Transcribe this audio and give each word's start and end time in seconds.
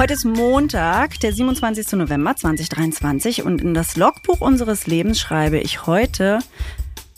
Heute 0.00 0.14
ist 0.14 0.24
Montag, 0.24 1.20
der 1.20 1.30
27. 1.30 1.92
November 1.92 2.34
2023 2.34 3.42
und 3.42 3.60
in 3.60 3.74
das 3.74 3.98
Logbuch 3.98 4.40
unseres 4.40 4.86
Lebens 4.86 5.20
schreibe 5.20 5.58
ich 5.58 5.86
heute, 5.86 6.38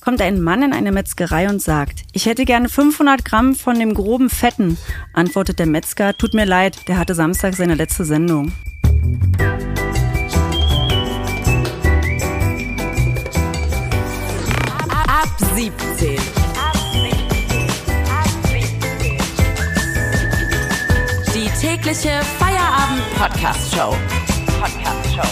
kommt 0.01 0.21
ein 0.21 0.41
Mann 0.41 0.65
in 0.65 0.73
eine 0.73 0.91
Metzgerei 0.91 1.49
und 1.49 1.63
sagt, 1.63 2.03
ich 2.13 2.27
hätte 2.27 2.45
gerne 2.45 2.69
500 2.69 3.25
Gramm 3.25 3.55
von 3.55 3.79
dem 3.79 3.95
groben 3.95 4.29
Fetten, 4.29 4.79
antwortet 5.13 5.61
der 5.61 5.67
Metzger, 5.67 6.17
tut 6.19 6.35
mir 6.35 6.45
leid, 6.45 6.89
der 6.89 6.99
hatte 6.99 7.15
Samstag 7.15 7.55
seine 7.55 7.77
letzte 7.77 8.05
Sendung. 8.05 8.51
Ab 15.07 15.29
17. 15.55 16.19
Die 21.33 21.49
tägliche 21.61 22.21
Feierabend-Podcast-Show. 22.93 23.97
Podcast-Show. 24.61 25.23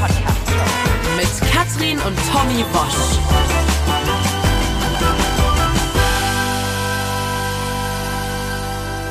Podcast-Show. 0.00 1.16
Mit 1.16 1.50
Katrin 1.50 1.98
und 2.00 2.16
Tommy 2.30 2.62
Bosch. 2.72 3.18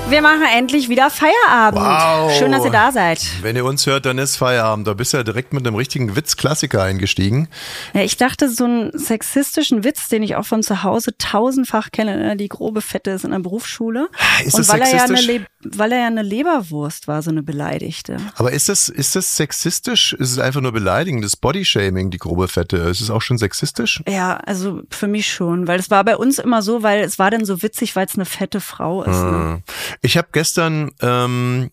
Wir 0.09 0.21
machen 0.21 0.43
endlich 0.55 0.89
wieder 0.89 1.09
Feierabend. 1.09 1.81
Wow. 1.81 2.37
Schön, 2.37 2.51
dass 2.51 2.63
ihr 2.63 2.69
da 2.69 2.91
seid. 2.91 3.25
Wenn 3.41 3.55
ihr 3.55 3.65
uns 3.65 3.87
hört, 3.87 4.05
dann 4.05 4.19
ist 4.19 4.35
Feierabend. 4.35 4.85
Da 4.85 4.93
bist 4.93 5.13
du 5.13 5.17
ja 5.17 5.23
direkt 5.23 5.53
mit 5.53 5.65
einem 5.65 5.75
richtigen 5.75 6.15
Witzklassiker 6.15 6.83
eingestiegen. 6.83 7.47
Ja, 7.95 8.01
ich 8.01 8.17
dachte, 8.17 8.49
so 8.49 8.65
einen 8.65 8.91
sexistischen 8.95 9.83
Witz, 9.83 10.09
den 10.09 10.21
ich 10.21 10.35
auch 10.35 10.45
von 10.45 10.61
zu 10.61 10.83
Hause 10.83 11.17
tausendfach 11.17 11.89
kenne, 11.91 12.17
ne, 12.17 12.37
die 12.37 12.49
grobe 12.49 12.83
Fette 12.83 13.09
ist 13.09 13.25
in 13.25 13.31
der 13.31 13.39
Berufsschule. 13.39 14.09
Ist 14.45 14.53
und 14.53 14.59
das 14.59 14.69
weil 14.69 14.81
er, 14.81 14.87
ja 14.89 15.03
eine 15.05 15.17
sexistisch? 15.17 15.47
Weil 15.63 15.91
er 15.91 15.99
ja 15.99 16.07
eine 16.07 16.21
Leberwurst 16.21 17.07
war, 17.07 17.21
so 17.21 17.31
eine 17.31 17.43
beleidigte. 17.43 18.17
Aber 18.35 18.51
ist 18.51 18.69
das, 18.69 18.89
ist 18.89 19.15
das 19.15 19.35
sexistisch? 19.35 20.13
Ist 20.13 20.31
es 20.31 20.39
einfach 20.39 20.61
nur 20.61 20.71
beleidigendes 20.71 21.35
Bodyshaming, 21.35 22.09
die 22.11 22.17
grobe 22.17 22.47
Fette? 22.47 22.77
Ist 22.77 23.01
es 23.01 23.09
auch 23.09 23.21
schon 23.21 23.37
sexistisch? 23.37 24.03
Ja, 24.07 24.37
also 24.37 24.81
für 24.89 25.07
mich 25.07 25.31
schon, 25.31 25.67
weil 25.67 25.79
es 25.79 25.89
war 25.91 26.03
bei 26.03 26.17
uns 26.17 26.39
immer 26.39 26.61
so, 26.61 26.83
weil 26.83 27.03
es 27.03 27.19
war 27.19 27.31
dann 27.31 27.45
so 27.45 27.61
witzig, 27.61 27.95
weil 27.95 28.05
es 28.05 28.15
eine 28.15 28.25
fette 28.25 28.59
Frau 28.59 29.03
ist. 29.03 29.21
Ne? 29.23 29.63
Ich 30.01 30.17
habe 30.17 30.27
gestern, 30.31 30.91
ähm, 31.01 31.71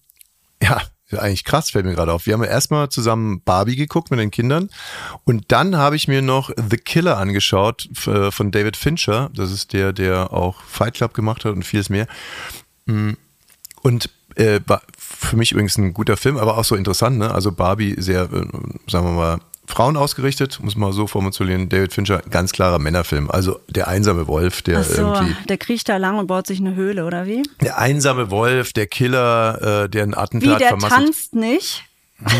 ja, 0.62 0.80
eigentlich 1.18 1.44
krass, 1.44 1.70
fällt 1.70 1.86
mir 1.86 1.94
gerade 1.94 2.12
auf. 2.12 2.26
Wir 2.26 2.34
haben 2.34 2.42
ja 2.42 2.50
erstmal 2.50 2.88
zusammen 2.88 3.42
Barbie 3.42 3.76
geguckt 3.76 4.10
mit 4.10 4.20
den 4.20 4.30
Kindern 4.30 4.70
und 5.24 5.46
dann 5.48 5.76
habe 5.76 5.96
ich 5.96 6.08
mir 6.08 6.22
noch 6.22 6.50
The 6.56 6.76
Killer 6.76 7.18
angeschaut 7.18 7.88
äh, 8.06 8.30
von 8.30 8.50
David 8.50 8.76
Fincher. 8.76 9.30
Das 9.34 9.50
ist 9.50 9.72
der, 9.72 9.92
der 9.92 10.32
auch 10.32 10.62
Fight 10.62 10.94
Club 10.94 11.14
gemacht 11.14 11.44
hat 11.44 11.52
und 11.52 11.64
vieles 11.64 11.88
mehr. 11.88 12.06
Mm. 12.86 13.12
Und 13.82 14.10
äh, 14.36 14.60
war 14.66 14.82
für 14.96 15.36
mich 15.36 15.52
übrigens 15.52 15.76
ein 15.78 15.94
guter 15.94 16.16
Film, 16.16 16.36
aber 16.36 16.58
auch 16.58 16.64
so 16.64 16.76
interessant. 16.76 17.18
Ne? 17.18 17.32
Also 17.32 17.52
Barbie 17.52 17.96
sehr, 17.98 18.22
äh, 18.22 18.46
sagen 18.86 19.06
wir 19.06 19.12
mal, 19.12 19.38
Frauen 19.66 19.96
ausgerichtet, 19.96 20.58
muss 20.62 20.76
man 20.76 20.92
so 20.92 21.06
formulieren. 21.06 21.68
David 21.68 21.92
Fincher, 21.92 22.22
ganz 22.28 22.52
klarer 22.52 22.78
Männerfilm. 22.78 23.30
Also 23.30 23.60
der 23.68 23.88
einsame 23.88 24.26
Wolf, 24.26 24.62
der 24.62 24.80
Ach 24.80 24.84
so, 24.84 25.02
irgendwie 25.02 25.36
der 25.48 25.58
kriecht 25.58 25.88
da 25.88 25.96
lang 25.96 26.18
und 26.18 26.26
baut 26.26 26.46
sich 26.46 26.58
eine 26.58 26.74
Höhle, 26.74 27.06
oder 27.06 27.26
wie? 27.26 27.42
der 27.62 27.78
einsame 27.78 28.30
Wolf, 28.30 28.72
der 28.72 28.86
Killer, 28.86 29.84
äh, 29.84 29.88
der 29.88 30.02
ein 30.02 30.12
Wie, 30.12 30.16
Attentat 30.16 30.60
der 30.60 30.68
vermasselt. 30.68 31.00
tanzt 31.04 31.34
nicht? 31.34 31.84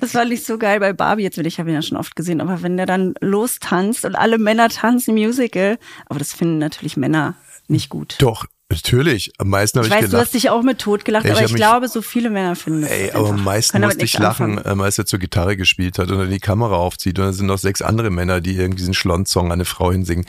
Das 0.00 0.12
fand 0.12 0.32
ich 0.32 0.44
so 0.44 0.56
geil 0.56 0.80
bei 0.80 0.94
Barbie. 0.94 1.22
Jetzt 1.22 1.36
will 1.36 1.46
ich, 1.46 1.58
habe 1.58 1.68
ihn 1.68 1.74
ja 1.74 1.82
schon 1.82 1.98
oft 1.98 2.16
gesehen, 2.16 2.40
aber 2.40 2.62
wenn 2.62 2.76
der 2.78 2.86
dann 2.86 3.14
lostanzt 3.20 4.04
und 4.06 4.16
alle 4.16 4.38
Männer 4.38 4.70
tanzen 4.70 5.14
Musical, 5.14 5.78
aber 6.06 6.18
das 6.18 6.32
finden 6.32 6.58
natürlich 6.58 6.96
Männer 6.96 7.34
nicht 7.66 7.90
gut. 7.90 8.16
Doch, 8.18 8.46
natürlich. 8.70 9.32
Am 9.38 9.48
meisten 9.48 9.78
habe 9.78 9.86
Ich 9.88 9.92
ich, 9.92 9.96
weiß, 9.98 10.04
du 10.06 10.10
gelacht. 10.10 10.26
hast 10.26 10.34
dich 10.34 10.50
auch 10.50 10.62
mit 10.62 10.78
tot 10.78 11.04
gelacht, 11.04 11.24
Ich 11.24 11.32
aber 11.32 11.42
ich 11.42 11.54
glaube, 11.54 11.88
so 11.88 12.02
viele 12.02 12.30
Männer 12.30 12.54
finden 12.56 12.82
das. 12.82 12.90
Ey, 12.90 13.10
aber 13.12 13.30
am 13.30 13.42
meisten 13.44 13.80
musste 13.80 14.04
ich 14.04 14.18
lachen, 14.18 14.58
anfangen. 14.58 14.72
ähm, 14.72 14.80
als 14.82 14.98
er 14.98 15.06
zur 15.06 15.18
Gitarre 15.18 15.56
gespielt 15.56 15.98
hat 15.98 16.10
und 16.10 16.18
dann 16.18 16.30
die 16.30 16.38
Kamera 16.38 16.76
aufzieht 16.76 17.18
und 17.18 17.24
dann 17.26 17.34
sind 17.34 17.46
noch 17.46 17.58
sechs 17.58 17.82
andere 17.82 18.10
Männer, 18.10 18.40
die 18.40 18.56
irgendwie 18.56 18.78
diesen 18.78 18.94
Schlond-Song 18.94 19.46
an 19.46 19.52
eine 19.52 19.64
Frau 19.64 19.90
hinsingen. 19.92 20.26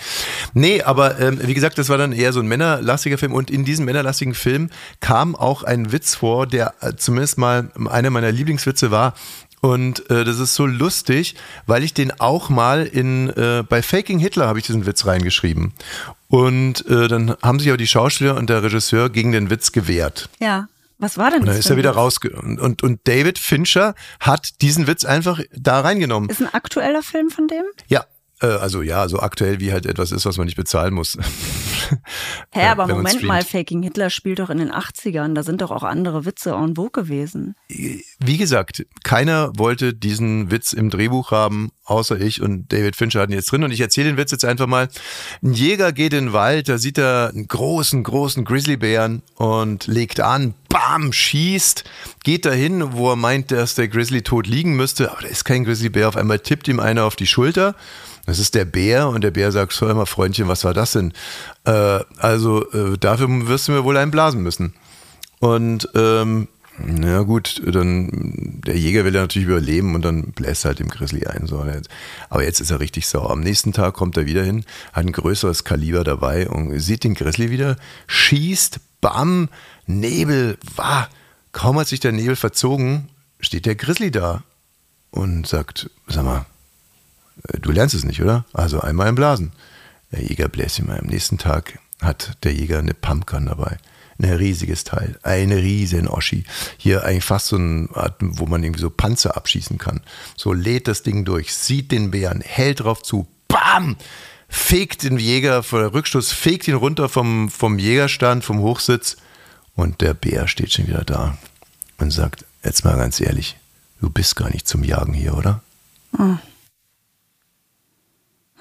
Nee, 0.54 0.82
aber 0.82 1.20
ähm, 1.20 1.40
wie 1.44 1.54
gesagt, 1.54 1.78
das 1.78 1.90
war 1.90 1.98
dann 1.98 2.12
eher 2.14 2.34
so 2.34 2.40
ein 2.40 2.48
männerlastiger 2.48 3.18
Film 3.18 3.34
und 3.34 3.52
in 3.52 3.66
diesem 3.66 3.86
männerlastigen 3.86 4.34
Film 4.34 4.70
kam 5.02 5.36
auch 5.36 5.64
ein 5.64 5.92
Witz 5.92 6.16
vor, 6.16 6.48
der 6.48 6.74
äh, 6.82 6.94
zumindest 6.96 7.38
mal 7.38 7.70
einer 7.90 8.10
meiner 8.10 8.32
Lieblingswitze 8.32 8.92
war. 8.92 9.14
Und 9.62 10.10
äh, 10.10 10.24
das 10.24 10.40
ist 10.40 10.56
so 10.56 10.66
lustig, 10.66 11.36
weil 11.66 11.84
ich 11.84 11.94
den 11.94 12.18
auch 12.20 12.50
mal 12.50 12.86
in 12.86 13.30
äh, 13.32 13.64
bei 13.68 13.82
Faking 13.82 14.20
Hitler 14.20 14.48
habe 14.48 14.60
ich 14.60 14.66
diesen 14.66 14.86
Witz 14.86 15.06
reingeschrieben. 15.06 15.74
Und 16.30 16.86
äh, 16.88 17.08
dann 17.08 17.36
haben 17.42 17.60
sich 17.60 17.70
aber 17.70 17.78
die 17.78 17.88
Schauspieler 17.88 18.38
und 18.38 18.50
der 18.50 18.64
Regisseur 18.64 19.10
gegen 19.10 19.32
den 19.32 19.50
Witz 19.50 19.72
gewehrt. 19.72 20.30
Ja, 20.40 20.68
was 20.98 21.18
war 21.18 21.32
denn 21.32 21.42
Und 21.42 21.48
dann 21.48 21.56
das? 21.56 21.60
ist 21.60 21.68
für 21.68 21.74
er 21.74 21.78
wieder 21.78 21.92
rausge... 21.92 22.30
Und, 22.30 22.60
und, 22.60 22.84
und 22.84 23.00
David 23.06 23.40
Fincher 23.40 23.96
hat 24.20 24.62
diesen 24.62 24.86
Witz 24.86 25.06
einfach 25.06 25.40
da 25.56 25.80
reingenommen. 25.80 26.30
Ist 26.30 26.42
ein 26.42 26.54
aktueller 26.54 27.02
Film 27.02 27.30
von 27.30 27.48
dem? 27.48 27.64
Ja, 27.88 28.06
also 28.48 28.82
ja, 28.82 29.08
so 29.08 29.20
aktuell 29.20 29.60
wie 29.60 29.72
halt 29.72 29.86
etwas 29.86 30.12
ist, 30.12 30.26
was 30.26 30.38
man 30.38 30.46
nicht 30.46 30.58
bezahlen 30.58 30.94
muss. 30.94 31.18
Hä, 32.52 32.62
Ja, 32.62 32.72
aber 32.72 32.88
Moment 32.88 33.24
mal, 33.24 33.44
Faking 33.44 33.84
Hitler 33.84 34.10
spielt 34.10 34.40
doch 34.40 34.50
in 34.50 34.58
den 34.58 34.72
80ern. 34.72 35.34
Da 35.34 35.44
sind 35.44 35.62
doch 35.62 35.72
auch 35.72 35.84
andere 35.84 36.26
Witze 36.26 36.52
en 36.52 36.76
vogue 36.76 36.92
gewesen. 36.92 37.56
Wie 37.68 38.38
gesagt, 38.38 38.86
keiner 39.04 39.52
wollte 39.58 39.94
diesen 39.94 40.52
Witz 40.52 40.74
im 40.74 40.90
Drehbuch 40.90 41.32
haben, 41.32 41.72
außer 41.86 42.20
ich 42.20 42.42
und 42.42 42.72
David 42.72 42.96
Fincher 42.96 43.22
hatten 43.22 43.32
ihn 43.32 43.38
jetzt 43.38 43.52
drin. 43.52 43.64
Und 43.64 43.72
ich 43.72 43.82
erzähle 43.82 44.10
den 44.10 44.18
Witz 44.18 44.32
jetzt 44.32 44.46
einfach 44.46 44.68
mal. 44.68 44.90
Ein 45.44 45.54
Jäger 45.54 45.92
geht 45.92 46.14
in 46.14 46.26
den 46.26 46.34
Wald, 46.34 46.70
da 46.70 46.78
sieht 46.78 46.98
er 46.98 47.30
einen 47.34 47.48
großen, 47.48 48.04
großen 48.04 48.46
Grizzlybären 48.46 49.22
und 49.36 49.88
legt 49.88 50.20
an, 50.20 50.54
bam, 50.70 51.12
schießt, 51.14 51.84
geht 52.24 52.46
dahin, 52.46 52.94
wo 52.94 53.12
er 53.12 53.16
meint, 53.16 53.52
dass 53.52 53.76
der 53.76 53.88
Grizzly 53.88 54.22
tot 54.22 54.48
liegen 54.48 54.76
müsste, 54.76 55.12
aber 55.12 55.22
da 55.22 55.28
ist 55.28 55.46
kein 55.46 55.66
Grizzlybär. 55.66 56.08
Auf 56.08 56.18
einmal 56.18 56.40
tippt 56.40 56.68
ihm 56.68 56.80
einer 56.80 57.06
auf 57.06 57.16
die 57.16 57.28
Schulter. 57.28 57.76
Das 58.30 58.38
ist 58.38 58.54
der 58.54 58.66
Bär 58.66 59.10
und 59.10 59.24
der 59.24 59.32
Bär 59.32 59.52
sagt, 59.52 59.82
hör 59.82 59.96
mal 59.96 60.06
Freundchen, 60.06 60.48
was 60.48 60.64
war 60.64 60.76
das 60.76 60.92
denn? 60.92 61.14
Äh, 61.66 62.00
also 62.18 62.64
äh, 62.72 62.96
dafür 62.96 63.28
wirst 63.48 63.68
du 63.68 63.72
mir 63.72 63.84
wohl 63.84 63.98
einen 63.98 64.12
blasen 64.12 64.44
müssen. 64.44 64.76
Und 65.40 65.90
ähm, 65.96 66.48
na 66.78 67.24
gut, 67.24 67.60
dann 67.66 68.62
der 68.64 68.78
Jäger 68.78 69.04
will 69.04 69.16
ja 69.16 69.22
natürlich 69.22 69.48
überleben 69.48 69.96
und 69.96 70.06
dann 70.06 70.32
bläst 70.32 70.64
er 70.64 70.70
halt 70.70 70.80
dem 70.80 70.90
Grizzly 70.90 71.26
ein. 71.26 71.48
So. 71.48 71.66
Aber 72.30 72.44
jetzt 72.44 72.62
ist 72.62 72.70
er 72.70 72.80
richtig 72.80 73.08
sauer. 73.08 73.32
Am 73.32 73.40
nächsten 73.40 73.74
Tag 73.74 73.96
kommt 73.96 74.16
er 74.16 74.28
wieder 74.28 74.44
hin, 74.44 74.64
hat 74.94 75.06
ein 75.06 75.12
größeres 75.12 75.64
Kaliber 75.64 76.04
dabei 76.04 76.48
und 76.48 76.80
sieht 76.80 77.04
den 77.04 77.16
Grizzly 77.16 77.50
wieder, 77.50 77.78
schießt, 78.06 78.80
bam, 79.02 79.50
Nebel, 79.88 80.60
wah. 80.76 81.10
Kaum 81.52 81.80
hat 81.80 81.88
sich 81.88 82.00
der 82.00 82.12
Nebel 82.12 82.36
verzogen, 82.36 83.10
steht 83.40 83.66
der 83.66 83.74
Grizzly 83.74 84.12
da 84.12 84.44
und 85.10 85.48
sagt, 85.48 85.90
sag 86.08 86.24
mal, 86.24 86.46
du 87.62 87.72
lernst 87.72 87.96
es 87.96 88.04
nicht, 88.04 88.22
oder? 88.22 88.46
Also 88.54 88.80
einmal 88.80 89.10
im 89.10 89.16
Blasen. 89.16 89.52
Der 90.12 90.24
Jäger 90.24 90.48
bläst 90.48 90.80
ihm 90.80 90.88
mal. 90.88 91.00
Am 91.00 91.06
nächsten 91.06 91.38
Tag 91.38 91.80
hat 92.02 92.38
der 92.44 92.54
Jäger 92.54 92.80
eine 92.80 92.94
Pumpgun 92.94 93.46
dabei. 93.46 93.78
Ein 94.22 94.34
riesiges 94.34 94.84
Teil. 94.84 95.18
Eine 95.24 95.58
riesen 95.58 96.08
Oschi. 96.08 96.44
Hier 96.78 97.06
eigentlich 97.06 97.24
fast 97.24 97.48
so 97.48 97.58
ein 97.58 97.90
Art, 97.94 98.16
wo 98.20 98.46
man 98.46 98.64
irgendwie 98.64 98.82
so 98.82 98.90
Panzer 98.90 99.38
abschießen 99.38 99.78
kann. 99.78 100.02
So 100.36 100.52
lädt 100.52 100.88
das 100.88 101.04
Ding 101.04 101.24
durch, 101.26 101.54
sieht 101.54 101.92
den 101.92 102.12
Bären, 102.12 102.42
hält 102.42 102.82
drauf 102.82 103.02
zu, 103.02 103.28
bam! 103.48 103.96
Fegt 104.52 105.04
den 105.04 105.20
Jäger 105.20 105.62
vor 105.62 105.80
der 105.80 105.94
Rückstoß, 105.94 106.32
fegt 106.32 106.68
ihn 106.68 106.74
runter 106.74 107.08
vom, 107.08 107.50
vom 107.50 107.78
Jägerstand, 107.78 108.44
vom 108.44 108.60
Hochsitz. 108.60 109.18
Und 109.76 110.02
der 110.02 110.16
Bär 110.16 110.48
steht 110.48 110.74
schon 110.74 110.88
wieder 110.88 111.06
da 111.06 111.38
und 112.00 112.12
sagt, 112.12 112.46
jetzt 112.64 112.84
mal 112.84 112.98
ganz 112.98 113.22
ehrlich, 113.22 113.58
du 114.02 114.10
bist 114.10 114.36
gar 114.36 114.50
nicht 114.50 114.68
zum 114.68 114.84
Jagen 114.84 115.14
hier, 115.14 115.38
oder? 115.38 115.62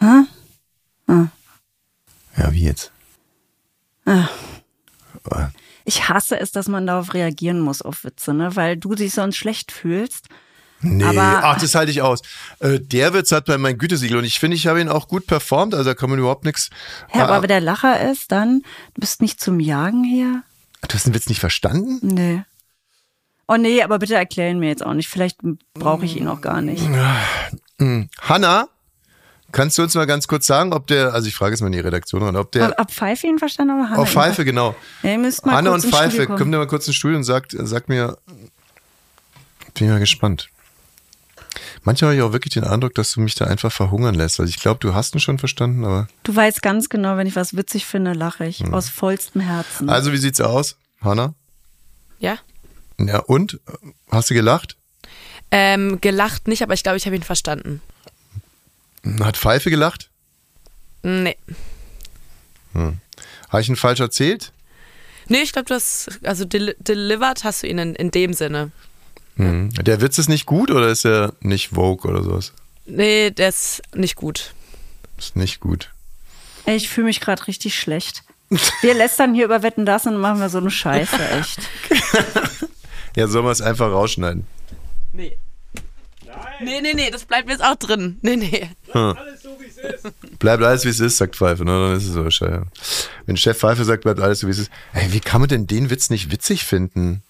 Ja, 0.00 0.26
wie 2.52 2.64
jetzt? 2.64 2.92
Ich 5.84 6.08
hasse 6.08 6.38
es, 6.38 6.52
dass 6.52 6.68
man 6.68 6.86
darauf 6.86 7.14
reagieren 7.14 7.60
muss 7.60 7.82
auf 7.82 8.04
Witze, 8.04 8.32
ne? 8.34 8.54
weil 8.56 8.76
du 8.76 8.94
dich 8.94 9.12
sonst 9.12 9.36
schlecht 9.36 9.72
fühlst. 9.72 10.26
Nee, 10.80 11.02
Aber- 11.04 11.40
ach, 11.44 11.60
das 11.60 11.74
halte 11.74 11.90
ich 11.90 12.02
aus. 12.02 12.20
Äh, 12.60 12.78
der 12.78 13.12
Witz 13.12 13.32
hat 13.32 13.46
bei 13.46 13.58
meinem 13.58 13.78
Gütesiegel 13.78 14.18
und 14.18 14.24
ich 14.24 14.38
finde, 14.38 14.56
ich 14.56 14.68
habe 14.68 14.80
ihn 14.80 14.88
auch 14.88 15.08
gut 15.08 15.26
performt, 15.26 15.74
also 15.74 15.90
da 15.90 15.94
kann 15.94 16.08
man 16.10 16.20
überhaupt 16.20 16.44
nichts. 16.44 16.70
Ja, 17.12 17.24
aber 17.24 17.34
Ah, 17.36 17.42
wenn 17.42 17.48
der 17.48 17.60
Lacher 17.60 18.08
ist, 18.10 18.30
dann 18.30 18.62
du 18.94 19.00
bist 19.00 19.20
nicht 19.20 19.40
zum 19.40 19.58
Jagen 19.58 20.04
hier? 20.04 20.44
du 20.82 20.94
hast 20.94 21.06
den 21.06 21.14
Witz 21.14 21.28
nicht 21.28 21.40
verstanden? 21.40 21.98
Nee. 22.02 22.44
Oh 23.48 23.56
nee, 23.56 23.82
aber 23.82 23.98
bitte 23.98 24.14
erklären 24.14 24.60
mir 24.60 24.68
jetzt 24.68 24.84
auch 24.86 24.94
nicht. 24.94 25.08
Vielleicht 25.08 25.38
brauche 25.74 26.04
ich 26.04 26.16
ihn 26.16 26.28
auch 26.28 26.40
gar 26.42 26.60
nicht. 26.60 26.84
Hanna, 28.20 28.68
kannst 29.52 29.78
du 29.78 29.82
uns 29.82 29.94
mal 29.94 30.06
ganz 30.06 30.26
kurz 30.28 30.46
sagen, 30.46 30.72
ob 30.72 30.86
der, 30.86 31.14
also 31.14 31.28
ich 31.28 31.34
frage 31.34 31.52
jetzt 31.52 31.60
mal 31.60 31.66
in 31.68 31.72
die 31.72 31.80
Redaktion 31.80 32.22
rein, 32.22 32.36
ob 32.36 32.52
der, 32.52 32.78
Ob 32.78 32.90
Pfeife 32.90 33.26
ihn 33.26 33.38
verstanden 33.38 33.74
oder 33.74 33.90
Hanna? 33.90 34.02
ihn 34.02 34.06
Pfeife, 34.06 34.44
genau. 34.44 34.74
Ja, 35.02 35.12
ihr 35.12 35.18
müsst 35.18 35.44
mal 35.46 35.56
Hanna 35.56 35.70
kurz 35.70 35.84
und 35.84 35.90
Pfeife, 35.94 36.26
kommt 36.26 36.52
ihr 36.54 36.58
mal 36.58 36.66
kurz 36.66 36.86
ins 36.86 36.96
Studio 36.96 37.16
und 37.16 37.24
sagt, 37.24 37.56
sagt 37.58 37.88
mir, 37.88 38.18
bin 39.74 39.86
ich 39.86 39.92
mal 39.92 40.00
gespannt. 40.00 40.50
Manchmal 41.84 42.10
habe 42.10 42.16
ich 42.18 42.22
auch 42.22 42.32
wirklich 42.32 42.54
den 42.54 42.64
Eindruck, 42.64 42.94
dass 42.94 43.12
du 43.12 43.20
mich 43.20 43.34
da 43.34 43.46
einfach 43.46 43.72
verhungern 43.72 44.14
lässt. 44.14 44.40
Also 44.40 44.50
ich 44.50 44.60
glaube, 44.60 44.80
du 44.80 44.94
hast 44.94 45.14
ihn 45.14 45.20
schon 45.20 45.38
verstanden, 45.38 45.84
aber. 45.84 46.08
Du 46.22 46.34
weißt 46.34 46.60
ganz 46.62 46.88
genau, 46.88 47.16
wenn 47.16 47.26
ich 47.26 47.36
was 47.36 47.56
witzig 47.56 47.86
finde, 47.86 48.12
lache 48.12 48.46
ich. 48.46 48.64
Aus 48.72 48.88
vollstem 48.88 49.40
Herzen. 49.40 49.88
Also 49.88 50.12
wie 50.12 50.18
sieht's 50.18 50.40
aus, 50.40 50.76
Hanna? 51.00 51.34
Ja? 52.18 52.36
Ja, 53.00 53.20
und? 53.20 53.60
Hast 54.10 54.30
du 54.30 54.34
gelacht? 54.34 54.76
Ähm, 55.50 56.00
gelacht 56.00 56.48
nicht, 56.48 56.62
aber 56.62 56.74
ich 56.74 56.82
glaube, 56.82 56.98
ich 56.98 57.06
habe 57.06 57.16
ihn 57.16 57.22
verstanden. 57.22 57.80
Hat 59.20 59.36
Pfeife 59.36 59.70
gelacht? 59.70 60.10
Nee. 61.02 61.36
Habe 62.74 63.60
ich 63.60 63.68
ihn 63.68 63.76
falsch 63.76 64.00
erzählt? 64.00 64.52
Nee, 65.28 65.42
ich 65.42 65.52
glaube, 65.52 65.66
du 65.66 65.74
hast, 65.74 66.20
also 66.24 66.44
del 66.44 66.74
delivered 66.78 67.44
hast 67.44 67.62
du 67.62 67.66
ihn 67.66 67.78
in, 67.78 67.94
in 67.94 68.10
dem 68.10 68.32
Sinne. 68.32 68.70
Mhm. 69.36 69.70
Der 69.74 70.00
Witz 70.00 70.18
ist 70.18 70.28
nicht 70.28 70.46
gut 70.46 70.70
oder 70.70 70.88
ist 70.88 71.04
er 71.04 71.32
nicht 71.40 71.70
Vogue 71.70 72.10
oder 72.10 72.22
sowas? 72.22 72.52
Nee, 72.86 73.30
der 73.30 73.50
ist 73.50 73.82
nicht 73.94 74.16
gut. 74.16 74.52
Ist 75.18 75.36
nicht 75.36 75.60
gut. 75.60 75.90
Ey, 76.64 76.76
Ich 76.76 76.88
fühle 76.88 77.06
mich 77.06 77.20
gerade 77.20 77.46
richtig 77.46 77.78
schlecht. 77.78 78.22
Wir 78.80 78.94
lästern 78.94 79.34
hier 79.34 79.44
über 79.44 79.62
Wetten 79.62 79.84
das 79.84 80.06
und 80.06 80.16
machen 80.16 80.40
wir 80.40 80.48
so 80.48 80.58
eine 80.58 80.70
Scheiße, 80.70 81.16
echt. 81.38 81.60
Ja, 83.16 83.26
sollen 83.26 83.46
wir 83.46 83.50
es 83.50 83.60
einfach 83.62 83.90
rausschneiden? 83.90 84.46
Nee. 86.68 86.80
Nee, 86.80 86.94
nee, 86.94 87.10
das 87.10 87.24
bleibt 87.24 87.48
jetzt 87.48 87.64
auch 87.64 87.76
drin. 87.76 88.18
Nee, 88.22 88.36
nee. 88.36 88.68
Bleibt 90.38 90.62
alles 90.62 90.84
wie 90.84 90.88
es 90.88 91.00
ist, 91.00 91.16
sagt 91.16 91.36
Pfeife, 91.36 91.64
ne? 91.64 91.70
Dann 91.70 91.96
ist 91.96 92.04
es 92.06 92.12
so 92.12 92.30
scheiße. 92.30 92.62
Wenn 93.26 93.36
Chef 93.36 93.58
Pfeife 93.58 93.84
sagt, 93.84 94.02
bleibt 94.04 94.20
alles 94.20 94.40
so 94.40 94.46
wie 94.46 94.52
es 94.52 94.58
ist. 94.58 94.70
Ey, 94.92 95.12
wie 95.12 95.20
kann 95.20 95.40
man 95.40 95.48
denn 95.48 95.66
den 95.66 95.90
Witz 95.90 96.10
nicht 96.10 96.30
witzig 96.30 96.64
finden? 96.64 97.22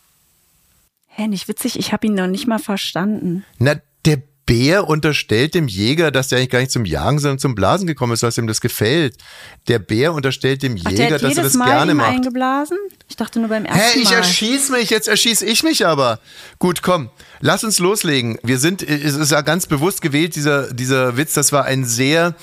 Hä, 1.06 1.26
nicht 1.26 1.48
witzig, 1.48 1.78
ich 1.78 1.92
habe 1.92 2.06
ihn 2.06 2.14
noch 2.14 2.26
nicht 2.28 2.46
mal 2.46 2.58
verstanden. 2.58 3.44
Na, 3.58 3.74
der 4.04 4.22
Bär 4.48 4.88
unterstellt 4.88 5.52
dem 5.52 5.68
Jäger, 5.68 6.10
dass 6.10 6.28
der 6.28 6.38
eigentlich 6.38 6.48
gar 6.48 6.60
nicht 6.60 6.72
zum 6.72 6.86
Jagen, 6.86 7.18
sondern 7.18 7.38
zum 7.38 7.54
Blasen 7.54 7.86
gekommen 7.86 8.14
ist, 8.14 8.22
dass 8.22 8.38
ihm 8.38 8.46
das 8.46 8.62
gefällt. 8.62 9.14
Der 9.68 9.78
Bär 9.78 10.14
unterstellt 10.14 10.62
dem 10.62 10.74
Ach, 10.82 10.90
Jäger, 10.90 11.18
dass 11.18 11.36
er 11.36 11.42
das 11.42 11.52
Mal 11.52 11.66
gerne 11.66 11.92
ihm 11.92 11.98
macht. 11.98 12.08
eingeblasen? 12.08 12.78
Ich 13.10 13.16
dachte 13.16 13.40
nur 13.40 13.50
beim 13.50 13.66
ersten 13.66 13.78
Hä, 13.78 13.98
ich 13.98 14.08
Mal. 14.10 14.16
erschieß 14.16 14.70
mich, 14.70 14.88
jetzt 14.88 15.06
erschieß 15.06 15.42
ich 15.42 15.64
mich 15.64 15.86
aber. 15.86 16.18
Gut, 16.58 16.80
komm, 16.80 17.10
lass 17.40 17.62
uns 17.62 17.78
loslegen. 17.78 18.38
Wir 18.42 18.58
sind, 18.58 18.80
es 18.82 19.14
ist 19.16 19.32
ja 19.32 19.42
ganz 19.42 19.66
bewusst 19.66 20.00
gewählt, 20.00 20.34
dieser, 20.34 20.72
dieser 20.72 21.18
Witz, 21.18 21.34
das 21.34 21.52
war 21.52 21.66
ein 21.66 21.84
sehr 21.84 22.34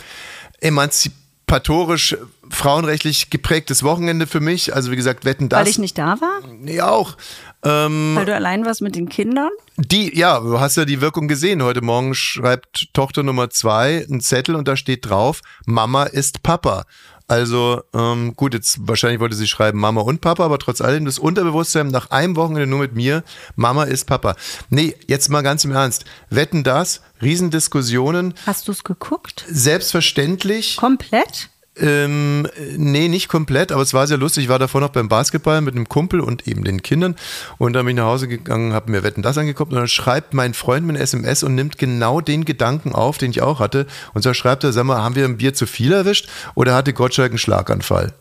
emanzipatorisch, 0.59 2.17
frauenrechtlich 2.51 3.31
geprägtes 3.31 3.81
Wochenende 3.81 4.27
für 4.27 4.41
mich. 4.41 4.75
Also 4.75 4.91
wie 4.91 4.95
gesagt, 4.95 5.25
wetten 5.25 5.49
das. 5.49 5.61
Weil 5.61 5.69
ich 5.69 5.79
nicht 5.79 5.97
da 5.97 6.21
war? 6.21 6.41
Nee, 6.47 6.81
auch. 6.81 7.17
Ähm, 7.65 8.13
Weil 8.15 8.25
du 8.25 8.35
allein 8.35 8.65
warst 8.65 8.81
mit 8.81 8.95
den 8.95 9.09
Kindern? 9.09 9.49
die, 9.77 10.17
ja, 10.17 10.39
du 10.39 10.59
hast 10.59 10.77
ja 10.77 10.85
die 10.85 11.01
Wirkung 11.01 11.27
gesehen. 11.27 11.61
Heute 11.63 11.81
Morgen 11.81 12.13
schreibt 12.15 12.93
Tochter 12.93 13.23
Nummer 13.23 13.49
zwei 13.49 14.05
einen 14.09 14.21
Zettel 14.21 14.55
und 14.55 14.67
da 14.67 14.77
steht 14.77 15.09
drauf, 15.09 15.41
Mama 15.65 16.03
ist 16.03 16.43
Papa. 16.43 16.85
Also, 17.27 17.81
ähm, 17.95 18.35
gut, 18.35 18.53
jetzt 18.53 18.77
wahrscheinlich 18.87 19.19
wollte 19.19 19.35
sie 19.35 19.47
schreiben 19.47 19.79
Mama 19.79 20.01
und 20.01 20.21
Papa, 20.21 20.45
aber 20.45 20.59
trotz 20.59 20.79
allem 20.79 21.05
das 21.05 21.17
Unterbewusstsein 21.17 21.87
nach 21.87 22.11
einem 22.11 22.35
Wochenende 22.35 22.67
nur 22.67 22.77
mit 22.79 22.93
mir, 22.93 23.23
Mama 23.55 23.85
ist 23.85 24.05
Papa. 24.05 24.35
Nee, 24.69 24.95
jetzt 25.07 25.29
mal 25.29 25.41
ganz 25.41 25.65
im 25.65 25.71
Ernst. 25.71 26.05
Wetten 26.29 26.63
das, 26.63 27.01
Riesendiskussionen, 27.23 28.35
Hast 28.45 28.67
du 28.67 28.71
es 28.73 28.83
geguckt? 28.83 29.43
selbstverständlich. 29.49 30.77
Komplett? 30.77 31.49
Ähm, 31.77 32.47
nee, 32.77 33.09
nicht 33.09 33.27
komplett, 33.27 33.73
aber 33.73 33.81
es 33.81 33.93
war 33.93 34.07
sehr 34.07 34.17
lustig. 34.17 34.45
Ich 34.45 34.49
war 34.49 34.59
davor 34.59 34.79
noch 34.79 34.89
beim 34.89 35.09
Basketball 35.09 35.59
mit 35.59 35.75
einem 35.75 35.89
Kumpel 35.89 36.21
und 36.21 36.47
eben 36.47 36.63
den 36.63 36.81
Kindern 36.81 37.15
und 37.57 37.73
dann 37.73 37.85
bin 37.85 37.97
ich 37.97 38.01
nach 38.01 38.09
Hause 38.09 38.29
gegangen, 38.29 38.71
habe 38.71 38.91
mir 38.91 39.03
Wetten 39.03 39.21
das 39.21 39.37
angeguckt 39.37 39.73
und 39.73 39.79
dann 39.79 39.87
schreibt 39.89 40.33
mein 40.33 40.53
Freund 40.53 40.85
mir 40.85 40.93
eine 40.93 40.99
SMS 40.99 41.43
und 41.43 41.53
nimmt 41.53 41.77
genau 41.77 42.21
den 42.21 42.45
Gedanken 42.45 42.93
auf, 42.93 43.17
den 43.17 43.31
ich 43.31 43.41
auch 43.41 43.59
hatte. 43.59 43.87
Und 44.13 44.21
so 44.21 44.33
schreibt 44.33 44.63
er, 44.63 44.71
sag 44.71 44.85
mal, 44.85 45.03
haben 45.03 45.15
wir 45.15 45.25
ein 45.25 45.37
Bier 45.37 45.53
zu 45.53 45.65
viel 45.65 45.91
erwischt 45.91 46.29
oder 46.53 46.75
hatte 46.75 46.93
Gottschalk 46.93 47.31
einen 47.31 47.39
Schlaganfall? 47.39 48.13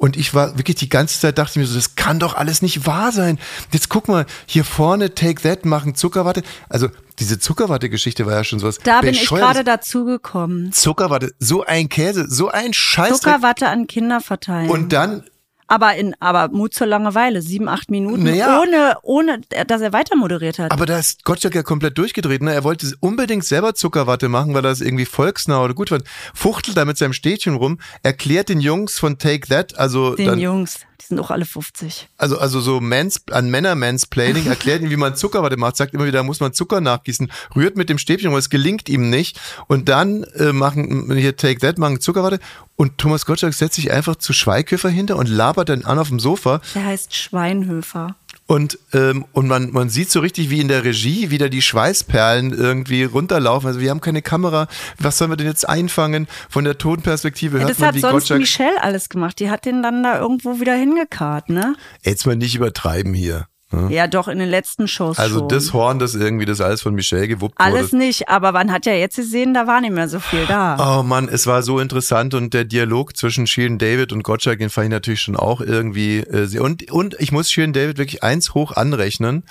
Und 0.00 0.16
ich 0.16 0.32
war 0.32 0.56
wirklich 0.56 0.76
die 0.76 0.88
ganze 0.88 1.20
Zeit, 1.20 1.36
dachte 1.36 1.50
ich 1.50 1.56
mir 1.56 1.66
so, 1.66 1.74
das 1.74 1.94
kann 1.94 2.18
doch 2.18 2.34
alles 2.34 2.62
nicht 2.62 2.86
wahr 2.86 3.12
sein. 3.12 3.38
Jetzt 3.70 3.90
guck 3.90 4.08
mal, 4.08 4.24
hier 4.46 4.64
vorne 4.64 5.14
Take 5.14 5.42
That 5.42 5.66
machen 5.66 5.94
Zuckerwatte. 5.94 6.42
Also 6.70 6.88
diese 7.18 7.38
Zuckerwatte-Geschichte 7.38 8.24
war 8.24 8.32
ja 8.32 8.42
schon 8.42 8.60
sowas. 8.60 8.78
Da 8.82 9.02
bin 9.02 9.12
ich 9.12 9.28
gerade 9.28 9.62
dazu 9.62 10.06
gekommen. 10.06 10.72
Zuckerwatte, 10.72 11.34
so 11.38 11.64
ein 11.66 11.90
Käse, 11.90 12.30
so 12.30 12.48
ein 12.48 12.72
Scheiß. 12.72 13.20
Zuckerwatte 13.20 13.68
an 13.68 13.86
Kinder 13.86 14.22
verteilen. 14.22 14.70
Und 14.70 14.94
dann 14.94 15.22
aber 15.70 15.94
in, 15.94 16.14
aber 16.18 16.48
Mut 16.48 16.74
zur 16.74 16.88
Langeweile, 16.88 17.42
sieben, 17.42 17.68
acht 17.68 17.90
Minuten, 17.90 18.24
Naja. 18.24 18.60
ohne, 18.60 18.96
ohne, 19.02 19.40
dass 19.68 19.80
er 19.80 19.92
weiter 19.92 20.16
moderiert 20.16 20.58
hat. 20.58 20.72
Aber 20.72 20.84
da 20.84 20.98
ist 20.98 21.24
Gottschalk 21.24 21.54
ja 21.54 21.62
komplett 21.62 21.96
durchgedreht. 21.96 22.42
Ne? 22.42 22.52
Er 22.52 22.64
wollte 22.64 22.92
unbedingt 22.98 23.44
selber 23.44 23.74
Zuckerwatte 23.74 24.28
machen, 24.28 24.52
weil 24.52 24.64
er 24.64 24.70
das 24.70 24.80
irgendwie 24.80 25.04
volksnah 25.04 25.62
oder 25.62 25.72
gut 25.74 25.90
fand. 25.90 26.02
Fuchtelt 26.34 26.76
da 26.76 26.84
mit 26.84 26.98
seinem 26.98 27.12
Städtchen 27.12 27.54
rum, 27.54 27.78
erklärt 28.02 28.48
den 28.48 28.60
Jungs 28.60 28.98
von 28.98 29.18
Take 29.18 29.46
That, 29.48 29.78
also 29.78 30.16
den 30.16 30.26
dann, 30.26 30.38
Jungs, 30.40 30.80
die 31.00 31.06
sind 31.06 31.18
auch 31.18 31.30
alle 31.30 31.44
50. 31.44 32.08
also 32.18 32.38
also 32.38 32.60
so 32.60 32.80
Mans, 32.80 33.22
an 33.30 33.50
Männer 33.50 33.74
Mansplaining, 33.74 34.46
erklärt 34.48 34.82
ihm, 34.82 34.90
wie 34.90 34.96
man 34.96 35.16
Zuckerwatte 35.16 35.56
macht, 35.56 35.76
sagt 35.76 35.94
immer 35.94 36.04
wieder, 36.04 36.18
da 36.18 36.22
muss 36.22 36.40
man 36.40 36.52
Zucker 36.52 36.80
nachgießen, 36.80 37.30
rührt 37.56 37.76
mit 37.76 37.88
dem 37.88 37.98
Stäbchen, 37.98 38.28
aber 38.28 38.38
es 38.38 38.50
gelingt 38.50 38.88
ihm 38.88 39.10
nicht. 39.10 39.40
Und 39.66 39.88
dann 39.88 40.24
äh, 40.34 40.52
machen 40.52 41.14
hier 41.16 41.36
Take 41.36 41.60
That, 41.60 41.78
machen 41.78 42.00
Zuckerwatte 42.00 42.40
und 42.76 42.96
Thomas 42.98 43.26
Gottschalk 43.26 43.52
setzt 43.52 43.74
sich 43.74 43.92
einfach 43.92 44.16
zu 44.16 44.32
Schweighöfer 44.32 44.88
hinter 44.88 45.16
und 45.16 45.28
labert 45.28 45.68
dann 45.68 45.84
an 45.84 45.98
auf 45.98 46.08
dem 46.08 46.18
Sofa. 46.18 46.62
Der 46.74 46.86
heißt 46.86 47.14
Schweinhöfer. 47.14 48.16
Und, 48.50 48.80
ähm, 48.94 49.26
und 49.30 49.46
man, 49.46 49.70
man 49.70 49.90
sieht 49.90 50.10
so 50.10 50.18
richtig, 50.18 50.50
wie 50.50 50.60
in 50.60 50.66
der 50.66 50.82
Regie 50.82 51.30
wieder 51.30 51.48
die 51.48 51.62
Schweißperlen 51.62 52.52
irgendwie 52.52 53.04
runterlaufen. 53.04 53.68
Also 53.68 53.78
wir 53.78 53.90
haben 53.90 54.00
keine 54.00 54.22
Kamera. 54.22 54.66
Was 54.98 55.18
sollen 55.18 55.30
wir 55.30 55.36
denn 55.36 55.46
jetzt 55.46 55.68
einfangen? 55.68 56.26
Von 56.48 56.64
der 56.64 56.76
Tonperspektive 56.76 57.58
Ja, 57.58 57.60
hört 57.60 57.70
das 57.70 57.78
man, 57.78 57.88
hat 57.90 57.94
wie 57.94 58.00
sonst 58.00 58.12
Gottschalk... 58.12 58.40
Michelle 58.40 58.82
alles 58.82 59.08
gemacht. 59.08 59.38
Die 59.38 59.50
hat 59.50 59.66
den 59.66 59.84
dann 59.84 60.02
da 60.02 60.18
irgendwo 60.18 60.58
wieder 60.58 60.74
hingekarrt, 60.74 61.48
ne? 61.48 61.76
Jetzt 62.02 62.26
mal 62.26 62.34
nicht 62.34 62.56
übertreiben 62.56 63.14
hier. 63.14 63.46
Ne? 63.72 63.88
Ja, 63.94 64.06
doch, 64.06 64.28
in 64.28 64.38
den 64.38 64.48
letzten 64.48 64.88
Shows 64.88 65.18
Also 65.18 65.40
schon. 65.40 65.48
das 65.48 65.72
Horn, 65.72 65.98
das 65.98 66.14
irgendwie 66.14 66.44
das 66.44 66.60
alles 66.60 66.82
von 66.82 66.94
Michelle 66.94 67.28
gewuppt 67.28 67.54
Alles 67.58 67.92
wurde. 67.92 67.98
nicht, 67.98 68.28
aber 68.28 68.52
man 68.52 68.70
hat 68.72 68.86
ja 68.86 68.92
jetzt 68.92 69.16
gesehen, 69.16 69.54
da 69.54 69.66
war 69.66 69.80
nicht 69.80 69.92
mehr 69.92 70.08
so 70.08 70.20
viel 70.20 70.46
da. 70.46 70.98
Oh 70.98 71.02
Mann, 71.02 71.28
es 71.28 71.46
war 71.46 71.62
so 71.62 71.78
interessant 71.80 72.34
und 72.34 72.54
der 72.54 72.64
Dialog 72.64 73.16
zwischen 73.16 73.46
Shirin 73.46 73.78
David 73.78 74.12
und 74.12 74.22
Gottschalk, 74.22 74.58
den 74.58 74.70
fand 74.70 74.86
ich 74.86 74.90
natürlich 74.92 75.20
schon 75.20 75.36
auch 75.36 75.60
irgendwie 75.60 76.18
äh, 76.18 76.46
sehr. 76.46 76.62
Und, 76.62 76.90
und 76.90 77.16
ich 77.18 77.32
muss 77.32 77.50
Shirin 77.50 77.72
David 77.72 77.98
wirklich 77.98 78.22
eins 78.22 78.54
hoch 78.54 78.72
anrechnen. 78.72 79.44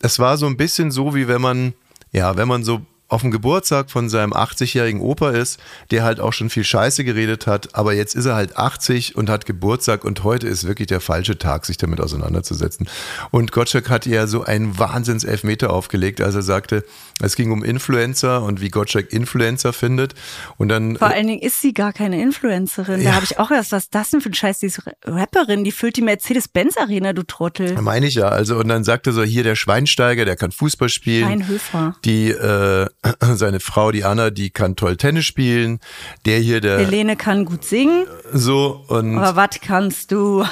Es 0.00 0.18
war 0.18 0.36
so 0.36 0.46
ein 0.46 0.56
bisschen 0.56 0.90
so, 0.90 1.14
wie 1.14 1.28
wenn 1.28 1.40
man, 1.40 1.72
ja, 2.12 2.36
wenn 2.36 2.48
man 2.48 2.64
so 2.64 2.80
auf 3.12 3.20
dem 3.20 3.30
Geburtstag 3.30 3.90
von 3.90 4.08
seinem 4.08 4.32
80-jährigen 4.32 5.00
Opa 5.00 5.30
ist, 5.30 5.60
der 5.90 6.02
halt 6.02 6.18
auch 6.18 6.32
schon 6.32 6.50
viel 6.50 6.64
Scheiße 6.64 7.04
geredet 7.04 7.46
hat, 7.46 7.74
aber 7.74 7.92
jetzt 7.92 8.14
ist 8.14 8.24
er 8.24 8.34
halt 8.34 8.56
80 8.56 9.16
und 9.16 9.28
hat 9.28 9.46
Geburtstag 9.46 10.04
und 10.04 10.24
heute 10.24 10.48
ist 10.48 10.66
wirklich 10.66 10.88
der 10.88 11.00
falsche 11.00 11.36
Tag, 11.38 11.66
sich 11.66 11.76
damit 11.76 12.00
auseinanderzusetzen. 12.00 12.88
Und 13.30 13.52
Gottschalk 13.52 13.90
hat 13.90 14.06
ja 14.06 14.26
so 14.26 14.44
einen 14.44 14.78
Wahnsinns-Elfmeter 14.78 15.70
aufgelegt, 15.70 16.20
als 16.20 16.34
er 16.34 16.42
sagte, 16.42 16.84
es 17.20 17.36
ging 17.36 17.52
um 17.52 17.62
Influencer 17.62 18.42
und 18.42 18.60
wie 18.60 18.70
Gottschalk 18.70 19.12
Influencer 19.12 19.72
findet. 19.72 20.14
Und 20.56 20.68
dann 20.68 20.96
Vor 20.96 21.08
allen 21.08 21.26
Dingen 21.26 21.42
ist 21.42 21.60
sie 21.60 21.74
gar 21.74 21.92
keine 21.92 22.20
Influencerin. 22.22 23.04
Da 23.04 23.10
Ja. 23.10 23.14
habe 23.14 23.24
ich 23.24 23.38
auch 23.38 23.50
erst, 23.50 23.72
was 23.72 23.84
ist 23.84 23.94
das 23.94 24.10
denn 24.10 24.20
für 24.20 24.30
ein 24.30 24.34
Scheiß? 24.34 24.58
Die 24.60 24.66
ist 24.66 24.82
Rapperin, 25.04 25.64
die 25.64 25.72
füllt 25.72 25.96
die 25.96 26.02
Mercedes-Benz-Arena, 26.02 27.12
du 27.12 27.22
Trottel. 27.22 27.80
Meine 27.80 28.06
ich 28.06 28.14
ja. 28.14 28.28
Also, 28.28 28.56
und 28.56 28.68
dann 28.68 28.84
sagte 28.84 29.12
so, 29.12 29.22
hier 29.22 29.42
der 29.44 29.54
Schweinsteiger, 29.54 30.24
der 30.24 30.36
kann 30.36 30.50
Fußball 30.52 30.88
spielen. 30.88 31.26
Schweinhöfer. 31.26 31.96
Die, 32.04 32.30
äh, 32.30 32.86
seine 33.34 33.60
Frau, 33.60 33.92
die 33.92 34.04
Anna, 34.04 34.30
die 34.30 34.50
kann 34.50 34.76
toll 34.76 34.96
Tennis 34.96 35.24
spielen. 35.24 35.80
Der 36.26 36.38
hier, 36.38 36.60
der 36.60 36.78
Helene 36.78 37.16
kann 37.16 37.44
gut 37.44 37.64
singen, 37.64 38.06
so 38.32 38.84
und 38.88 39.18
aber 39.18 39.36
was 39.36 39.60
kannst 39.60 40.12
du? 40.12 40.44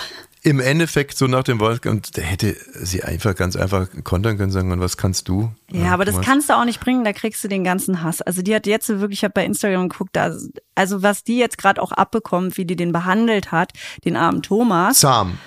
im 0.42 0.58
Endeffekt 0.58 1.18
so 1.18 1.26
nach 1.26 1.42
dem 1.42 1.60
Wort, 1.60 1.84
und 1.86 2.16
der 2.16 2.24
hätte 2.24 2.56
sie 2.74 3.02
einfach 3.02 3.34
ganz 3.34 3.56
einfach 3.56 3.88
kontern 4.04 4.38
können, 4.38 4.50
sagen, 4.50 4.72
und 4.72 4.80
was 4.80 4.96
kannst 4.96 5.28
du? 5.28 5.50
Ja, 5.70 5.92
aber 5.92 6.04
das 6.04 6.14
Thomas? 6.14 6.26
kannst 6.26 6.48
du 6.48 6.54
auch 6.54 6.64
nicht 6.64 6.80
bringen, 6.80 7.04
da 7.04 7.12
kriegst 7.12 7.44
du 7.44 7.48
den 7.48 7.62
ganzen 7.62 8.02
Hass. 8.02 8.22
Also 8.22 8.40
die 8.40 8.54
hat 8.54 8.66
jetzt 8.66 8.88
wirklich, 8.88 9.18
ich 9.18 9.24
habe 9.24 9.34
bei 9.34 9.44
Instagram 9.44 9.88
geguckt, 9.88 10.10
da, 10.14 10.34
also 10.74 11.02
was 11.02 11.24
die 11.24 11.38
jetzt 11.38 11.58
gerade 11.58 11.82
auch 11.82 11.92
abbekommt, 11.92 12.56
wie 12.56 12.64
die 12.64 12.76
den 12.76 12.92
behandelt 12.92 13.52
hat, 13.52 13.72
den 14.04 14.16
armen 14.16 14.42
Thomas. 14.42 15.00
Zahm. 15.00 15.38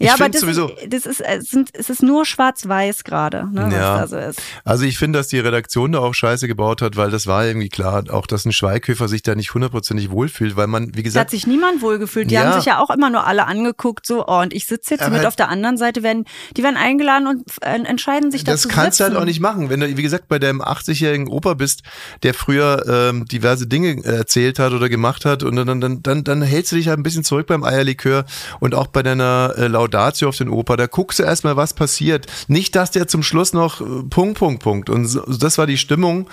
Ich 0.00 0.06
ja, 0.06 0.14
aber 0.14 0.30
das 0.30 0.40
sowieso. 0.40 0.68
ist, 0.70 0.92
das 0.94 1.04
ist, 1.04 1.20
es 1.20 1.50
sind, 1.50 1.68
es 1.74 1.90
ist 1.90 2.02
nur 2.02 2.24
schwarz-weiß 2.24 3.04
gerade, 3.04 3.46
ne, 3.52 3.68
Ja. 3.70 4.00
was 4.02 4.10
da 4.10 4.22
so 4.24 4.28
ist. 4.30 4.40
Also 4.64 4.84
ich 4.84 4.96
finde, 4.96 5.18
dass 5.18 5.28
die 5.28 5.38
Redaktion 5.38 5.92
da 5.92 5.98
auch 5.98 6.14
Scheiße 6.14 6.48
gebaut 6.48 6.80
hat, 6.80 6.96
weil 6.96 7.10
das 7.10 7.26
war 7.26 7.44
irgendwie 7.46 7.68
klar, 7.68 8.04
auch 8.10 8.26
dass 8.26 8.46
ein 8.46 8.52
Schweighöfer 8.52 9.08
sich 9.08 9.22
da 9.22 9.34
nicht 9.34 9.52
hundertprozentig 9.52 10.10
wohlfühlt, 10.10 10.56
weil 10.56 10.68
man, 10.68 10.88
wie 10.88 10.90
Da 10.92 10.96
hat 10.98 11.04
gesagt, 11.04 11.30
sich 11.32 11.46
niemand 11.46 11.82
wohlgefühlt. 11.82 12.30
Die 12.30 12.34
Ja. 12.34 12.44
haben 12.44 12.54
sich 12.54 12.64
ja 12.64 12.78
auch 12.78 12.88
immer 12.88 13.10
nur 13.10 13.26
alle 13.26 13.46
angeguckt, 13.46 14.06
so, 14.06 14.26
oh, 14.26 14.40
und 14.40 14.54
ich 14.54 14.66
sitze 14.66 14.94
jetzt 14.94 15.02
Aber 15.02 15.16
mit 15.18 15.26
auf 15.26 15.36
der 15.36 15.50
anderen 15.50 15.76
Seite, 15.76 16.02
werden, 16.02 16.24
die 16.56 16.62
werden 16.62 16.76
eingeladen 16.78 17.26
und 17.26 17.42
äh, 17.60 17.74
entscheiden 17.84 18.30
sich 18.30 18.42
das 18.42 18.62
dazu 18.62 18.68
kannst 18.74 19.00
du 19.00 19.04
halt 19.04 19.12
sitzen. 19.12 19.22
auch 19.22 19.26
nicht 19.26 19.40
machen. 19.40 19.68
Wenn 19.68 19.80
du, 19.80 19.96
wie 19.98 20.02
gesagt, 20.02 20.28
bei 20.28 20.38
deinem 20.38 20.62
80-jährigen 20.62 21.28
Opa 21.28 21.52
bist, 21.52 21.82
der 22.22 22.32
früher 22.32 22.84
ähm, 22.88 23.26
diverse 23.26 23.66
Dinge 23.66 24.02
erzählt 24.02 24.58
hat 24.58 24.72
oder 24.72 24.88
gemacht 24.88 25.26
hat 25.26 25.42
und 25.42 25.56
dann, 25.56 25.78
dann, 25.80 26.02
dann, 26.02 26.24
dann 26.24 26.40
hältst 26.42 26.72
du 26.72 26.76
dich 26.76 26.88
halt 26.88 26.98
ein 26.98 27.02
bisschen 27.02 27.22
zurück 27.24 27.46
beim 27.48 27.64
Eierlikör 27.64 28.24
und 28.60 28.74
auch 28.74 28.86
bei 28.86 29.02
deiner 29.02 29.52
äh, 29.58 29.66
Laudatio 29.90 30.28
auf 30.28 30.36
den 30.36 30.48
Opa, 30.48 30.76
da 30.76 30.86
guckst 30.86 31.18
du 31.18 31.24
erstmal, 31.24 31.56
was 31.56 31.74
passiert. 31.74 32.26
Nicht, 32.48 32.76
dass 32.76 32.90
der 32.90 33.08
zum 33.08 33.22
Schluss 33.22 33.52
noch 33.52 33.80
äh, 33.80 33.84
Punkt, 34.08 34.38
Punkt, 34.38 34.62
Punkt. 34.62 34.90
Und 34.90 35.06
so, 35.06 35.20
das 35.22 35.58
war 35.58 35.66
die 35.66 35.78
Stimmung. 35.78 36.28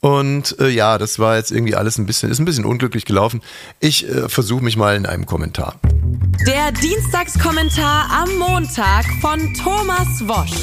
Und 0.00 0.58
äh, 0.58 0.68
ja, 0.68 0.98
das 0.98 1.18
war 1.18 1.36
jetzt 1.36 1.52
irgendwie 1.52 1.76
alles 1.76 1.96
ein 1.96 2.06
bisschen, 2.06 2.30
ist 2.30 2.40
ein 2.40 2.44
bisschen 2.44 2.64
unglücklich 2.64 3.04
gelaufen. 3.04 3.40
Ich 3.78 4.08
äh, 4.08 4.28
versuche 4.28 4.62
mich 4.62 4.76
mal 4.76 4.96
in 4.96 5.06
einem 5.06 5.26
Kommentar. 5.26 5.76
Der 6.46 6.72
Dienstagskommentar 6.72 8.10
am 8.10 8.36
Montag 8.36 9.04
von 9.20 9.54
Thomas 9.54 10.26
Wosch. 10.26 10.58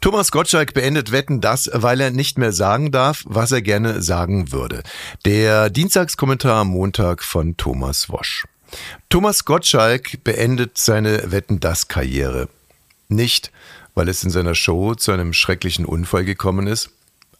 Thomas 0.00 0.32
Gottschalk 0.32 0.74
beendet 0.74 1.12
Wetten 1.12 1.40
das, 1.40 1.70
weil 1.72 2.00
er 2.00 2.10
nicht 2.10 2.36
mehr 2.36 2.52
sagen 2.52 2.90
darf, 2.90 3.22
was 3.26 3.52
er 3.52 3.62
gerne 3.62 4.02
sagen 4.02 4.52
würde. 4.52 4.82
Der 5.24 5.70
Dienstagskommentar 5.70 6.60
am 6.60 6.68
Montag 6.68 7.22
von 7.22 7.56
Thomas 7.56 8.10
Wosch. 8.10 8.44
Thomas 9.08 9.44
Gottschalk 9.44 10.24
beendet 10.24 10.78
seine 10.78 11.30
Wetten 11.30 11.60
das 11.60 11.88
Karriere. 11.88 12.48
Nicht, 13.08 13.52
weil 13.94 14.08
es 14.08 14.24
in 14.24 14.30
seiner 14.30 14.54
Show 14.54 14.94
zu 14.94 15.12
einem 15.12 15.32
schrecklichen 15.32 15.84
Unfall 15.84 16.24
gekommen 16.24 16.66
ist. 16.66 16.90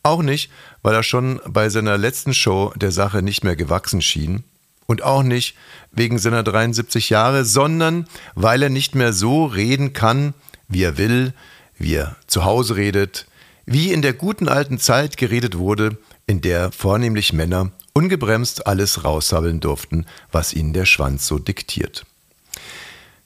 Auch 0.03 0.23
nicht, 0.23 0.50
weil 0.83 0.95
er 0.95 1.03
schon 1.03 1.41
bei 1.47 1.69
seiner 1.69 1.97
letzten 1.97 2.35
Show 2.35 2.73
der 2.76 2.93
Sache 2.93 3.23
nicht 3.23 3.43
mehr 3.43 3.57
gewachsen 3.57 4.03
schien. 4.03 4.45
Und 4.87 5.03
auch 5.03 5.23
nicht 5.23 5.57
wegen 5.93 6.19
seiner 6.19 6.43
73 6.43 7.09
Jahre, 7.09 7.45
sondern 7.45 8.07
weil 8.35 8.62
er 8.62 8.69
nicht 8.69 8.95
mehr 8.95 9.14
so 9.14 9.47
reden 9.47 9.95
kann, 9.95 10.35
wie 10.69 10.83
er 10.83 10.99
will, 10.99 11.33
wie 11.79 11.95
er 11.95 12.17
zu 12.26 12.45
Hause 12.45 12.76
redet, 12.76 13.26
wie 13.64 13.93
in 13.93 14.03
der 14.03 14.12
guten 14.12 14.47
alten 14.47 14.79
Zeit 14.79 15.17
geredet 15.17 15.57
wurde, 15.57 15.97
in 16.26 16.43
der 16.43 16.71
vornehmlich 16.71 17.33
Männer 17.33 17.73
ungebremst 17.95 18.67
alles 18.67 19.05
raussabbeln 19.05 19.61
durften, 19.61 20.05
was 20.31 20.53
ihnen 20.53 20.73
der 20.73 20.85
Schwanz 20.85 21.27
so 21.27 21.39
diktiert. 21.39 22.05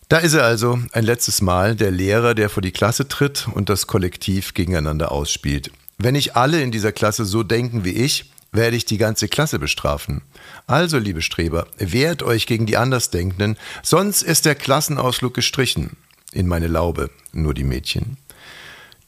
Da 0.09 0.19
ist 0.19 0.35
er 0.35 0.45
also 0.45 0.79
ein 0.93 1.05
letztes 1.05 1.43
Mal 1.43 1.75
der 1.75 1.91
Lehrer, 1.91 2.35
der 2.35 2.49
vor 2.49 2.63
die 2.63 2.71
Klasse 2.71 3.09
tritt 3.09 3.49
und 3.53 3.69
das 3.69 3.87
Kollektiv 3.87 4.55
gegeneinander 4.55 5.13
ausspielt. 5.13 5.71
Wenn 5.99 6.15
nicht 6.15 6.37
alle 6.37 6.63
in 6.63 6.71
dieser 6.71 6.93
Klasse 6.93 7.25
so 7.25 7.43
denken 7.43 7.85
wie 7.85 7.93
ich, 7.93 8.31
werde 8.53 8.77
ich 8.77 8.87
die 8.87 8.97
ganze 8.99 9.29
Klasse 9.29 9.59
bestrafen. 9.59 10.23
Also, 10.67 10.99
liebe 10.99 11.21
Streber, 11.21 11.67
wehrt 11.77 12.23
euch 12.23 12.47
gegen 12.47 12.65
die 12.65 12.77
Andersdenkenden, 12.77 13.59
sonst 13.83 14.23
ist 14.23 14.47
der 14.47 14.55
Klassenausflug 14.55 15.35
gestrichen. 15.35 15.97
In 16.33 16.47
meine 16.47 16.69
Laube, 16.69 17.11
nur 17.33 17.53
die 17.53 17.65
Mädchen. 17.65 18.17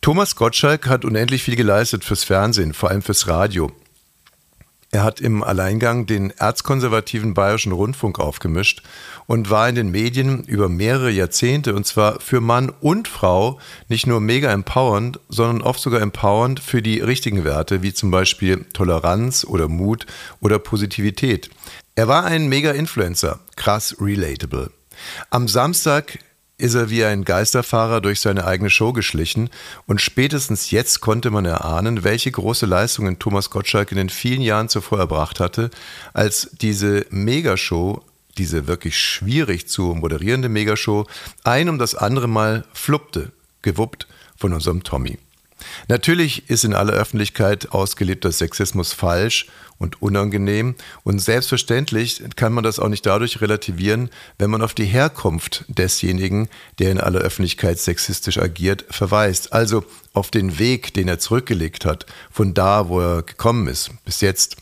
Thomas 0.02 0.36
Gottschalk 0.36 0.88
hat 0.88 1.04
unendlich 1.04 1.42
viel 1.42 1.56
geleistet 1.56 2.04
fürs 2.04 2.24
Fernsehen, 2.24 2.74
vor 2.74 2.90
allem 2.90 3.02
fürs 3.02 3.28
Radio. 3.28 3.72
Er 4.92 5.04
hat 5.04 5.20
im 5.20 5.44
Alleingang 5.44 6.06
den 6.06 6.30
erzkonservativen 6.30 7.32
Bayerischen 7.32 7.70
Rundfunk 7.70 8.18
aufgemischt 8.18 8.82
und 9.26 9.48
war 9.48 9.68
in 9.68 9.76
den 9.76 9.92
Medien 9.92 10.42
über 10.42 10.68
mehrere 10.68 11.10
Jahrzehnte 11.10 11.76
und 11.76 11.86
zwar 11.86 12.18
für 12.18 12.40
Mann 12.40 12.70
und 12.80 13.06
Frau 13.06 13.60
nicht 13.88 14.08
nur 14.08 14.20
mega 14.20 14.50
empowernd, 14.50 15.20
sondern 15.28 15.62
oft 15.62 15.80
sogar 15.80 16.00
empowernd 16.00 16.58
für 16.58 16.82
die 16.82 16.98
richtigen 16.98 17.44
Werte, 17.44 17.82
wie 17.82 17.94
zum 17.94 18.10
Beispiel 18.10 18.64
Toleranz 18.72 19.44
oder 19.44 19.68
Mut 19.68 20.06
oder 20.40 20.58
Positivität. 20.58 21.50
Er 21.94 22.08
war 22.08 22.24
ein 22.24 22.48
mega 22.48 22.72
Influencer, 22.72 23.38
krass 23.54 23.96
relatable. 24.00 24.72
Am 25.30 25.46
Samstag 25.46 26.18
ist 26.60 26.74
er 26.74 26.90
wie 26.90 27.04
ein 27.04 27.24
Geisterfahrer 27.24 28.00
durch 28.00 28.20
seine 28.20 28.46
eigene 28.46 28.70
Show 28.70 28.92
geschlichen 28.92 29.50
und 29.86 30.00
spätestens 30.00 30.70
jetzt 30.70 31.00
konnte 31.00 31.30
man 31.30 31.44
erahnen, 31.44 32.04
welche 32.04 32.30
große 32.30 32.66
Leistungen 32.66 33.18
Thomas 33.18 33.50
Gottschalk 33.50 33.90
in 33.90 33.96
den 33.96 34.10
vielen 34.10 34.42
Jahren 34.42 34.68
zuvor 34.68 34.98
erbracht 34.98 35.40
hatte, 35.40 35.70
als 36.12 36.50
diese 36.60 37.06
Megashow, 37.10 38.02
diese 38.38 38.66
wirklich 38.66 38.98
schwierig 38.98 39.68
zu 39.68 39.94
moderierende 39.94 40.48
Megashow, 40.48 41.06
ein 41.44 41.68
um 41.68 41.78
das 41.78 41.94
andere 41.94 42.28
Mal 42.28 42.64
fluppte, 42.72 43.32
gewuppt 43.62 44.06
von 44.36 44.52
unserem 44.52 44.82
Tommy. 44.82 45.18
Natürlich 45.88 46.48
ist 46.48 46.64
in 46.64 46.74
aller 46.74 46.92
Öffentlichkeit 46.92 47.72
ausgelebter 47.72 48.32
Sexismus 48.32 48.92
falsch 48.92 49.46
und 49.80 50.00
unangenehm 50.00 50.76
und 51.02 51.18
selbstverständlich 51.18 52.22
kann 52.36 52.52
man 52.52 52.62
das 52.62 52.78
auch 52.78 52.88
nicht 52.88 53.04
dadurch 53.06 53.40
relativieren, 53.40 54.10
wenn 54.38 54.50
man 54.50 54.62
auf 54.62 54.74
die 54.74 54.84
Herkunft 54.84 55.64
desjenigen, 55.68 56.48
der 56.78 56.92
in 56.92 57.00
aller 57.00 57.20
Öffentlichkeit 57.20 57.78
sexistisch 57.80 58.38
agiert, 58.38 58.84
verweist. 58.90 59.52
Also 59.54 59.84
auf 60.12 60.30
den 60.30 60.58
Weg, 60.58 60.92
den 60.94 61.08
er 61.08 61.18
zurückgelegt 61.18 61.86
hat, 61.86 62.06
von 62.30 62.52
da, 62.52 62.88
wo 62.88 63.00
er 63.00 63.22
gekommen 63.22 63.66
ist, 63.66 63.90
bis 64.04 64.20
jetzt. 64.20 64.58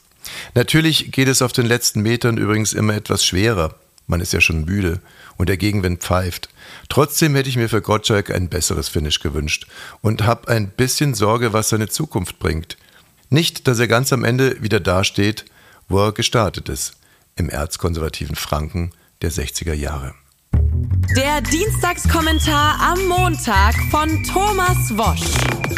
Natürlich 0.55 1.11
geht 1.11 1.29
es 1.29 1.43
auf 1.43 1.53
den 1.53 1.67
letzten 1.67 2.01
Metern 2.01 2.39
übrigens 2.39 2.73
immer 2.73 2.95
etwas 2.95 3.25
schwerer. 3.25 3.75
Man 4.07 4.21
ist 4.21 4.33
ja 4.33 4.41
schon 4.41 4.65
müde 4.65 5.01
und 5.37 5.49
der 5.49 5.57
Gegenwind 5.57 6.01
pfeift. 6.03 6.49
Trotzdem 6.89 7.35
hätte 7.35 7.49
ich 7.49 7.57
mir 7.57 7.69
für 7.69 7.83
Gottschalk 7.83 8.31
ein 8.31 8.49
besseres 8.49 8.89
Finish 8.89 9.19
gewünscht 9.19 9.67
und 10.01 10.23
habe 10.23 10.49
ein 10.49 10.69
bisschen 10.69 11.15
Sorge, 11.15 11.53
was 11.53 11.71
seine 11.71 11.89
Zukunft 11.89 12.39
bringt. 12.39 12.77
Nicht, 13.31 13.69
dass 13.69 13.79
er 13.79 13.89
ganz 13.89 14.13
am 14.15 14.25
Ende 14.25 14.63
wieder 14.63 14.81
dasteht, 14.81 15.45
wo 15.87 15.99
er 15.99 16.13
gestartet 16.13 16.71
ist, 16.71 16.95
im 17.37 17.51
erzkonservativen 17.51 18.37
Franken 18.37 18.93
der 19.21 19.31
60er 19.31 19.75
Jahre. 19.75 20.15
Der 21.15 21.43
Dienstagskommentar 21.43 22.81
am 22.81 23.07
Montag 23.07 23.75
von 23.91 24.25
Thomas 24.25 24.97
Wosch. 24.97 25.69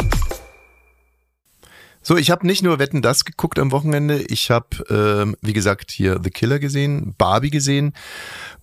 So, 2.03 2.15
ich 2.15 2.31
habe 2.31 2.47
nicht 2.47 2.63
nur 2.63 2.79
Wetten 2.79 3.01
das 3.01 3.25
geguckt 3.25 3.59
am 3.59 3.71
Wochenende, 3.71 4.23
ich 4.23 4.49
habe, 4.49 4.85
ähm, 4.89 5.35
wie 5.41 5.53
gesagt, 5.53 5.91
hier 5.91 6.19
The 6.23 6.31
Killer 6.31 6.57
gesehen, 6.57 7.13
Barbie 7.17 7.51
gesehen, 7.51 7.93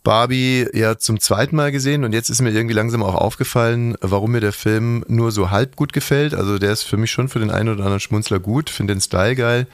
Barbie 0.08 0.66
ja 0.72 0.96
zum 0.96 1.20
zweiten 1.20 1.54
Mal 1.54 1.70
gesehen 1.70 2.02
und 2.02 2.14
jetzt 2.14 2.30
ist 2.30 2.40
mir 2.40 2.50
irgendwie 2.50 2.74
langsam 2.74 3.02
auch 3.02 3.14
aufgefallen, 3.14 3.94
warum 4.00 4.32
mir 4.32 4.40
der 4.40 4.54
Film 4.54 5.04
nur 5.06 5.32
so 5.32 5.50
halb 5.50 5.76
gut 5.76 5.92
gefällt. 5.92 6.32
Also 6.32 6.58
der 6.58 6.72
ist 6.72 6.84
für 6.84 6.96
mich 6.96 7.10
schon 7.10 7.28
für 7.28 7.40
den 7.40 7.50
einen 7.50 7.68
oder 7.68 7.80
anderen 7.80 8.00
Schmunzler 8.00 8.38
gut, 8.38 8.70
finde 8.70 8.94
den 8.94 9.02
Style 9.02 9.36
geil 9.36 9.66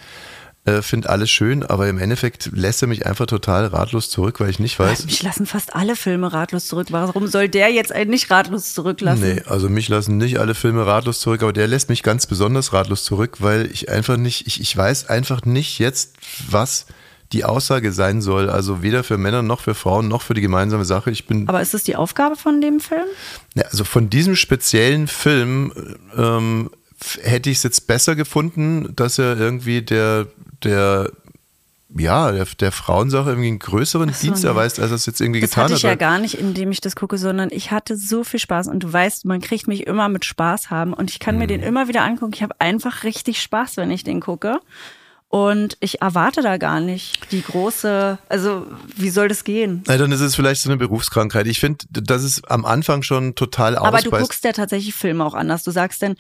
äh, 0.65 0.83
finde 0.83 1.11
alles 1.11 1.31
schön, 1.31 1.63
aber 1.63 1.89
im 1.89 1.99
Endeffekt 1.99 2.51
lässt 2.53 2.83
er 2.83 2.89
mich 2.89 3.07
einfach 3.07 3.27
total 3.27 3.67
ratlos 3.67 4.09
zurück, 4.11 4.41
weil 4.41 4.51
ich 4.51 4.59
nicht 4.59 4.79
weiß. 4.79 5.05
Mich 5.05 5.23
lassen 5.23 5.47
fast 5.47 5.77
alle 5.77 5.95
Filme 5.95 6.33
ratlos 6.33 6.67
zurück. 6.67 6.89
Warum 6.91 7.27
soll 7.27 7.49
der 7.49 7.71
jetzt 7.71 7.93
einen 7.93 8.11
nicht 8.11 8.31
ratlos 8.31 8.73
zurücklassen? 8.73 9.35
Nee, 9.35 9.43
also 9.47 9.69
mich 9.69 9.89
lassen 9.89 10.17
nicht 10.17 10.39
alle 10.39 10.55
Filme 10.55 10.87
ratlos 10.87 11.21
zurück, 11.21 11.43
aber 11.43 11.53
der 11.53 11.69
lässt 11.69 11.91
mich 11.91 12.03
ganz 12.03 12.27
besonders 12.27 12.73
ratlos 12.73 13.05
zurück, 13.05 13.37
weil 13.41 13.71
ich 13.71 13.91
einfach 13.91 14.17
nicht, 14.17 14.47
ich, 14.47 14.61
ich 14.61 14.77
weiß 14.77 15.09
einfach 15.11 15.45
nicht 15.45 15.79
jetzt, 15.79 16.15
was 16.49 16.87
die 17.35 17.45
Aussage 17.45 17.93
sein 17.93 18.23
soll. 18.23 18.49
Also 18.49 18.83
weder 18.83 19.05
für 19.05 19.19
Männer 19.19 19.43
noch 19.43 19.61
für 19.61 19.75
Frauen 19.75 20.09
noch 20.09 20.23
für 20.23 20.35
die 20.35 20.41
gemeinsame 20.41 20.85
Sache. 20.85 21.11
Ich 21.11 21.27
bin. 21.27 21.49
Aber 21.49 21.61
ist 21.61 21.75
das 21.75 21.83
die 21.83 21.97
Aufgabe 21.97 22.37
von 22.37 22.61
dem 22.61 22.81
Film? 22.81 23.05
Ja, 23.55 23.65
also 23.65 23.85
von 23.85 24.09
diesem 24.09 24.37
speziellen 24.37 25.09
Film 25.09 25.73
ähm, 26.17 26.71
hätte 27.23 27.51
ich 27.51 27.59
es 27.59 27.63
jetzt 27.65 27.87
besser 27.87 28.15
gefunden, 28.15 28.95
dass 28.97 29.19
er 29.19 29.39
irgendwie 29.39 29.83
der 29.83 30.29
der 30.63 31.11
ja, 31.97 32.33
der, 32.33 32.47
der 32.59 32.73
Frauensache 32.73 33.31
irgendwie 33.31 33.49
einen 33.49 33.59
größeren 33.61 34.13
so, 34.13 34.27
Dienst 34.27 34.45
erweist, 34.45 34.81
als 34.81 34.91
er 34.91 34.97
es 34.97 35.07
jetzt 35.07 35.21
irgendwie 35.21 35.41
das 35.41 35.51
getan 35.51 35.65
hat. 35.65 35.71
Das 35.71 35.85
hatte 35.85 35.95
ich 35.95 36.01
ja 36.01 36.09
gar 36.09 36.19
nicht, 36.19 36.35
indem 36.35 36.73
ich 36.73 36.81
das 36.81 36.97
gucke, 36.97 37.19
sondern 37.19 37.51
ich 37.53 37.71
hatte 37.71 37.97
so 37.97 38.25
viel 38.25 38.41
Spaß 38.41 38.67
und 38.67 38.81
du 38.83 38.93
weißt, 38.93 39.27
man 39.27 39.41
kriegt 39.41 39.69
mich 39.69 39.87
immer 39.87 40.09
mit 40.09 40.25
Spaß 40.25 40.71
haben 40.71 40.93
und 40.93 41.11
ich 41.11 41.21
kann 41.21 41.35
hm. 41.35 41.41
mir 41.41 41.47
den 41.47 41.63
immer 41.63 41.87
wieder 41.87 42.03
angucken. 42.03 42.33
Ich 42.35 42.43
habe 42.43 42.61
einfach 42.61 43.05
richtig 43.05 43.41
Spaß, 43.41 43.77
wenn 43.77 43.93
ich 43.93 44.03
den 44.03 44.21
gucke. 44.21 44.59
Und 45.35 45.77
ich 45.81 46.01
erwarte 46.01 46.43
da 46.43 46.59
gar 46.59 46.79
nicht 46.79 47.33
die 47.33 47.43
große, 47.43 48.19
also 48.29 48.69
wie 48.95 49.11
soll 49.11 49.27
das 49.27 49.43
gehen? 49.43 49.83
Na, 49.89 49.97
dann 49.97 50.13
ist 50.13 50.21
es 50.21 50.37
vielleicht 50.37 50.63
so 50.63 50.71
eine 50.71 50.77
Berufskrankheit. 50.77 51.49
Ich 51.49 51.59
finde, 51.59 51.87
das 51.91 52.23
ist 52.23 52.49
am 52.49 52.65
Anfang 52.65 53.03
schon 53.03 53.35
total 53.35 53.77
ausbeißt. 53.77 54.07
Aber 54.07 54.17
du 54.17 54.23
guckst 54.23 54.45
ja 54.45 54.53
tatsächlich 54.53 54.95
Filme 54.95 55.25
auch 55.25 55.35
anders. 55.35 55.65
Du 55.65 55.73
sagst 55.73 56.03
dann, 56.03 56.15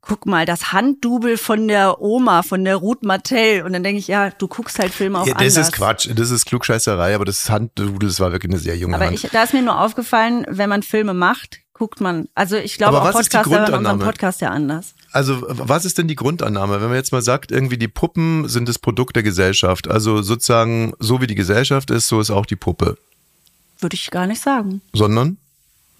guck 0.00 0.26
mal, 0.26 0.46
das 0.46 0.72
Handdubel 0.72 1.36
von 1.36 1.68
der 1.68 2.00
Oma, 2.00 2.42
von 2.42 2.64
der 2.64 2.74
Ruth 2.74 3.04
Martell. 3.04 3.62
Und 3.62 3.72
dann 3.72 3.84
denke 3.84 4.00
ich, 4.00 4.08
ja, 4.08 4.30
du 4.30 4.48
guckst 4.48 4.80
halt 4.80 4.92
Filme 4.92 5.20
auch 5.20 5.28
ja, 5.28 5.34
das 5.34 5.42
anders. 5.42 5.54
Das 5.54 5.68
ist 5.68 5.72
Quatsch, 5.72 6.08
das 6.12 6.30
ist 6.32 6.46
Klugscheißerei, 6.46 7.14
aber 7.14 7.24
das 7.24 7.48
Handdubel, 7.48 8.08
das 8.08 8.18
war 8.18 8.32
wirklich 8.32 8.50
eine 8.50 8.58
sehr 8.58 8.76
junge 8.76 8.96
aber 8.96 9.06
Hand. 9.06 9.24
Aber 9.24 9.32
da 9.32 9.44
ist 9.44 9.52
mir 9.52 9.62
nur 9.62 9.80
aufgefallen, 9.80 10.44
wenn 10.48 10.68
man 10.68 10.82
Filme 10.82 11.14
macht, 11.14 11.60
guckt 11.76 12.00
man, 12.00 12.28
also 12.34 12.56
ich 12.56 12.78
glaube 12.78 13.00
auch 13.00 13.12
Podcaster 13.12 13.50
hören 13.50 13.74
unseren 13.74 13.98
Podcast 13.98 14.40
ja 14.40 14.50
anders. 14.50 14.94
Also 15.12 15.44
was 15.46 15.84
ist 15.84 15.98
denn 15.98 16.08
die 16.08 16.16
Grundannahme, 16.16 16.80
wenn 16.80 16.88
man 16.88 16.96
jetzt 16.96 17.12
mal 17.12 17.22
sagt, 17.22 17.52
irgendwie 17.52 17.76
die 17.76 17.88
Puppen 17.88 18.48
sind 18.48 18.68
das 18.68 18.78
Produkt 18.78 19.16
der 19.16 19.22
Gesellschaft, 19.22 19.88
also 19.88 20.22
sozusagen 20.22 20.94
so 20.98 21.20
wie 21.20 21.26
die 21.26 21.34
Gesellschaft 21.34 21.90
ist, 21.90 22.08
so 22.08 22.20
ist 22.20 22.30
auch 22.30 22.46
die 22.46 22.56
Puppe. 22.56 22.96
Würde 23.78 23.94
ich 23.94 24.10
gar 24.10 24.26
nicht 24.26 24.40
sagen. 24.40 24.80
Sondern? 24.92 25.36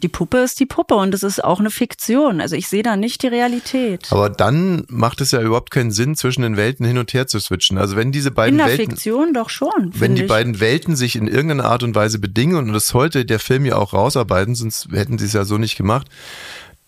Die 0.02 0.08
Puppe 0.08 0.38
ist 0.38 0.60
die 0.60 0.66
Puppe 0.66 0.94
und 0.94 1.14
es 1.14 1.22
ist 1.22 1.42
auch 1.42 1.58
eine 1.58 1.70
Fiktion. 1.70 2.40
Also 2.40 2.54
ich 2.54 2.68
sehe 2.68 2.82
da 2.82 2.96
nicht 2.96 3.22
die 3.22 3.28
Realität. 3.28 4.08
Aber 4.10 4.28
dann 4.28 4.84
macht 4.88 5.20
es 5.22 5.30
ja 5.30 5.40
überhaupt 5.40 5.70
keinen 5.70 5.90
Sinn, 5.90 6.16
zwischen 6.16 6.42
den 6.42 6.56
Welten 6.56 6.84
hin 6.84 6.98
und 6.98 7.14
her 7.14 7.26
zu 7.26 7.38
switchen. 7.40 7.78
Also 7.78 7.96
wenn 7.96 8.12
diese 8.12 8.30
beiden 8.30 8.58
in 8.58 8.58
der 8.58 8.78
Welten, 8.78 8.90
Fiktion 8.90 9.32
doch 9.32 9.48
schon. 9.48 9.92
Wenn 9.94 10.14
die 10.14 10.22
ich. 10.22 10.28
beiden 10.28 10.60
Welten 10.60 10.96
sich 10.96 11.16
in 11.16 11.26
irgendeiner 11.26 11.64
Art 11.64 11.82
und 11.82 11.94
Weise 11.94 12.18
bedingen 12.18 12.56
und 12.56 12.72
das 12.72 12.88
sollte 12.88 13.24
der 13.24 13.38
Film 13.38 13.64
ja 13.64 13.76
auch 13.76 13.94
rausarbeiten, 13.94 14.54
sonst 14.54 14.88
hätten 14.92 15.18
sie 15.18 15.26
es 15.26 15.32
ja 15.32 15.44
so 15.44 15.56
nicht 15.56 15.76
gemacht. 15.76 16.08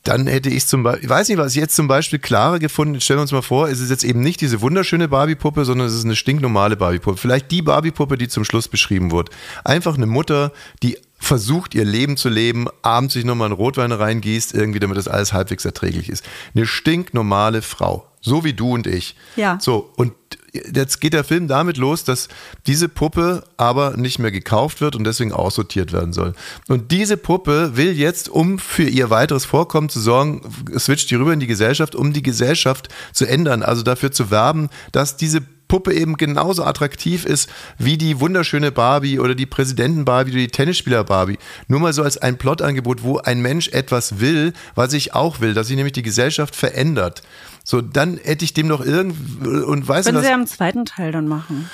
Dann 0.04 0.26
hätte 0.26 0.48
ich 0.48 0.66
zum 0.66 0.82
Beispiel, 0.84 1.04
ich 1.04 1.10
weiß 1.10 1.28
nicht, 1.28 1.38
was 1.38 1.54
ich 1.54 1.60
jetzt 1.60 1.76
zum 1.76 1.88
Beispiel 1.88 2.18
klarer 2.18 2.58
gefunden. 2.58 3.00
Stellen 3.00 3.18
wir 3.18 3.22
uns 3.22 3.32
mal 3.32 3.42
vor, 3.42 3.68
es 3.68 3.80
ist 3.80 3.90
jetzt 3.90 4.04
eben 4.04 4.20
nicht 4.20 4.40
diese 4.40 4.60
wunderschöne 4.60 5.08
Barbie-Puppe, 5.08 5.64
sondern 5.64 5.86
es 5.86 5.94
ist 5.94 6.04
eine 6.04 6.16
stinknormale 6.16 6.76
Barbie-Puppe. 6.76 7.18
Vielleicht 7.18 7.50
die 7.50 7.62
Barbie-Puppe, 7.62 8.16
die 8.16 8.28
zum 8.28 8.44
Schluss 8.44 8.68
beschrieben 8.68 9.10
wurde. 9.10 9.32
Einfach 9.64 9.96
eine 9.96 10.06
Mutter, 10.06 10.52
die 10.82 10.98
versucht, 11.18 11.74
ihr 11.74 11.84
Leben 11.84 12.16
zu 12.16 12.28
leben, 12.28 12.68
abends 12.82 13.14
sich 13.14 13.24
nochmal 13.24 13.46
einen 13.46 13.54
Rotwein 13.54 13.92
reingießt, 13.92 14.54
irgendwie, 14.54 14.80
damit 14.80 14.96
das 14.96 15.08
alles 15.08 15.32
halbwegs 15.32 15.64
erträglich 15.64 16.08
ist. 16.08 16.24
Eine 16.54 16.66
stinknormale 16.66 17.62
Frau. 17.62 18.06
So 18.20 18.44
wie 18.44 18.52
du 18.52 18.74
und 18.74 18.86
ich. 18.86 19.14
Ja. 19.36 19.58
So, 19.60 19.92
und 19.96 20.12
jetzt 20.52 21.00
geht 21.00 21.12
der 21.12 21.24
Film 21.24 21.48
damit 21.48 21.76
los, 21.76 22.04
dass 22.04 22.28
diese 22.66 22.88
Puppe 22.88 23.44
aber 23.56 23.96
nicht 23.96 24.18
mehr 24.18 24.32
gekauft 24.32 24.80
wird 24.80 24.96
und 24.96 25.04
deswegen 25.04 25.32
aussortiert 25.32 25.92
werden 25.92 26.12
soll. 26.12 26.34
Und 26.68 26.90
diese 26.90 27.16
Puppe 27.16 27.76
will 27.76 27.92
jetzt, 27.92 28.28
um 28.28 28.58
für 28.58 28.88
ihr 28.88 29.10
weiteres 29.10 29.44
Vorkommen 29.44 29.88
zu 29.88 30.00
sorgen, 30.00 30.42
switcht 30.76 31.10
die 31.10 31.14
rüber 31.14 31.32
in 31.32 31.40
die 31.40 31.46
Gesellschaft, 31.46 31.94
um 31.94 32.12
die 32.12 32.22
Gesellschaft 32.22 32.88
zu 33.12 33.26
ändern, 33.26 33.62
also 33.62 33.82
dafür 33.82 34.10
zu 34.10 34.30
werben, 34.30 34.68
dass 34.92 35.16
diese 35.16 35.42
Puppe 35.68 35.94
eben 35.94 36.16
genauso 36.16 36.64
attraktiv 36.64 37.24
ist 37.24 37.48
wie 37.78 37.98
die 37.98 38.20
wunderschöne 38.20 38.72
Barbie 38.72 39.18
oder 39.18 39.34
die 39.34 39.46
Präsidenten 39.46 40.04
Barbie 40.04 40.32
oder 40.32 40.40
die 40.40 40.48
Tennisspieler 40.48 41.04
Barbie. 41.04 41.38
Nur 41.68 41.80
mal 41.80 41.92
so 41.92 42.02
als 42.02 42.18
ein 42.18 42.38
Plotangebot, 42.38 43.02
wo 43.02 43.18
ein 43.18 43.40
Mensch 43.40 43.68
etwas 43.68 44.20
will, 44.20 44.52
was 44.74 44.92
ich 44.92 45.14
auch 45.14 45.40
will, 45.40 45.54
dass 45.54 45.68
sich 45.68 45.76
nämlich 45.76 45.92
die 45.92 46.02
Gesellschaft 46.02 46.56
verändert. 46.56 47.22
So, 47.64 47.82
dann 47.82 48.18
hätte 48.22 48.44
ich 48.44 48.54
dem 48.54 48.66
noch 48.66 48.84
irgend 48.84 49.46
und 49.46 49.86
weiß 49.86 50.06
Können 50.06 50.22
sie 50.22 50.28
ja 50.28 50.34
im 50.34 50.46
zweiten 50.46 50.86
Teil 50.86 51.12
dann 51.12 51.28
machen. 51.28 51.70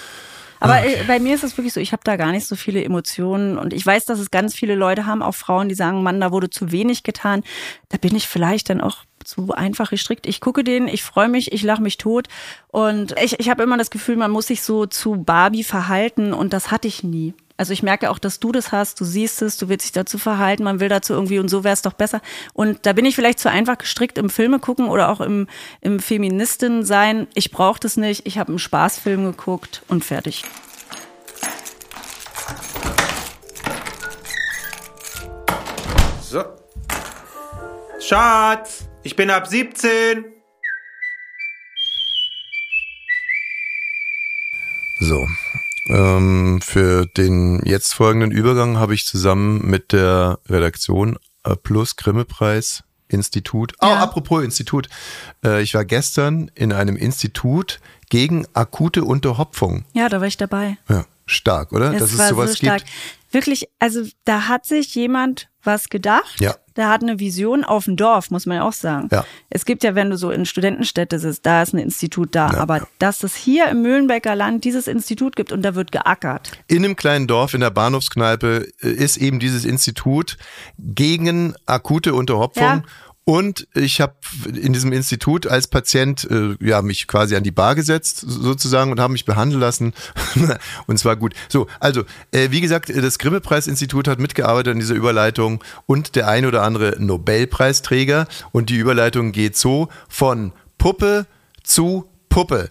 Aber 0.64 0.86
äh, 0.86 1.04
bei 1.06 1.18
mir 1.18 1.34
ist 1.34 1.44
es 1.44 1.56
wirklich 1.56 1.74
so, 1.74 1.80
ich 1.80 1.92
habe 1.92 2.02
da 2.04 2.16
gar 2.16 2.32
nicht 2.32 2.46
so 2.46 2.56
viele 2.56 2.82
Emotionen 2.82 3.58
und 3.58 3.72
ich 3.72 3.84
weiß, 3.84 4.06
dass 4.06 4.18
es 4.18 4.30
ganz 4.30 4.54
viele 4.54 4.74
Leute 4.74 5.06
haben, 5.06 5.22
auch 5.22 5.34
Frauen, 5.34 5.68
die 5.68 5.74
sagen, 5.74 6.02
Mann, 6.02 6.20
da 6.20 6.32
wurde 6.32 6.50
zu 6.50 6.72
wenig 6.72 7.02
getan. 7.02 7.42
Da 7.90 7.98
bin 7.98 8.16
ich 8.16 8.28
vielleicht 8.28 8.70
dann 8.70 8.80
auch 8.80 8.98
zu 9.24 9.52
einfach 9.52 9.90
gestrickt. 9.90 10.26
Ich 10.26 10.40
gucke 10.40 10.64
den, 10.64 10.88
ich 10.88 11.02
freue 11.02 11.28
mich, 11.28 11.52
ich 11.52 11.62
lache 11.62 11.82
mich 11.82 11.98
tot 11.98 12.28
und 12.68 13.14
ich, 13.20 13.38
ich 13.40 13.48
habe 13.48 13.62
immer 13.62 13.76
das 13.76 13.90
Gefühl, 13.90 14.16
man 14.16 14.30
muss 14.30 14.46
sich 14.46 14.62
so 14.62 14.86
zu 14.86 15.22
Barbie 15.22 15.64
verhalten 15.64 16.32
und 16.32 16.52
das 16.52 16.70
hatte 16.70 16.88
ich 16.88 17.02
nie. 17.02 17.34
Also 17.56 17.72
ich 17.72 17.84
merke 17.84 18.10
auch, 18.10 18.18
dass 18.18 18.40
du 18.40 18.50
das 18.50 18.72
hast, 18.72 19.00
du 19.00 19.04
siehst 19.04 19.40
es, 19.40 19.56
du 19.56 19.68
willst 19.68 19.84
dich 19.84 19.92
dazu 19.92 20.18
verhalten, 20.18 20.64
man 20.64 20.80
will 20.80 20.88
dazu 20.88 21.12
irgendwie 21.12 21.38
und 21.38 21.48
so 21.48 21.62
wäre 21.62 21.72
es 21.72 21.82
doch 21.82 21.92
besser. 21.92 22.20
Und 22.52 22.84
da 22.84 22.92
bin 22.92 23.04
ich 23.04 23.14
vielleicht 23.14 23.38
zu 23.38 23.48
einfach 23.48 23.78
gestrickt 23.78 24.18
im 24.18 24.28
Filme 24.28 24.58
gucken 24.58 24.88
oder 24.88 25.08
auch 25.08 25.20
im, 25.20 25.46
im 25.80 26.00
Feministin 26.00 26.84
sein. 26.84 27.28
Ich 27.34 27.52
brauche 27.52 27.78
das 27.78 27.96
nicht, 27.96 28.26
ich 28.26 28.38
habe 28.38 28.48
einen 28.48 28.58
Spaßfilm 28.58 29.24
geguckt 29.24 29.82
und 29.86 30.04
fertig. 30.04 30.44
So. 36.22 36.42
Schatz, 38.00 38.88
ich 39.04 39.14
bin 39.14 39.30
ab 39.30 39.46
17. 39.46 40.24
So. 44.98 45.24
Ähm, 45.88 46.60
für 46.62 47.06
den 47.06 47.60
jetzt 47.64 47.94
folgenden 47.94 48.30
Übergang 48.30 48.78
habe 48.78 48.94
ich 48.94 49.06
zusammen 49.06 49.60
mit 49.68 49.92
der 49.92 50.38
Redaktion 50.48 51.18
äh, 51.44 51.56
Plus 51.56 51.96
Grimme-Preis 51.96 52.84
Institut. 53.08 53.74
Oh, 53.80 53.86
Ja. 53.86 53.96
apropos 53.98 54.42
Institut. 54.42 54.88
Äh, 55.44 55.62
ich 55.62 55.74
war 55.74 55.84
gestern 55.84 56.50
in 56.54 56.72
einem 56.72 56.96
Institut 56.96 57.80
gegen 58.08 58.46
akute 58.54 59.04
Unterhopfung. 59.04 59.84
Ja, 59.92 60.08
da 60.08 60.20
war 60.20 60.26
ich 60.26 60.36
dabei. 60.38 60.78
Ja, 60.88 61.04
stark, 61.26 61.72
oder? 61.72 61.92
Es 61.92 62.00
Dass 62.00 62.12
es 62.14 62.28
sowas 62.30 62.50
so 62.50 62.56
stark. 62.56 62.78
gibt. 62.78 62.90
Wirklich, 63.30 63.68
also 63.78 64.02
da 64.24 64.48
hat 64.48 64.64
sich 64.64 64.94
jemand 64.94 65.48
was 65.62 65.88
gedacht. 65.90 66.40
Ja. 66.40 66.54
Der 66.76 66.88
hat 66.88 67.02
eine 67.02 67.20
Vision 67.20 67.64
auf 67.64 67.84
dem 67.84 67.96
Dorf, 67.96 68.30
muss 68.30 68.46
man 68.46 68.58
ja 68.58 68.62
auch 68.64 68.72
sagen. 68.72 69.08
Ja. 69.12 69.24
Es 69.50 69.64
gibt 69.64 69.84
ja, 69.84 69.94
wenn 69.94 70.10
du 70.10 70.16
so 70.16 70.30
in 70.30 70.44
Studentenstädte 70.44 71.18
sitzt, 71.18 71.46
da 71.46 71.62
ist 71.62 71.72
ein 71.72 71.78
Institut 71.78 72.34
da. 72.34 72.50
Ja, 72.50 72.58
aber 72.58 72.78
ja. 72.78 72.86
dass 72.98 73.22
es 73.22 73.36
hier 73.36 73.68
im 73.68 73.82
Mühlenbecker 73.82 74.34
Land 74.34 74.64
dieses 74.64 74.88
Institut 74.88 75.36
gibt 75.36 75.52
und 75.52 75.62
da 75.62 75.74
wird 75.74 75.92
geackert. 75.92 76.52
In 76.66 76.84
einem 76.84 76.96
kleinen 76.96 77.26
Dorf 77.26 77.54
in 77.54 77.60
der 77.60 77.70
Bahnhofskneipe 77.70 78.68
äh, 78.82 78.88
ist 78.88 79.16
eben 79.16 79.38
dieses 79.38 79.64
Institut 79.64 80.36
gegen 80.78 81.54
akute 81.66 82.14
Unterhopfung. 82.14 82.82
Und 83.26 83.66
ich 83.74 84.02
habe 84.02 84.14
in 84.54 84.74
diesem 84.74 84.92
Institut 84.92 85.46
als 85.46 85.66
Patient 85.66 86.28
äh, 86.30 86.56
ja 86.60 86.82
mich 86.82 87.06
quasi 87.06 87.36
an 87.36 87.42
die 87.42 87.50
Bar 87.50 87.74
gesetzt 87.74 88.22
sozusagen 88.26 88.92
und 88.92 89.00
habe 89.00 89.12
mich 89.12 89.24
behandeln 89.24 89.60
lassen 89.60 89.94
und 90.86 90.98
zwar 90.98 91.16
gut. 91.16 91.32
So, 91.48 91.66
also 91.80 92.02
äh, 92.32 92.50
wie 92.50 92.60
gesagt, 92.60 92.94
das 92.94 93.18
Grimme-Preis-Institut 93.18 94.08
hat 94.08 94.18
mitgearbeitet 94.18 94.74
an 94.74 94.78
dieser 94.78 94.94
Überleitung 94.94 95.64
und 95.86 96.16
der 96.16 96.28
ein 96.28 96.44
oder 96.44 96.62
andere 96.62 96.96
Nobelpreisträger 96.98 98.28
und 98.52 98.68
die 98.68 98.76
Überleitung 98.76 99.32
geht 99.32 99.56
so 99.56 99.88
von 100.06 100.52
Puppe 100.76 101.26
zu 101.62 102.06
Puppe. 102.28 102.68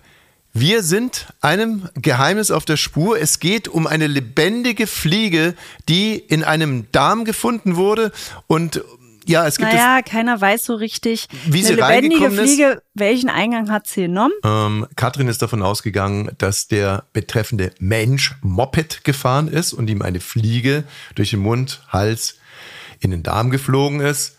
Wir 0.56 0.84
sind 0.84 1.34
einem 1.42 1.90
Geheimnis 1.96 2.52
auf 2.52 2.64
der 2.64 2.78
Spur. 2.78 3.20
Es 3.20 3.40
geht 3.40 3.68
um 3.68 3.88
eine 3.88 4.06
lebendige 4.06 4.86
Fliege, 4.86 5.56
die 5.90 6.14
in 6.16 6.44
einem 6.44 6.92
Darm 6.92 7.26
gefunden 7.26 7.76
wurde 7.76 8.12
und 8.46 8.84
ja, 9.26 9.48
es 9.48 9.58
gibt 9.58 9.72
Naja, 9.72 10.02
keiner 10.02 10.40
weiß 10.40 10.66
so 10.66 10.76
richtig, 10.76 11.28
Wie 11.46 11.60
eine 11.60 11.68
sie 11.68 11.74
lebendige 11.74 11.86
reingekommen 11.86 12.40
ist? 12.40 12.54
Fliege, 12.54 12.82
welchen 12.94 13.30
Eingang 13.30 13.72
hat 13.72 13.88
sie 13.88 14.04
genommen? 14.04 14.34
Ähm, 14.44 14.88
Katrin 14.96 15.28
ist 15.28 15.42
davon 15.42 15.62
ausgegangen, 15.62 16.32
dass 16.38 16.68
der 16.68 17.06
betreffende 17.14 17.72
Mensch 17.80 18.36
Moped 18.42 19.04
gefahren 19.04 19.48
ist 19.48 19.74
und 19.74 19.90
ihm 19.90 20.02
eine 20.02 20.20
Fliege 20.20 20.84
durch 21.16 21.32
den 21.32 21.40
Mund, 21.40 21.82
Hals 21.90 22.38
in 23.00 23.12
den 23.12 23.24
Darm 23.24 23.50
geflogen 23.50 24.00
ist. 24.00 24.38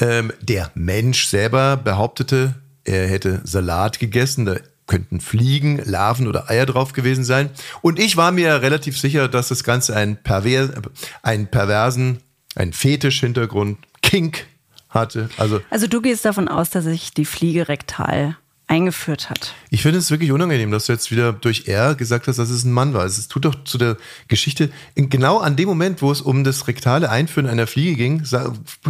Ähm, 0.00 0.32
der 0.40 0.70
Mensch 0.74 1.26
selber 1.26 1.76
behauptete, 1.76 2.54
er 2.84 3.06
hätte 3.08 3.40
Salat 3.44 3.98
gegessen. 3.98 4.44
Da 4.44 4.56
könnten 4.86 5.20
Fliegen, 5.20 5.80
Larven 5.84 6.26
oder 6.26 6.50
Eier 6.50 6.66
drauf 6.66 6.92
gewesen 6.92 7.24
sein. 7.24 7.50
Und 7.80 7.98
ich 7.98 8.16
war 8.16 8.32
mir 8.32 8.62
relativ 8.62 8.98
sicher, 8.98 9.28
dass 9.28 9.48
das 9.48 9.64
Ganze 9.64 9.96
einen, 9.96 10.16
perver 10.16 10.82
einen 11.22 11.46
perversen, 11.46 12.18
einen 12.56 12.72
Fetisch-Hintergrund, 12.72 13.78
Kink 14.02 14.44
hatte. 14.90 15.30
Also 15.38 15.60
Also 15.70 15.86
du 15.86 16.00
gehst 16.02 16.24
davon 16.24 16.48
aus, 16.48 16.70
dass 16.70 16.84
sich 16.84 17.12
die 17.12 17.24
Fliege 17.24 17.68
rektal 17.68 18.36
eingeführt 18.68 19.28
hat. 19.28 19.54
Ich 19.68 19.82
finde 19.82 19.98
es 19.98 20.10
wirklich 20.10 20.32
unangenehm, 20.32 20.70
dass 20.70 20.86
du 20.86 20.92
jetzt 20.92 21.10
wieder 21.10 21.32
durch 21.34 21.68
R 21.68 21.94
gesagt 21.94 22.26
hast, 22.26 22.38
dass 22.38 22.48
es 22.48 22.64
ein 22.64 22.72
Mann 22.72 22.94
war. 22.94 23.04
Es 23.04 23.28
tut 23.28 23.44
doch 23.44 23.64
zu 23.64 23.76
der 23.76 23.98
Geschichte, 24.28 24.70
genau 24.94 25.38
an 25.38 25.56
dem 25.56 25.68
Moment, 25.68 26.00
wo 26.00 26.10
es 26.10 26.22
um 26.22 26.42
das 26.42 26.68
rektale 26.68 27.10
Einführen 27.10 27.46
einer 27.46 27.66
Fliege 27.66 27.96
ging, 27.96 28.22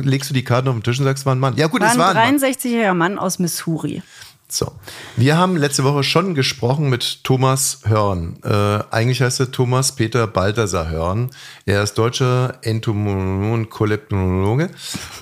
legst 0.01 0.31
du 0.31 0.35
die 0.35 0.45
Karten 0.45 0.69
auf 0.69 0.75
den 0.75 0.85
Tisch 0.85 0.99
und 1.01 1.05
sagst, 1.05 1.23
es 1.23 1.27
war 1.27 1.35
ein 1.35 1.41
Mann. 1.41 1.57
Ja 1.57 1.67
gut, 1.67 1.81
War 1.81 1.91
es 1.91 1.99
war 1.99 2.11
ein 2.11 2.17
ein 2.17 2.33
Mann. 2.35 2.41
63-jähriger 2.41 2.95
Mann 2.95 3.19
aus 3.19 3.41
Missouri. 3.41 4.03
So. 4.53 4.71
Wir 5.17 5.39
haben 5.39 5.57
letzte 5.57 5.83
Woche 5.83 6.03
schon 6.03 6.35
gesprochen 6.35 6.91
mit 6.91 7.25
Thomas 7.25 7.81
Hörn. 7.85 8.37
Äh, 8.45 8.81
eigentlich 8.91 9.23
heißt 9.23 9.41
er 9.41 9.51
Thomas 9.51 9.93
Peter 9.93 10.27
Balthasar 10.27 10.91
Hörn. 10.91 11.31
Er 11.65 11.83
ist 11.83 11.95
deutscher 11.95 12.59
Entomologe 12.61 13.51
und 13.51 13.71
Koleptonologe. 13.71 14.69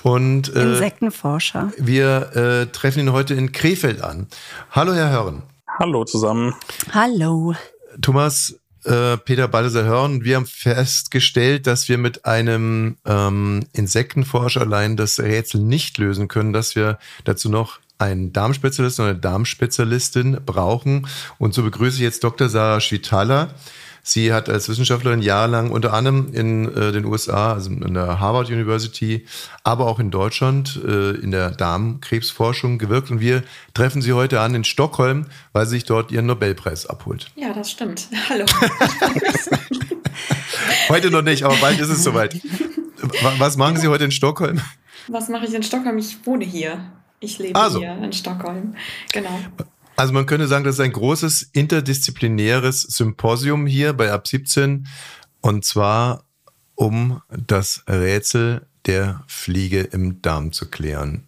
Und 0.03 0.53
äh, 0.53 0.73
Insektenforscher. 0.73 1.71
wir 1.77 2.35
äh, 2.35 2.65
treffen 2.73 2.99
ihn 2.99 3.13
heute 3.13 3.33
in 3.33 3.53
Krefeld 3.53 4.01
an. 4.03 4.27
Hallo, 4.71 4.93
Herr 4.93 5.11
Hörn. 5.11 5.43
Hallo 5.79 6.03
zusammen. 6.03 6.53
Hallo. 6.91 7.55
Thomas, 8.01 8.59
äh, 8.83 9.15
Peter 9.15 9.47
Balthasar 9.47 9.85
Hörn, 9.85 10.25
wir 10.25 10.35
haben 10.35 10.45
festgestellt, 10.45 11.67
dass 11.67 11.87
wir 11.87 11.97
mit 11.97 12.25
einem 12.25 12.97
ähm, 13.05 13.65
Insektenforscher 13.71 14.59
allein 14.59 14.97
das 14.97 15.19
Rätsel 15.21 15.61
nicht 15.61 15.99
lösen 15.99 16.27
können, 16.27 16.51
dass 16.51 16.75
wir 16.75 16.99
dazu 17.23 17.47
noch 17.47 17.79
einen 18.01 18.33
Darmspezialist 18.33 18.99
und 18.99 19.05
eine 19.07 19.15
Darmspezialistin 19.19 20.39
brauchen. 20.45 21.07
Und 21.37 21.53
so 21.53 21.63
begrüße 21.63 21.95
ich 21.97 22.01
jetzt 22.01 22.23
Dr. 22.23 22.49
Sarah 22.49 22.79
Schwitala. 22.81 23.49
Sie 24.03 24.33
hat 24.33 24.49
als 24.49 24.67
Wissenschaftlerin 24.67 25.21
jahrelang 25.21 25.69
unter 25.69 25.93
anderem 25.93 26.33
in 26.33 26.75
äh, 26.75 26.91
den 26.91 27.05
USA, 27.05 27.53
also 27.53 27.69
in 27.69 27.93
der 27.93 28.19
Harvard 28.19 28.49
University, 28.49 29.27
aber 29.63 29.85
auch 29.85 29.99
in 29.99 30.09
Deutschland 30.09 30.79
äh, 30.83 31.11
in 31.11 31.29
der 31.29 31.51
Darmkrebsforschung 31.51 32.79
gewirkt. 32.79 33.11
Und 33.11 33.19
wir 33.19 33.43
treffen 33.75 34.01
sie 34.01 34.13
heute 34.13 34.39
an 34.41 34.55
in 34.55 34.63
Stockholm, 34.63 35.27
weil 35.53 35.65
sie 35.67 35.75
sich 35.75 35.83
dort 35.85 36.11
ihren 36.11 36.25
Nobelpreis 36.25 36.87
abholt. 36.87 37.27
Ja, 37.35 37.53
das 37.53 37.69
stimmt. 37.69 38.07
Hallo. 38.29 38.45
Heute 40.89 41.11
noch 41.11 41.21
nicht, 41.21 41.43
aber 41.43 41.55
bald 41.57 41.79
ist 41.79 41.89
es 41.89 42.03
soweit. 42.03 42.35
Wa- 43.21 43.33
Was 43.37 43.55
machen 43.57 43.77
Sie 43.77 43.87
heute 43.87 44.03
in 44.05 44.11
Stockholm? 44.11 44.59
Was 45.07 45.29
mache 45.29 45.45
ich 45.45 45.53
in 45.53 45.63
Stockholm? 45.63 45.97
Ich 45.99 46.25
wohne 46.25 46.45
hier. 46.45 46.79
Ich 47.21 47.37
lebe 47.37 47.57
Ah, 47.57 47.69
so. 47.69 47.79
hier 47.79 47.95
in 47.95 48.11
Stockholm. 48.11 48.75
Genau. 49.13 49.39
Also 49.95 50.11
man 50.13 50.25
könnte 50.25 50.47
sagen, 50.47 50.63
das 50.65 50.75
ist 50.75 50.81
ein 50.81 50.91
großes 50.91 51.43
interdisziplinäres 51.53 52.81
Symposium 52.81 53.67
hier 53.67 53.93
bei 53.93 54.11
Ab 54.11 54.27
17 54.27 54.87
und 55.41 55.63
zwar 55.63 56.25
um 56.75 57.21
das 57.29 57.83
Rätsel 57.87 58.65
der 58.87 59.23
Fliege 59.27 59.81
im 59.81 60.21
Darm 60.23 60.51
zu 60.51 60.69
klären. 60.69 61.27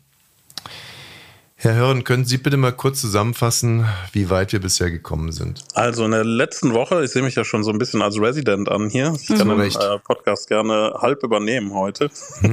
Herr 1.64 1.76
Hörn, 1.76 2.04
können 2.04 2.26
Sie 2.26 2.38
bitte 2.40 2.58
mal 2.58 2.74
kurz 2.74 3.00
zusammenfassen, 3.00 3.86
wie 4.12 4.30
weit 4.30 4.52
wir 4.52 4.60
bisher 4.60 4.92
gekommen 4.92 5.32
sind? 5.32 5.64
Also 5.74 6.04
in 6.04 6.12
der 6.12 6.26
letzten 6.26 6.74
Woche, 6.74 7.06
ich 7.06 7.12
sehe 7.12 7.22
mich 7.22 7.36
ja 7.36 7.46
schon 7.46 7.64
so 7.64 7.72
ein 7.72 7.78
bisschen 7.78 8.02
als 8.02 8.20
Resident 8.20 8.68
an 8.68 8.90
hier. 8.90 9.16
Ich 9.22 9.30
kann 9.30 9.48
den 9.48 9.62
Recht. 9.62 9.82
äh, 9.82 9.98
Podcast 10.00 10.50
gerne 10.50 10.94
halb 11.00 11.24
übernehmen 11.24 11.74
heute. 11.74 12.10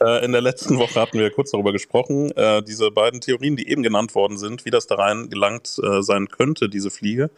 Äh, 0.00 0.24
in 0.24 0.32
der 0.32 0.40
letzten 0.40 0.76
Woche 0.76 1.00
hatten 1.00 1.20
wir 1.20 1.30
kurz 1.30 1.52
darüber 1.52 1.70
gesprochen, 1.70 2.32
äh, 2.32 2.64
diese 2.64 2.90
beiden 2.90 3.20
Theorien, 3.20 3.54
die 3.54 3.68
eben 3.68 3.84
genannt 3.84 4.16
worden 4.16 4.38
sind, 4.38 4.64
wie 4.64 4.70
das 4.70 4.88
da 4.88 4.96
rein 4.96 5.30
gelangt 5.30 5.78
äh, 5.80 6.02
sein 6.02 6.26
könnte, 6.26 6.68
diese 6.68 6.90
Fliege. 6.90 7.30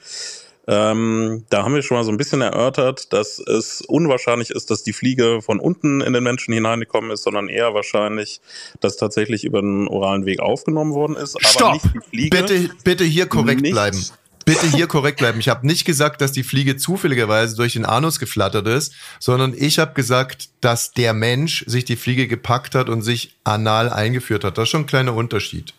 Ähm, 0.68 1.44
da 1.48 1.62
haben 1.62 1.74
wir 1.74 1.82
schon 1.82 1.96
mal 1.96 2.02
so 2.04 2.10
ein 2.10 2.16
bisschen 2.16 2.40
erörtert, 2.40 3.12
dass 3.12 3.38
es 3.38 3.82
unwahrscheinlich 3.82 4.50
ist, 4.50 4.70
dass 4.70 4.82
die 4.82 4.92
Fliege 4.92 5.40
von 5.40 5.60
unten 5.60 6.00
in 6.00 6.12
den 6.12 6.24
Menschen 6.24 6.52
hineingekommen 6.52 7.12
ist, 7.12 7.22
sondern 7.22 7.48
eher 7.48 7.72
wahrscheinlich, 7.72 8.40
dass 8.80 8.96
tatsächlich 8.96 9.44
über 9.44 9.60
den 9.60 9.86
oralen 9.86 10.26
Weg 10.26 10.40
aufgenommen 10.40 10.92
worden 10.92 11.14
ist. 11.14 11.36
Aber 11.36 11.48
Stopp! 11.48 11.72
nicht 11.74 11.94
die 11.94 12.00
Fliege. 12.10 12.36
Bitte, 12.36 12.70
bitte 12.82 13.04
hier 13.04 13.26
korrekt 13.26 13.60
nicht, 13.60 13.72
bleiben. 13.72 14.04
bitte 14.44 14.66
hier 14.66 14.88
korrekt 14.88 15.18
bleiben. 15.18 15.38
Ich 15.38 15.48
habe 15.48 15.64
nicht 15.64 15.84
gesagt, 15.84 16.20
dass 16.20 16.32
die 16.32 16.42
Fliege 16.42 16.76
zufälligerweise 16.76 17.54
durch 17.54 17.74
den 17.74 17.84
Anus 17.84 18.18
geflattert 18.18 18.66
ist, 18.66 18.92
sondern 19.20 19.54
ich 19.56 19.78
habe 19.78 19.94
gesagt, 19.94 20.48
dass 20.62 20.90
der 20.90 21.14
Mensch 21.14 21.64
sich 21.68 21.84
die 21.84 21.96
Fliege 21.96 22.26
gepackt 22.26 22.74
hat 22.74 22.88
und 22.88 23.02
sich 23.02 23.36
anal 23.44 23.88
eingeführt 23.88 24.42
hat. 24.42 24.58
Das 24.58 24.64
ist 24.64 24.70
schon 24.70 24.82
ein 24.82 24.86
kleiner 24.86 25.14
Unterschied. 25.14 25.74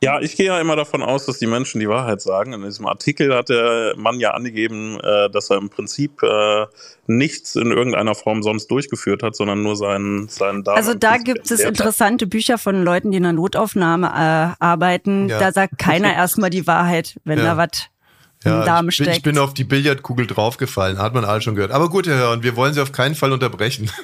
Ja, 0.00 0.20
ich 0.20 0.36
gehe 0.36 0.46
ja 0.46 0.60
immer 0.60 0.76
davon 0.76 1.02
aus, 1.02 1.26
dass 1.26 1.38
die 1.38 1.46
Menschen 1.46 1.80
die 1.80 1.88
Wahrheit 1.88 2.20
sagen. 2.20 2.52
In 2.52 2.62
diesem 2.62 2.86
Artikel 2.86 3.34
hat 3.34 3.48
der 3.48 3.94
Mann 3.96 4.20
ja 4.20 4.30
angegeben, 4.30 4.98
äh, 5.00 5.28
dass 5.30 5.50
er 5.50 5.56
im 5.58 5.70
Prinzip 5.70 6.22
äh, 6.22 6.66
nichts 7.06 7.56
in 7.56 7.72
irgendeiner 7.72 8.14
Form 8.14 8.42
sonst 8.42 8.68
durchgeführt 8.70 9.22
hat, 9.22 9.34
sondern 9.34 9.62
nur 9.62 9.74
seinen, 9.76 10.28
seinen 10.28 10.62
Darm. 10.62 10.76
Also 10.76 10.94
da 10.94 11.16
gibt 11.16 11.50
es 11.50 11.60
interessante 11.60 12.26
Bücher 12.26 12.58
von 12.58 12.82
Leuten, 12.84 13.10
die 13.10 13.16
in 13.16 13.24
der 13.24 13.32
Notaufnahme 13.32 14.06
äh, 14.06 14.64
arbeiten. 14.64 15.28
Ja. 15.28 15.40
Da 15.40 15.52
sagt 15.52 15.78
keiner 15.78 16.12
erstmal 16.14 16.50
die 16.50 16.66
Wahrheit, 16.66 17.18
wenn 17.24 17.38
Ja. 17.38 17.44
da 17.44 17.56
was 17.56 17.88
im 18.44 18.64
Darm 18.64 18.88
ich, 18.88 19.00
ich 19.00 19.22
bin 19.22 19.36
auf 19.36 19.52
die 19.52 19.64
Billardkugel 19.64 20.28
draufgefallen, 20.28 20.98
hat 20.98 21.12
man 21.12 21.24
alle 21.24 21.40
schon 21.40 21.56
gehört. 21.56 21.72
Aber 21.72 21.88
gut, 21.88 22.06
Herr 22.06 22.18
Hörn, 22.18 22.44
wir 22.44 22.54
wollen 22.54 22.72
Sie 22.72 22.80
auf 22.80 22.92
keinen 22.92 23.16
Fall 23.16 23.32
unterbrechen. 23.32 23.90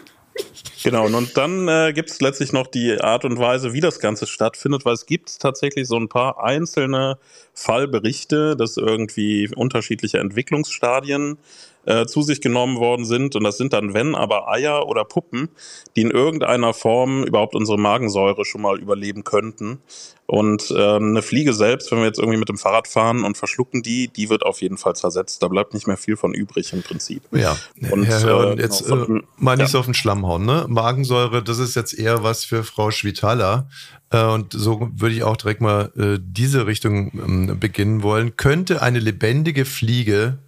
Genau, 0.84 1.06
und 1.06 1.34
dann 1.38 1.66
äh, 1.66 1.94
gibt 1.94 2.10
es 2.10 2.20
letztlich 2.20 2.52
noch 2.52 2.66
die 2.66 3.00
Art 3.00 3.24
und 3.24 3.38
Weise, 3.38 3.72
wie 3.72 3.80
das 3.80 4.00
Ganze 4.00 4.26
stattfindet, 4.26 4.84
weil 4.84 4.92
es 4.92 5.06
gibt 5.06 5.40
tatsächlich 5.40 5.88
so 5.88 5.96
ein 5.96 6.10
paar 6.10 6.44
einzelne 6.44 7.16
Fallberichte, 7.54 8.54
dass 8.54 8.76
irgendwie 8.76 9.48
unterschiedliche 9.56 10.18
Entwicklungsstadien 10.18 11.38
äh, 11.86 12.06
zu 12.06 12.22
sich 12.22 12.40
genommen 12.40 12.78
worden 12.78 13.04
sind. 13.04 13.36
Und 13.36 13.44
das 13.44 13.58
sind 13.58 13.72
dann, 13.72 13.94
wenn, 13.94 14.14
aber 14.14 14.48
Eier 14.48 14.86
oder 14.86 15.04
Puppen, 15.04 15.48
die 15.96 16.02
in 16.02 16.10
irgendeiner 16.10 16.74
Form 16.74 17.24
überhaupt 17.24 17.54
unsere 17.54 17.78
Magensäure 17.78 18.44
schon 18.44 18.62
mal 18.62 18.78
überleben 18.78 19.24
könnten. 19.24 19.80
Und 20.26 20.72
ähm, 20.74 21.10
eine 21.10 21.20
Fliege 21.20 21.52
selbst, 21.52 21.90
wenn 21.90 21.98
wir 21.98 22.06
jetzt 22.06 22.18
irgendwie 22.18 22.38
mit 22.38 22.48
dem 22.48 22.56
Fahrrad 22.56 22.88
fahren 22.88 23.24
und 23.24 23.36
verschlucken 23.36 23.82
die, 23.82 24.08
die 24.08 24.30
wird 24.30 24.42
auf 24.42 24.62
jeden 24.62 24.78
Fall 24.78 24.96
zersetzt. 24.96 25.42
Da 25.42 25.48
bleibt 25.48 25.74
nicht 25.74 25.86
mehr 25.86 25.98
viel 25.98 26.16
von 26.16 26.32
übrig 26.32 26.72
im 26.72 26.82
Prinzip. 26.82 27.22
Ja, 27.30 27.56
Und, 27.90 28.04
Herr 28.04 28.22
Hörn, 28.22 28.58
äh, 28.58 28.62
jetzt 28.62 28.86
genau, 28.86 29.04
äh, 29.04 29.22
mal 29.36 29.56
nicht 29.56 29.66
ja. 29.66 29.72
so 29.72 29.78
auf 29.80 29.84
den 29.84 29.92
Schlamm 29.92 30.26
hauen, 30.26 30.46
ne? 30.46 30.64
Magensäure, 30.68 31.42
das 31.42 31.58
ist 31.58 31.74
jetzt 31.74 31.92
eher 31.92 32.22
was 32.22 32.44
für 32.44 32.64
Frau 32.64 32.90
Schwitala. 32.90 33.68
Äh, 34.10 34.24
und 34.24 34.52
so 34.52 34.88
würde 34.94 35.14
ich 35.14 35.24
auch 35.24 35.36
direkt 35.36 35.60
mal 35.60 35.92
äh, 35.96 36.18
diese 36.22 36.66
Richtung 36.66 37.10
ähm, 37.14 37.58
beginnen 37.60 38.02
wollen. 38.02 38.36
Könnte 38.36 38.80
eine 38.80 39.00
lebendige 39.00 39.66
Fliege 39.66 40.38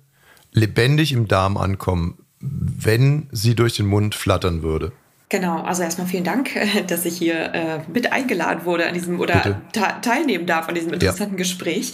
lebendig 0.57 1.13
im 1.13 1.29
Darm 1.29 1.57
ankommen, 1.57 2.19
wenn 2.41 3.29
sie 3.31 3.55
durch 3.55 3.77
den 3.77 3.87
Mund 3.87 4.15
flattern 4.15 4.63
würde? 4.63 4.93
Genau, 5.29 5.61
also 5.63 5.83
erstmal 5.83 6.07
vielen 6.07 6.25
Dank, 6.25 6.51
dass 6.89 7.05
ich 7.05 7.17
hier 7.17 7.53
äh, 7.55 7.81
mit 7.93 8.13
eingeladen 8.13 8.65
wurde 8.65 8.87
an 8.87 8.95
diesem 8.95 9.21
oder 9.21 9.61
teilnehmen 10.03 10.47
darf 10.47 10.69
an 10.69 10.75
diesem 10.75 10.93
interessanten 10.93 11.37
Gespräch, 11.37 11.93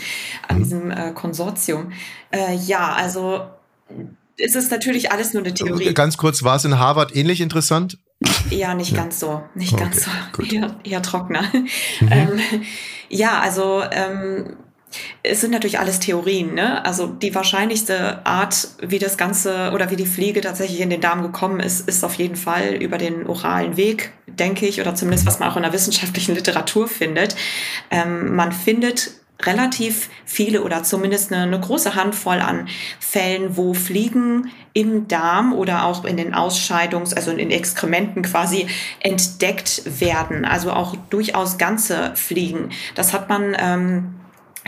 an 0.49 0.59
diesem 0.59 0.91
äh, 0.91 1.13
Konsortium. 1.13 1.93
Äh, 2.31 2.55
ja, 2.55 2.93
also 2.93 3.43
es 4.39 4.55
ist 4.55 4.71
natürlich 4.71 5.13
alles 5.13 5.35
nur 5.35 5.43
eine 5.43 5.55
Theorie. 5.55 5.93
Ganz 5.95 6.17
kurz, 6.17 6.43
war 6.43 6.57
es 6.57 6.65
in 6.65 6.79
Harvard 6.79 7.15
ähnlich 7.17 7.41
interessant? 7.41 7.99
Ja, 8.51 8.75
nicht 8.75 8.95
ganz 8.95 9.19
so. 9.19 9.43
Nicht 9.55 9.73
Okay, 9.73 9.83
ganz 9.83 10.05
so. 10.05 10.11
gut. 10.33 10.53
Eher, 10.53 10.77
eher 10.85 11.03
trockener. 11.03 11.45
Ähm, 12.03 12.39
ja, 13.09 13.41
also 13.41 13.83
ähm, 13.91 14.57
es 15.23 15.41
sind 15.41 15.51
natürlich 15.51 15.79
alles 15.79 16.01
Theorien. 16.01 16.55
Ne? 16.55 16.85
Also 16.85 17.07
die 17.07 17.35
wahrscheinlichste 17.35 18.25
Art, 18.27 18.69
wie 18.81 18.99
das 18.99 19.17
Ganze 19.17 19.71
oder 19.73 19.91
wie 19.91 19.97
die 19.97 20.07
Fliege 20.07 20.41
tatsächlich 20.41 20.81
in 20.81 20.91
den 20.91 21.01
Darm 21.01 21.23
gekommen 21.23 21.61
ist, 21.61 21.89
ist 21.89 22.05
auf 22.05 22.15
jeden 22.15 22.37
Fall 22.37 22.75
über 22.75 22.99
den 22.99 23.27
oralen 23.27 23.77
Weg, 23.77 24.13
denke 24.27 24.67
ich, 24.67 24.81
oder 24.81 24.95
zumindest 24.95 25.27
was 25.27 25.39
man 25.39 25.51
auch 25.51 25.57
in 25.57 25.63
der 25.63 25.73
wissenschaftlichen 25.73 26.35
Literatur 26.37 26.89
findet. 26.89 27.37
Ähm, 27.91 28.35
man 28.35 28.53
findet 28.53 29.13
relativ 29.47 30.09
viele 30.25 30.63
oder 30.63 30.83
zumindest 30.85 31.33
eine, 31.33 31.43
eine 31.43 31.61
große 31.61 31.95
Handvoll 31.95 32.41
an 32.41 32.69
Fällen, 33.01 33.57
wo 33.57 33.75
Fliegen 33.75 34.51
im 34.73 35.09
Darm 35.09 35.53
oder 35.53 35.85
auch 35.85 36.05
in 36.05 36.17
den 36.17 36.35
Ausscheidungs-, 36.35 37.15
also 37.15 37.31
in 37.31 37.39
den 37.39 37.51
Exkrementen 37.51 38.23
quasi 38.23 38.67
entdeckt 39.01 39.83
werden. 40.01 40.45
Also 40.45 40.73
auch 40.73 40.97
durchaus 41.11 41.59
ganze 41.59 42.13
Fliegen. 42.15 42.71
Das 42.95 43.13
hat 43.13 43.29
man, 43.29 43.57
ähm, 43.59 44.15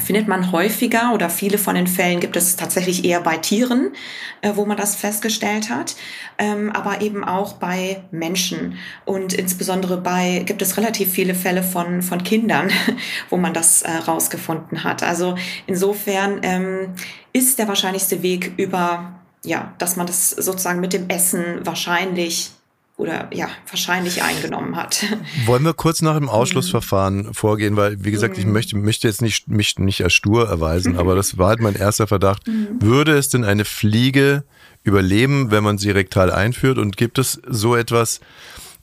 findet 0.03 0.29
man 0.29 0.53
häufiger 0.53 1.13
oder 1.15 1.31
viele 1.31 1.59
von 1.59 1.75
den 1.75 1.87
Fällen 1.87 2.21
gibt 2.21 2.37
es 2.37 2.57
tatsächlich 2.57 3.05
eher 3.05 3.21
bei 3.21 3.37
Tieren, 3.37 3.93
äh, 4.41 4.53
wo 4.55 4.65
man 4.67 4.77
das 4.77 4.97
festgestellt 4.97 5.71
hat, 5.71 5.97
ähm, 6.39 6.71
aber 6.73 7.01
eben 7.01 7.25
auch 7.25 7.55
bei 7.55 8.03
Menschen 8.11 8.77
und 9.05 9.33
insbesondere 9.33 9.99
bei 9.99 10.43
gibt 10.45 10.63
es 10.63 10.77
relativ 10.77 11.11
viele 11.11 11.35
Fälle 11.35 11.63
von 11.63 12.03
von 12.03 12.23
Kindern, 12.25 12.71
wo 13.31 13.37
man 13.37 13.55
das 13.55 13.83
äh, 13.83 13.91
rausgefunden 13.91 14.85
hat. 14.85 15.03
Also 15.03 15.37
insofern 15.67 16.41
ähm, 16.43 16.95
ist 17.33 17.59
der 17.59 17.69
wahrscheinlichste 17.69 18.23
Weg 18.23 18.53
über 18.57 19.21
ja, 19.45 19.75
dass 19.79 19.97
man 19.97 20.07
das 20.07 20.31
sozusagen 20.31 20.81
mit 20.81 20.93
dem 20.93 21.09
Essen 21.09 21.61
wahrscheinlich 21.65 22.51
oder 22.97 23.29
ja 23.33 23.49
wahrscheinlich 23.69 24.23
eingenommen 24.23 24.77
hat. 24.77 25.05
Wollen 25.47 25.65
wir 25.65 25.75
kurz 25.75 26.01
nach 26.01 26.15
dem 26.15 26.29
Ausschlussverfahren 26.29 27.35
vorgehen, 27.35 27.77
weil 27.77 28.05
wie 28.05 28.13
gesagt, 28.13 28.39
ich 28.39 28.47
möchte, 28.47 28.77
möchte 28.77 29.09
jetzt 29.09 29.21
nicht 29.21 29.49
mich 29.49 29.79
nicht 29.79 30.03
als 30.05 30.13
stur 30.13 30.49
erweisen, 30.49 30.97
aber 30.97 31.17
das 31.17 31.37
war 31.37 31.49
halt 31.49 31.61
mein 31.61 31.75
erster 31.75 32.07
Verdacht. 32.07 32.43
Würde 32.79 33.17
es 33.17 33.29
denn 33.29 33.45
eine 33.45 33.65
Fliege 33.65 34.45
überleben, 34.85 35.51
wenn 35.51 35.65
man 35.65 35.79
sie 35.79 35.91
rektal 35.91 36.31
einführt? 36.31 36.79
Und 36.79 36.97
gibt 36.97 37.19
es 37.19 37.41
so 37.49 37.75
etwas, 37.75 38.21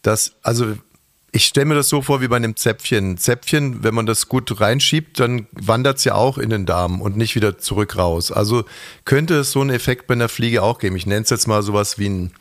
dass 0.01 0.35
also 0.41 0.75
ich 1.33 1.45
stelle 1.45 1.67
mir 1.67 1.75
das 1.75 1.87
so 1.87 2.01
vor 2.01 2.21
wie 2.21 2.27
bei 2.27 2.35
einem 2.35 2.57
Zäpfchen. 2.57 3.17
Zäpfchen, 3.17 3.83
wenn 3.83 3.93
man 3.93 4.05
das 4.05 4.27
gut 4.27 4.59
reinschiebt, 4.59 5.19
dann 5.19 5.47
wandert 5.51 5.99
es 5.99 6.03
ja 6.03 6.15
auch 6.15 6.37
in 6.37 6.49
den 6.49 6.65
Darm 6.65 6.99
und 6.99 7.15
nicht 7.15 7.35
wieder 7.35 7.57
zurück 7.57 7.95
raus. 7.95 8.31
Also 8.33 8.65
könnte 9.05 9.35
es 9.35 9.51
so 9.51 9.61
einen 9.61 9.69
Effekt 9.69 10.07
bei 10.07 10.13
einer 10.13 10.27
Fliege 10.27 10.61
auch 10.61 10.79
geben. 10.79 10.97
Ich 10.97 11.05
nenne 11.05 11.21
es 11.21 11.29
jetzt 11.29 11.47
mal 11.47 11.63
sowas 11.63 11.97
wie 11.97 12.09
ein 12.09 12.31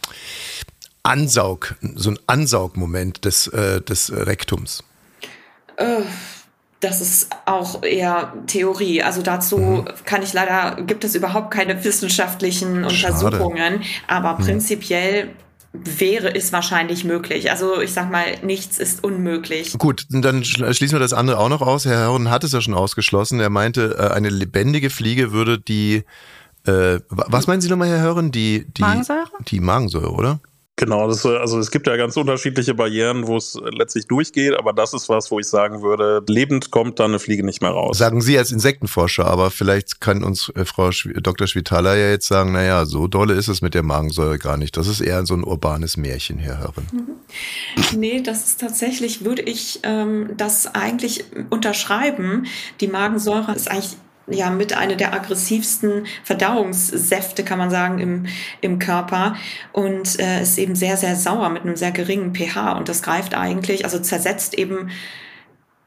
Ansaug, 1.02 1.74
so 1.94 2.10
ein 2.10 2.18
Ansaugmoment 2.26 3.24
des, 3.24 3.46
äh, 3.48 3.80
des 3.80 4.12
Rektums. 4.14 4.84
Äh, 5.76 6.02
Das 6.80 7.02
ist 7.02 7.28
auch 7.44 7.82
eher 7.82 8.32
Theorie. 8.46 9.02
Also 9.02 9.20
dazu 9.20 9.84
kann 10.06 10.22
ich 10.22 10.32
leider, 10.32 10.80
gibt 10.82 11.04
es 11.04 11.14
überhaupt 11.14 11.50
keine 11.50 11.84
wissenschaftlichen 11.84 12.88
Schade. 12.88 13.14
Untersuchungen. 13.26 13.82
Aber 14.06 14.34
prinzipiell 14.42 15.28
wäre 15.74 16.34
es 16.34 16.52
wahrscheinlich 16.54 17.04
möglich. 17.04 17.50
Also 17.50 17.80
ich 17.82 17.92
sag 17.92 18.10
mal, 18.10 18.24
nichts 18.42 18.78
ist 18.78 19.04
unmöglich. 19.04 19.74
Gut, 19.78 20.06
dann 20.08 20.42
schl- 20.42 20.72
schließen 20.72 20.94
wir 20.96 21.00
das 21.00 21.12
andere 21.12 21.38
auch 21.38 21.50
noch 21.50 21.60
aus. 21.60 21.84
Herr 21.84 21.98
Herren 21.98 22.30
hat 22.30 22.44
es 22.44 22.52
ja 22.52 22.62
schon 22.62 22.72
ausgeschlossen. 22.74 23.40
Er 23.40 23.50
meinte, 23.50 23.96
äh, 23.98 24.14
eine 24.14 24.30
lebendige 24.30 24.88
Fliege 24.88 25.32
würde 25.32 25.58
die, 25.60 26.04
äh, 26.64 26.72
wa- 27.10 27.26
was 27.28 27.46
meinen 27.46 27.60
Sie 27.60 27.68
nochmal, 27.68 27.88
Herr 27.88 27.98
Herren? 28.00 28.32
Die, 28.32 28.64
die 28.76 28.80
Magensäure? 28.80 29.28
Die 29.48 29.60
Magensäure, 29.60 30.10
oder? 30.12 30.40
Genau, 30.80 31.06
das, 31.08 31.26
also 31.26 31.58
es 31.58 31.70
gibt 31.70 31.86
ja 31.86 31.96
ganz 31.98 32.16
unterschiedliche 32.16 32.72
Barrieren, 32.72 33.26
wo 33.26 33.36
es 33.36 33.60
letztlich 33.70 34.06
durchgeht, 34.06 34.54
aber 34.54 34.72
das 34.72 34.94
ist 34.94 35.10
was, 35.10 35.30
wo 35.30 35.38
ich 35.38 35.46
sagen 35.46 35.82
würde, 35.82 36.22
lebend 36.26 36.70
kommt 36.70 36.98
da 36.98 37.04
eine 37.04 37.18
Fliege 37.18 37.44
nicht 37.44 37.60
mehr 37.60 37.72
raus. 37.72 37.98
Sagen 37.98 38.22
Sie 38.22 38.38
als 38.38 38.50
Insektenforscher, 38.50 39.26
aber 39.26 39.50
vielleicht 39.50 40.00
kann 40.00 40.24
uns 40.24 40.50
äh, 40.56 40.64
Frau 40.64 40.88
Dr. 40.88 41.46
Schwitala 41.46 41.96
ja 41.96 42.08
jetzt 42.08 42.28
sagen, 42.28 42.52
naja, 42.52 42.86
so 42.86 43.08
dolle 43.08 43.34
ist 43.34 43.48
es 43.48 43.60
mit 43.60 43.74
der 43.74 43.82
Magensäure 43.82 44.38
gar 44.38 44.56
nicht. 44.56 44.74
Das 44.78 44.86
ist 44.86 45.02
eher 45.02 45.26
so 45.26 45.34
ein 45.34 45.44
urbanes 45.44 45.98
Märchen, 45.98 46.38
Herr 46.38 46.60
Herren. 46.60 47.18
Nee, 47.94 48.22
das 48.22 48.46
ist 48.46 48.60
tatsächlich, 48.62 49.22
würde 49.22 49.42
ich 49.42 49.80
ähm, 49.82 50.30
das 50.38 50.74
eigentlich 50.74 51.24
unterschreiben. 51.50 52.46
Die 52.80 52.88
Magensäure 52.88 53.52
ist 53.52 53.70
eigentlich 53.70 53.98
ja 54.30 54.50
mit 54.50 54.76
einer 54.76 54.96
der 54.96 55.12
aggressivsten 55.12 56.06
Verdauungssäfte, 56.24 57.44
kann 57.44 57.58
man 57.58 57.70
sagen, 57.70 57.98
im, 57.98 58.26
im 58.60 58.78
Körper. 58.78 59.36
Und 59.72 60.18
äh, 60.18 60.42
ist 60.42 60.58
eben 60.58 60.74
sehr, 60.74 60.96
sehr 60.96 61.16
sauer 61.16 61.48
mit 61.50 61.62
einem 61.62 61.76
sehr 61.76 61.92
geringen 61.92 62.34
pH. 62.34 62.72
Und 62.72 62.88
das 62.88 63.02
greift 63.02 63.34
eigentlich, 63.34 63.84
also 63.84 63.98
zersetzt 63.98 64.54
eben 64.54 64.90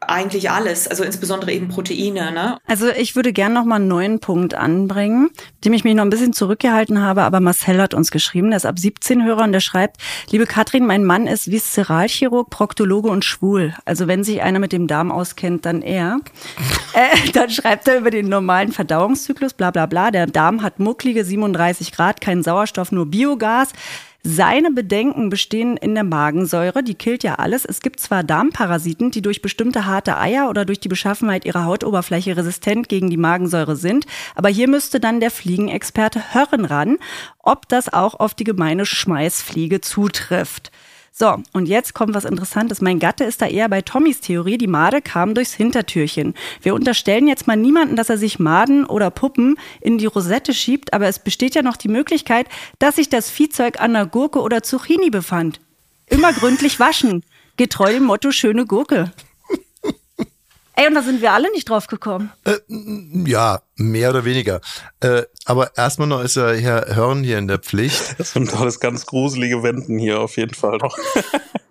eigentlich 0.10 0.50
alles, 0.50 0.88
also 0.88 1.04
insbesondere 1.04 1.52
eben 1.52 1.68
Proteine. 1.68 2.32
Ne? 2.32 2.58
Also 2.68 2.89
ich 2.89 3.16
würde 3.16 3.34
gern 3.34 3.54
noch 3.54 3.66
mal 3.66 3.76
einen 3.76 3.88
neuen 3.88 4.20
Punkt 4.20 4.54
anbringen, 4.54 5.30
dem 5.63 5.74
ich 5.74 5.84
mich 5.84 5.96
noch 5.96 6.04
ein 6.04 6.10
bisschen 6.10 6.34
zurückgehalten 6.34 7.02
habe, 7.02 7.24
aber 7.24 7.39
Marcel 7.39 7.82
hat 7.82 7.94
uns 7.94 8.12
geschrieben, 8.12 8.50
der 8.50 8.58
ist 8.58 8.66
ab 8.66 8.80
17 8.80 9.24
Hörer 9.24 9.44
und 9.44 9.52
der 9.52 9.60
schreibt, 9.60 9.98
liebe 10.30 10.46
Katrin, 10.46 10.86
mein 10.86 11.04
Mann 11.04 11.28
ist 11.28 11.52
Viszeralchirurg, 11.52 12.50
Proktologe 12.50 13.10
und 13.10 13.26
schwul. 13.26 13.74
Also 13.86 14.08
wenn 14.08 14.24
sich 14.24 14.42
einer 14.42 14.60
mit 14.60 14.72
dem 14.72 14.88
Darm 14.88 15.12
auskennt, 15.12 15.66
dann 15.66 15.82
er. 15.82 16.20
äh, 16.94 17.32
dann 17.32 17.50
schreibt 17.50 17.88
er 17.88 17.98
über 17.98 18.10
den 18.10 18.30
normalen 18.30 18.72
Verdauungszyklus, 18.72 19.54
bla 19.54 19.72
bla 19.72 19.86
bla. 19.86 20.12
Der 20.12 20.28
Darm 20.28 20.62
hat 20.62 20.80
mucklige 20.80 21.24
37 21.24 21.92
Grad, 21.92 22.22
kein 22.22 22.44
Sauerstoff, 22.44 22.92
nur 22.92 23.06
Biogas. 23.06 23.70
Seine 24.26 24.72
Bedenken 24.72 25.30
bestehen 25.30 25.76
in 25.76 25.96
der 25.96 26.06
Magensäure, 26.06 26.82
die 26.82 26.96
killt 26.96 27.24
ja 27.26 27.36
alles. 27.36 27.66
Es 27.66 27.82
gibt 27.82 28.00
zwar 28.00 28.24
Darmparasiten, 28.24 29.12
die 29.12 29.22
durch 29.22 29.42
bestimmte 29.42 29.86
harte 29.86 30.18
Eier 30.18 30.50
oder 30.50 30.64
durch 30.64 30.80
die 30.80 30.88
Beschaffenheit 30.88 31.44
ihrer 31.44 31.66
Hautoberfläche 31.66 32.38
resistent 32.38 32.88
gegen 32.88 33.10
die 33.10 33.18
Magensäure 33.18 33.76
sind, 33.76 34.06
aber 34.34 34.48
hier 34.48 34.70
müsste 34.70 35.02
dann 35.02 35.20
der 35.20 35.30
Fliegenexperte 35.30 36.34
Hörren 36.34 36.64
ran, 36.64 37.00
ob 37.40 37.68
das 37.68 37.92
auch 37.92 38.18
auf 38.18 38.34
die 38.34 38.46
gemeine 38.46 38.86
Schmeißfliege 38.86 39.82
zutrifft. 39.82 40.72
So, 41.24 41.42
und 41.54 41.70
jetzt 41.70 41.94
kommt 41.94 42.16
was 42.16 42.26
Interessantes. 42.26 42.82
Mein 42.82 43.00
Gatte 43.00 43.24
ist 43.24 43.42
da 43.42 43.48
eher 43.48 43.70
bei 43.70 43.82
Tommys 43.82 44.20
Theorie, 44.20 44.58
die 44.58 44.68
Made 44.68 45.02
kam 45.02 45.34
durchs 45.34 45.54
Hintertürchen. 45.54 46.34
Wir 46.62 46.76
unterstellen 46.76 47.30
jetzt 47.30 47.48
mal 47.48 47.56
niemanden, 47.56 47.96
dass 47.96 48.10
er 48.10 48.18
sich 48.18 48.40
Maden 48.40 48.86
oder 48.86 49.10
Puppen 49.10 49.56
in 49.80 49.98
die 49.98 50.06
Rosette 50.06 50.54
schiebt, 50.54 50.92
aber 50.92 51.08
es 51.08 51.20
besteht 51.20 51.56
ja 51.56 51.62
noch 51.62 51.78
die 51.78 51.88
Möglichkeit, 51.88 52.48
dass 52.78 52.98
sich 52.98 53.08
das 53.08 53.30
Viehzeug 53.30 53.80
an 53.80 53.94
der 53.94 54.06
Gurke 54.06 54.42
oder 54.42 54.64
Zucchini 54.64 55.12
befand. 55.12 55.62
Immer 56.08 56.34
gründlich 56.34 56.82
waschen. 56.82 57.24
Getreu 57.56 57.94
dem 57.94 58.04
Motto 58.04 58.34
schöne 58.34 58.66
Gurke. 58.66 59.14
Ey, 60.76 60.88
und 60.88 60.96
da 60.96 61.04
sind 61.04 61.22
wir 61.22 61.32
alle 61.34 61.52
nicht 61.52 61.70
drauf 61.70 61.88
gekommen. 61.88 62.32
Äh, 62.46 62.58
ja, 63.30 63.62
mehr 63.76 64.10
oder 64.10 64.26
weniger. 64.26 64.60
Äh, 65.02 65.24
aber 65.46 65.78
erstmal 65.78 66.08
noch 66.08 66.24
ist 66.24 66.36
ja 66.36 66.52
Herr 66.52 66.96
Hörn 66.96 67.24
hier 67.24 67.38
in 67.38 67.48
der 67.48 67.60
Pflicht. 67.60 68.16
Das 68.18 68.32
sind 68.32 68.54
alles 68.56 68.80
ganz 68.80 69.06
gruselige 69.06 69.62
Wenden 69.62 70.00
hier 70.00 70.20
auf 70.20 70.38
jeden 70.38 70.56
Fall 70.56 70.78
noch. 70.78 70.98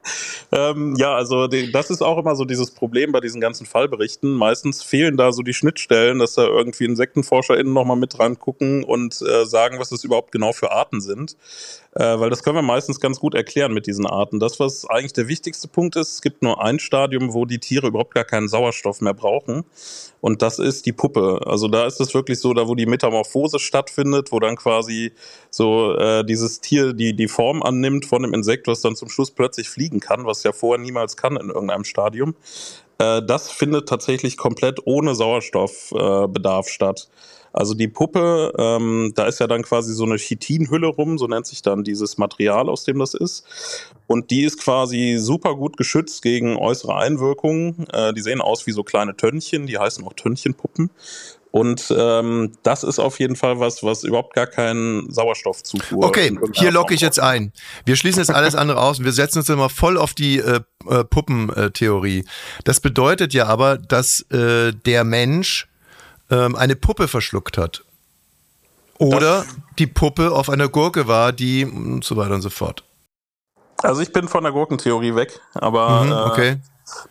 ähm, 0.52 0.94
ja, 0.96 1.14
also 1.14 1.46
die, 1.46 1.70
das 1.72 1.90
ist 1.90 2.02
auch 2.02 2.18
immer 2.18 2.34
so 2.36 2.44
dieses 2.44 2.70
Problem 2.70 3.12
bei 3.12 3.20
diesen 3.20 3.40
ganzen 3.40 3.66
Fallberichten. 3.66 4.34
Meistens 4.34 4.82
fehlen 4.82 5.16
da 5.16 5.32
so 5.32 5.42
die 5.42 5.54
Schnittstellen, 5.54 6.18
dass 6.18 6.34
da 6.34 6.44
irgendwie 6.44 6.84
InsektenforscherInnen 6.84 7.72
nochmal 7.72 7.96
mit 7.96 8.18
reingucken 8.18 8.84
und 8.84 9.22
äh, 9.22 9.44
sagen, 9.46 9.78
was 9.78 9.90
das 9.90 10.04
überhaupt 10.04 10.32
genau 10.32 10.52
für 10.52 10.72
Arten 10.72 11.00
sind. 11.00 11.36
Äh, 11.94 12.18
weil 12.18 12.30
das 12.30 12.42
können 12.42 12.56
wir 12.56 12.62
meistens 12.62 13.00
ganz 13.00 13.20
gut 13.20 13.34
erklären 13.34 13.74
mit 13.74 13.86
diesen 13.86 14.06
Arten. 14.06 14.40
Das, 14.40 14.58
was 14.58 14.88
eigentlich 14.88 15.12
der 15.12 15.28
wichtigste 15.28 15.68
Punkt 15.68 15.94
ist, 15.96 16.14
es 16.14 16.22
gibt 16.22 16.42
nur 16.42 16.62
ein 16.62 16.78
Stadium, 16.78 17.34
wo 17.34 17.44
die 17.44 17.58
Tiere 17.58 17.88
überhaupt 17.88 18.14
gar 18.14 18.24
keinen 18.24 18.48
Sauerstoff 18.48 19.02
mehr 19.02 19.12
brauchen. 19.12 19.64
Und 20.22 20.40
das 20.40 20.58
ist 20.58 20.86
die 20.86 20.92
Puppe. 20.92 21.40
Also 21.44 21.68
da 21.68 21.84
ist 21.84 22.00
es 22.00 22.14
wirklich 22.14 22.38
so, 22.38 22.54
da 22.54 22.66
wo 22.66 22.74
die 22.76 22.86
Metamorphose 22.86 23.58
stattfindet, 23.58 24.32
wo 24.32 24.40
dann 24.40 24.56
quasi 24.56 25.12
so 25.50 25.94
äh, 25.96 26.24
dieses 26.24 26.60
Tier 26.60 26.92
die, 26.94 27.12
die 27.14 27.28
Form 27.28 27.62
annimmt 27.62 28.06
von 28.06 28.22
dem 28.22 28.32
Insekt, 28.32 28.68
was 28.68 28.80
dann 28.80 28.96
zum 28.96 29.08
Schluss 29.08 29.32
plötzlich 29.32 29.68
fliegen 29.92 30.00
kann, 30.00 30.24
was 30.26 30.42
ja 30.42 30.52
vorher 30.52 30.82
niemals 30.82 31.16
kann 31.16 31.36
in 31.36 31.48
irgendeinem 31.48 31.84
Stadium. 31.84 32.34
Äh, 32.98 33.22
das 33.22 33.50
findet 33.50 33.88
tatsächlich 33.88 34.36
komplett 34.36 34.80
ohne 34.84 35.14
Sauerstoffbedarf 35.14 36.66
äh, 36.66 36.70
statt. 36.70 37.08
Also 37.54 37.74
die 37.74 37.88
Puppe, 37.88 38.50
ähm, 38.56 39.12
da 39.14 39.26
ist 39.26 39.38
ja 39.38 39.46
dann 39.46 39.62
quasi 39.62 39.92
so 39.92 40.04
eine 40.04 40.16
Chitinhülle 40.16 40.86
rum, 40.86 41.18
so 41.18 41.26
nennt 41.26 41.44
sich 41.44 41.60
dann 41.60 41.84
dieses 41.84 42.16
Material, 42.16 42.70
aus 42.70 42.84
dem 42.84 42.98
das 42.98 43.12
ist. 43.12 43.44
Und 44.06 44.30
die 44.30 44.44
ist 44.44 44.58
quasi 44.58 45.16
super 45.18 45.54
gut 45.54 45.76
geschützt 45.76 46.22
gegen 46.22 46.56
äußere 46.56 46.96
Einwirkungen. 46.96 47.86
Äh, 47.92 48.14
die 48.14 48.22
sehen 48.22 48.40
aus 48.40 48.66
wie 48.66 48.72
so 48.72 48.84
kleine 48.84 49.16
Tönnchen, 49.16 49.66
die 49.66 49.76
heißen 49.76 50.02
auch 50.02 50.14
Tönnchenpuppen. 50.14 50.90
Und 51.52 51.94
ähm, 51.96 52.52
das 52.62 52.82
ist 52.82 52.98
auf 52.98 53.20
jeden 53.20 53.36
Fall 53.36 53.60
was, 53.60 53.82
was 53.82 54.04
überhaupt 54.04 54.34
gar 54.34 54.46
keinen 54.46 55.12
Sauerstoffzufuhr. 55.12 56.06
Okay, 56.06 56.34
hier 56.54 56.70
locke 56.70 56.94
ich 56.94 57.02
jetzt 57.02 57.20
ein. 57.20 57.52
Wir 57.84 57.96
schließen 57.96 58.20
jetzt 58.20 58.30
alles 58.30 58.54
andere 58.54 58.80
aus 58.80 58.98
und 58.98 59.04
wir 59.04 59.12
setzen 59.12 59.38
uns 59.40 59.50
immer 59.50 59.68
voll 59.68 59.98
auf 59.98 60.14
die 60.14 60.38
äh, 60.38 60.60
äh, 60.88 61.04
Puppentheorie. 61.04 62.24
Das 62.64 62.80
bedeutet 62.80 63.34
ja 63.34 63.46
aber, 63.46 63.76
dass 63.76 64.22
äh, 64.30 64.72
der 64.72 65.04
Mensch 65.04 65.68
ähm, 66.30 66.56
eine 66.56 66.74
Puppe 66.74 67.06
verschluckt 67.06 67.58
hat. 67.58 67.84
Oder 68.98 69.42
das 69.42 69.56
die 69.78 69.86
Puppe 69.86 70.32
auf 70.32 70.48
einer 70.48 70.68
Gurke 70.68 71.06
war, 71.06 71.32
die 71.32 71.66
und 71.66 72.02
so 72.02 72.16
weiter 72.16 72.34
und 72.34 72.42
so 72.42 72.50
fort. 72.50 72.84
Also 73.82 74.00
ich 74.00 74.12
bin 74.12 74.28
von 74.28 74.44
der 74.44 74.52
Gurkentheorie 74.52 75.14
weg, 75.14 75.40
aber 75.54 76.04
mhm, 76.04 76.12
okay. 76.30 76.48
Äh, 76.50 76.56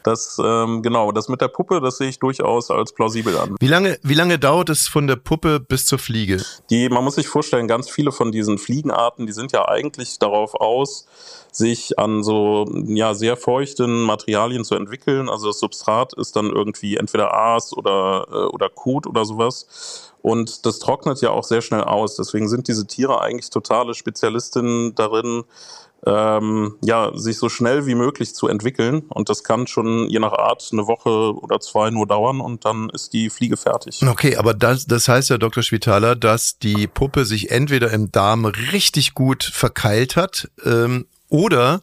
das, 0.03 0.39
ähm, 0.43 0.81
genau, 0.81 1.11
das 1.11 1.29
mit 1.29 1.41
der 1.41 1.47
Puppe, 1.47 1.81
das 1.81 1.97
sehe 1.97 2.09
ich 2.09 2.19
durchaus 2.19 2.71
als 2.71 2.93
plausibel 2.93 3.37
an. 3.37 3.55
Wie 3.59 3.67
lange, 3.67 3.99
wie 4.03 4.13
lange 4.13 4.39
dauert 4.39 4.69
es 4.69 4.87
von 4.87 5.07
der 5.07 5.15
Puppe 5.15 5.59
bis 5.59 5.85
zur 5.85 5.99
Fliege? 5.99 6.41
Die, 6.69 6.89
man 6.89 7.03
muss 7.03 7.15
sich 7.15 7.27
vorstellen, 7.27 7.67
ganz 7.67 7.89
viele 7.89 8.11
von 8.11 8.31
diesen 8.31 8.57
Fliegenarten, 8.57 9.27
die 9.27 9.33
sind 9.33 9.51
ja 9.51 9.67
eigentlich 9.67 10.19
darauf 10.19 10.55
aus, 10.55 11.07
sich 11.51 11.99
an 11.99 12.23
so 12.23 12.65
ja 12.85 13.13
sehr 13.13 13.35
feuchten 13.35 14.03
Materialien 14.03 14.63
zu 14.63 14.75
entwickeln. 14.75 15.29
Also 15.29 15.47
das 15.47 15.59
Substrat 15.59 16.13
ist 16.13 16.35
dann 16.35 16.49
irgendwie 16.49 16.97
entweder 16.97 17.33
Aas 17.33 17.75
oder 17.75 18.27
äh, 18.31 18.35
oder 18.35 18.69
Kot 18.69 19.05
oder 19.05 19.25
sowas. 19.25 20.11
Und 20.21 20.65
das 20.65 20.79
trocknet 20.79 21.21
ja 21.21 21.31
auch 21.31 21.43
sehr 21.43 21.61
schnell 21.61 21.83
aus. 21.83 22.15
Deswegen 22.15 22.47
sind 22.47 22.67
diese 22.67 22.85
Tiere 22.85 23.21
eigentlich 23.21 23.49
totale 23.49 23.93
Spezialistinnen 23.93 24.95
darin, 24.95 25.43
ähm, 26.05 26.77
ja, 26.83 27.11
sich 27.15 27.37
so 27.37 27.47
schnell 27.47 27.85
wie 27.85 27.95
möglich 27.95 28.33
zu 28.33 28.47
entwickeln. 28.47 29.03
Und 29.09 29.29
das 29.29 29.43
kann 29.43 29.67
schon 29.67 30.09
je 30.09 30.19
nach 30.19 30.33
Art 30.33 30.67
eine 30.71 30.87
Woche 30.87 31.35
oder 31.35 31.59
zwei 31.59 31.91
nur 31.91 32.07
dauern 32.07 32.41
und 32.41 32.65
dann 32.65 32.89
ist 32.89 33.13
die 33.13 33.29
Fliege 33.29 33.57
fertig. 33.57 34.01
Okay, 34.07 34.37
aber 34.37 34.53
das, 34.53 34.87
das 34.87 35.07
heißt 35.07 35.29
ja, 35.29 35.37
Dr. 35.37 35.61
Schwitaler, 35.61 36.15
dass 36.15 36.57
die 36.57 36.87
Puppe 36.87 37.25
sich 37.25 37.51
entweder 37.51 37.91
im 37.91 38.11
Darm 38.11 38.45
richtig 38.45 39.13
gut 39.13 39.43
verkeilt 39.43 40.15
hat 40.15 40.49
ähm, 40.65 41.05
oder, 41.29 41.81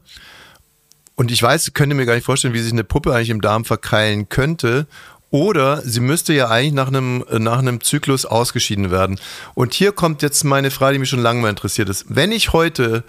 und 1.15 1.31
ich 1.31 1.43
weiß, 1.43 1.73
könnte 1.75 1.97
mir 1.97 2.07
gar 2.07 2.15
nicht 2.15 2.27
vorstellen, 2.27 2.55
wie 2.55 2.61
sich 2.61 2.73
eine 2.73 2.85
Puppe 2.85 3.15
eigentlich 3.15 3.31
im 3.31 3.41
Darm 3.41 3.65
verkeilen 3.65 4.29
könnte. 4.29 4.87
Oder 5.31 5.83
sie 5.83 6.01
müsste 6.01 6.33
ja 6.33 6.49
eigentlich 6.49 6.73
nach 6.73 6.89
einem, 6.89 7.25
nach 7.31 7.59
einem 7.59 7.83
Zyklus 7.83 8.25
ausgeschieden 8.25 8.91
werden. 8.91 9.21
Und 9.55 9.75
hier 9.75 9.93
kommt 9.93 10.23
jetzt 10.23 10.45
meine 10.45 10.71
Frage, 10.71 10.95
die 10.95 10.99
mich 11.01 11.11
schon 11.11 11.21
lange 11.21 11.43
mal 11.43 11.51
interessiert 11.51 11.89
ist. 11.89 12.07
Wenn 12.09 12.33
ich 12.33 12.53
heute 12.53 13.05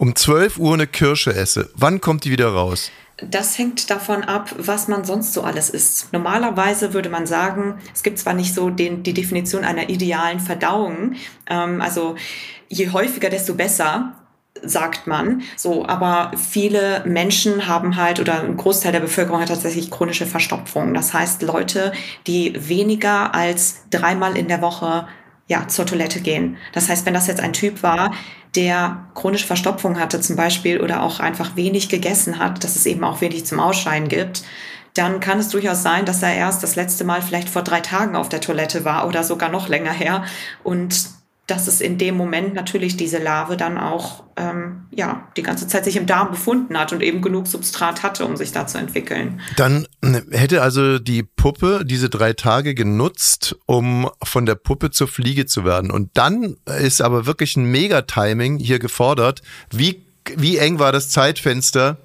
um 0.00 0.16
12 0.16 0.58
Uhr 0.58 0.72
eine 0.72 0.86
Kirsche 0.86 1.34
esse, 1.34 1.68
wann 1.74 2.00
kommt 2.00 2.24
die 2.24 2.30
wieder 2.30 2.48
raus? 2.48 2.90
Das 3.18 3.58
hängt 3.58 3.90
davon 3.90 4.24
ab, 4.24 4.54
was 4.56 4.88
man 4.88 5.04
sonst 5.04 5.34
so 5.34 5.42
alles 5.42 5.68
isst. 5.68 6.10
Normalerweise 6.14 6.94
würde 6.94 7.10
man 7.10 7.26
sagen, 7.26 7.74
es 7.92 8.02
gibt 8.02 8.18
zwar 8.18 8.32
nicht 8.32 8.54
so 8.54 8.70
den, 8.70 9.02
die 9.02 9.12
Definition 9.12 9.62
einer 9.62 9.90
idealen 9.90 10.40
Verdauung, 10.40 11.16
ähm, 11.50 11.82
also 11.82 12.16
je 12.70 12.88
häufiger, 12.88 13.28
desto 13.28 13.54
besser 13.54 14.14
sagt 14.62 15.06
man. 15.06 15.42
So, 15.56 15.86
aber 15.86 16.32
viele 16.36 17.04
Menschen 17.04 17.66
haben 17.66 17.96
halt 17.96 18.20
oder 18.20 18.42
ein 18.42 18.56
Großteil 18.56 18.92
der 18.92 19.00
Bevölkerung 19.00 19.40
hat 19.40 19.48
tatsächlich 19.48 19.90
chronische 19.90 20.26
Verstopfung. 20.26 20.94
Das 20.94 21.12
heißt, 21.12 21.42
Leute, 21.42 21.92
die 22.26 22.54
weniger 22.68 23.34
als 23.34 23.82
dreimal 23.90 24.36
in 24.36 24.48
der 24.48 24.62
Woche 24.62 25.06
ja, 25.50 25.66
zur 25.66 25.84
Toilette 25.84 26.20
gehen. 26.20 26.58
Das 26.72 26.88
heißt, 26.88 27.04
wenn 27.06 27.12
das 27.12 27.26
jetzt 27.26 27.40
ein 27.40 27.52
Typ 27.52 27.82
war, 27.82 28.14
der 28.54 29.08
chronische 29.16 29.48
Verstopfung 29.48 29.98
hatte 29.98 30.20
zum 30.20 30.36
Beispiel 30.36 30.80
oder 30.80 31.02
auch 31.02 31.18
einfach 31.18 31.56
wenig 31.56 31.88
gegessen 31.88 32.38
hat, 32.38 32.62
dass 32.62 32.76
es 32.76 32.86
eben 32.86 33.02
auch 33.02 33.20
wenig 33.20 33.46
zum 33.46 33.58
Ausscheiden 33.58 34.08
gibt, 34.08 34.44
dann 34.94 35.18
kann 35.18 35.40
es 35.40 35.48
durchaus 35.48 35.82
sein, 35.82 36.04
dass 36.04 36.22
er 36.22 36.34
erst 36.34 36.62
das 36.62 36.76
letzte 36.76 37.02
Mal 37.02 37.20
vielleicht 37.20 37.48
vor 37.48 37.62
drei 37.62 37.80
Tagen 37.80 38.14
auf 38.14 38.28
der 38.28 38.40
Toilette 38.40 38.84
war 38.84 39.08
oder 39.08 39.24
sogar 39.24 39.48
noch 39.48 39.68
länger 39.68 39.92
her 39.92 40.22
und 40.62 41.08
dass 41.50 41.66
es 41.66 41.80
in 41.80 41.98
dem 41.98 42.16
Moment 42.16 42.54
natürlich 42.54 42.96
diese 42.96 43.18
Larve 43.18 43.56
dann 43.56 43.76
auch 43.76 44.22
ähm, 44.36 44.86
ja 44.90 45.28
die 45.36 45.42
ganze 45.42 45.66
Zeit 45.66 45.84
sich 45.84 45.96
im 45.96 46.06
Darm 46.06 46.30
befunden 46.30 46.78
hat 46.78 46.92
und 46.92 47.02
eben 47.02 47.22
genug 47.22 47.46
Substrat 47.46 48.02
hatte, 48.02 48.24
um 48.24 48.36
sich 48.36 48.52
da 48.52 48.66
zu 48.66 48.78
entwickeln. 48.78 49.40
Dann 49.56 49.86
äh, 50.02 50.20
hätte 50.30 50.62
also 50.62 50.98
die 50.98 51.22
Puppe 51.22 51.82
diese 51.84 52.08
drei 52.08 52.32
Tage 52.32 52.74
genutzt, 52.74 53.56
um 53.66 54.08
von 54.22 54.46
der 54.46 54.54
Puppe 54.54 54.90
zur 54.90 55.08
Fliege 55.08 55.46
zu 55.46 55.64
werden. 55.64 55.90
Und 55.90 56.10
dann 56.14 56.56
ist 56.66 57.02
aber 57.02 57.26
wirklich 57.26 57.56
ein 57.56 57.64
Mega-Timing 57.64 58.58
hier 58.58 58.78
gefordert. 58.78 59.42
Wie, 59.70 60.04
wie 60.36 60.58
eng 60.58 60.78
war 60.78 60.92
das 60.92 61.10
Zeitfenster 61.10 61.98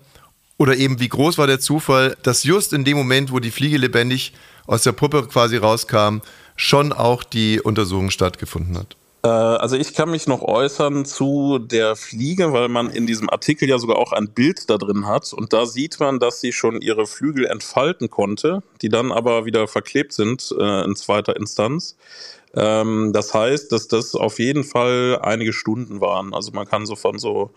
oder 0.58 0.76
eben 0.76 1.00
wie 1.00 1.10
groß 1.10 1.38
war 1.38 1.48
der 1.48 1.60
Zufall, 1.60 2.18
dass 2.24 2.44
just 2.44 2.74
in 2.74 2.86
dem 2.86 2.98
Moment, 2.98 3.32
wo 3.32 3.40
die 3.40 3.52
Fliege 3.52 3.78
lebendig 3.78 4.34
aus 4.66 4.84
der 4.84 4.94
Puppe 4.94 5.28
quasi 5.28 5.58
rauskam, 5.58 6.20
schon 6.56 6.94
auch 6.94 7.24
die 7.24 7.62
Untersuchung 7.62 8.10
stattgefunden 8.10 8.78
hat? 8.78 8.96
Äh, 9.26 9.28
also 9.28 9.76
ich 9.76 9.94
kann 9.96 10.12
mich 10.12 10.28
noch 10.28 10.44
äußern 10.44 11.04
zu 11.04 11.58
der 11.58 11.96
Fliege, 11.96 12.54
weil 12.54 12.70
man 12.70 12.92
in 12.92 13.08
diesem 13.08 13.30
Artikel 13.30 13.68
ja 13.68 13.80
sogar 13.80 13.98
auch 13.98 14.12
ein 14.12 14.30
Bild 14.30 14.70
da 14.70 14.78
drin 14.78 15.08
hat. 15.08 15.34
Und 15.34 15.52
da 15.52 15.66
sieht 15.66 16.00
man, 16.00 16.20
dass 16.20 16.42
sie 16.42 16.52
schon 16.52 16.80
ihre 16.82 17.08
Flügel 17.08 17.48
entfalten 17.48 18.10
konnte, 18.12 18.62
die 18.84 18.90
dann 18.90 19.12
aber 19.12 19.46
wieder 19.46 19.68
verklebt 19.68 20.14
sind 20.14 20.54
äh, 20.58 20.84
in 20.84 20.96
zweiter 20.96 21.36
Instanz. 21.36 21.98
Ähm, 22.54 23.14
das 23.14 23.34
heißt, 23.34 23.72
dass 23.72 23.88
das 23.88 24.14
auf 24.14 24.38
jeden 24.38 24.64
Fall 24.64 25.20
einige 25.24 25.54
Stunden 25.54 26.02
waren. 26.02 26.34
Also 26.36 26.52
man 26.52 26.68
kann 26.68 26.86
so 26.86 26.96
von 26.96 27.18
so 27.18 27.50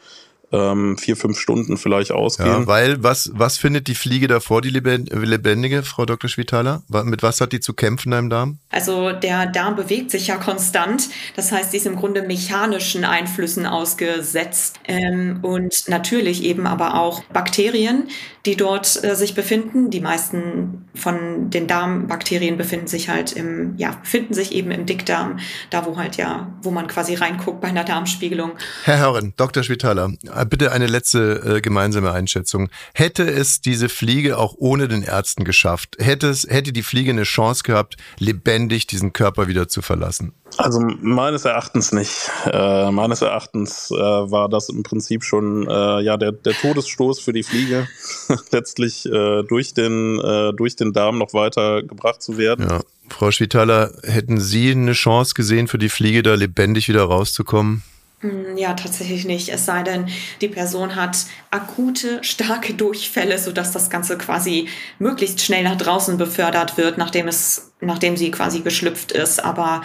ähm, 0.50 0.96
vier, 0.96 1.16
fünf 1.16 1.38
Stunden 1.38 1.76
vielleicht 1.76 2.10
ausgehen. 2.10 2.48
Ja, 2.48 2.66
weil 2.66 3.02
was, 3.02 3.30
was 3.34 3.58
findet 3.58 3.86
die 3.86 3.94
Fliege 3.94 4.28
davor, 4.28 4.62
die 4.62 4.70
lebendige, 4.70 5.82
Frau 5.82 6.06
Dr. 6.06 6.30
Schwitaler? 6.30 6.82
Mit 7.04 7.22
was 7.22 7.40
hat 7.40 7.52
die 7.52 7.60
zu 7.60 7.74
kämpfen 7.74 8.12
im 8.12 8.30
Darm? 8.30 8.58
Also 8.70 9.12
der 9.12 9.46
Darm 9.46 9.76
bewegt 9.76 10.10
sich 10.10 10.28
ja 10.28 10.36
konstant. 10.36 11.08
Das 11.36 11.52
heißt, 11.52 11.72
sie 11.72 11.76
ist 11.76 11.86
im 11.86 11.96
Grunde 11.96 12.22
mechanischen 12.22 13.04
Einflüssen 13.04 13.66
ausgesetzt. 13.66 14.80
Ähm, 14.86 15.40
und 15.42 15.88
natürlich 15.88 16.42
eben 16.44 16.66
aber 16.66 16.94
auch 16.94 17.22
Bakterien, 17.24 18.08
die 18.46 18.56
dort 18.56 19.04
äh, 19.04 19.14
sich 19.14 19.34
befinden. 19.34 19.90
Die 19.90 20.00
meisten 20.00 20.88
von 20.94 21.50
den 21.50 21.66
Darmbakterien 21.66 22.56
befinden 22.56 22.86
sich 22.86 23.10
halt 23.10 23.32
im, 23.32 23.74
ja, 23.76 23.90
befinden 23.90 24.32
sich 24.32 24.52
eben 24.52 24.70
im 24.70 24.86
Dickdarm, 24.86 25.38
da 25.68 25.84
wo 25.84 25.98
halt 25.98 26.16
ja, 26.16 26.50
wo 26.62 26.70
man 26.70 26.86
quasi 26.86 27.14
reinguckt 27.14 27.60
bei 27.60 27.68
einer 27.68 27.84
Darmspiegelung. 27.84 28.52
Herr 28.84 28.96
Herren, 28.96 29.34
Dr. 29.36 29.62
Schwitaler, 29.62 30.12
bitte 30.44 30.72
eine 30.72 30.86
letzte 30.86 31.56
äh, 31.56 31.60
gemeinsame 31.60 32.12
Einschätzung. 32.12 32.68
Hätte 32.94 33.28
es 33.28 33.60
diese 33.60 33.88
Fliege 33.88 34.38
auch 34.38 34.54
ohne 34.56 34.88
den 34.88 35.02
Ärzten 35.02 35.44
geschafft? 35.44 35.96
Hätte 35.98 36.28
es, 36.28 36.46
hätte 36.48 36.72
die 36.72 36.82
Fliege 36.82 37.10
eine 37.10 37.24
Chance 37.24 37.62
gehabt, 37.62 37.96
lebendig 38.18 38.86
diesen 38.86 39.12
Körper 39.12 39.48
wieder 39.48 39.68
zu 39.68 39.82
verlassen? 39.82 40.32
Also 40.56 40.80
meines 40.80 41.44
Erachtens 41.44 41.92
nicht. 41.92 42.30
Äh, 42.46 42.90
meines 42.90 43.22
Erachtens 43.22 43.90
äh, 43.90 43.96
war 43.96 44.48
das 44.48 44.68
im 44.70 44.82
Prinzip 44.82 45.22
schon 45.22 45.68
äh, 45.68 46.00
ja 46.00 46.16
der, 46.16 46.32
der 46.32 46.54
Todesstoß 46.54 47.20
für 47.20 47.32
die 47.32 47.42
Fliege, 47.42 47.86
letztlich 48.50 49.06
äh, 49.06 49.42
durch 49.42 49.74
den 49.74 50.18
äh, 50.18 50.52
durch 50.54 50.74
den 50.76 50.92
Darm 50.92 51.18
noch 51.18 51.34
weiter 51.34 51.82
gebracht 51.82 52.22
zu 52.22 52.38
werden. 52.38 52.66
Ja. 52.68 52.80
Frau 53.10 53.30
Schwitaler, 53.30 53.92
hätten 54.02 54.38
Sie 54.40 54.70
eine 54.70 54.92
Chance 54.92 55.34
gesehen, 55.34 55.68
für 55.68 55.78
die 55.78 55.88
Fliege 55.88 56.22
da 56.22 56.34
lebendig 56.34 56.88
wieder 56.88 57.04
rauszukommen? 57.04 57.82
Hm, 58.20 58.56
Ja, 58.56 58.74
tatsächlich 58.74 59.24
nicht. 59.26 59.48
Es 59.50 59.64
sei 59.64 59.82
denn, 59.84 60.08
die 60.40 60.48
Person 60.48 60.96
hat 60.96 61.18
akute, 61.50 62.22
starke 62.24 62.74
Durchfälle, 62.74 63.38
sodass 63.38 63.70
das 63.72 63.90
Ganze 63.90 64.18
quasi 64.18 64.68
möglichst 64.98 65.40
schnell 65.40 65.62
nach 65.62 65.76
draußen 65.76 66.16
befördert 66.16 66.76
wird, 66.76 66.98
nachdem 66.98 67.28
es, 67.28 67.72
nachdem 67.80 68.16
sie 68.16 68.30
quasi 68.32 68.60
geschlüpft 68.60 69.12
ist. 69.12 69.44
Aber 69.44 69.82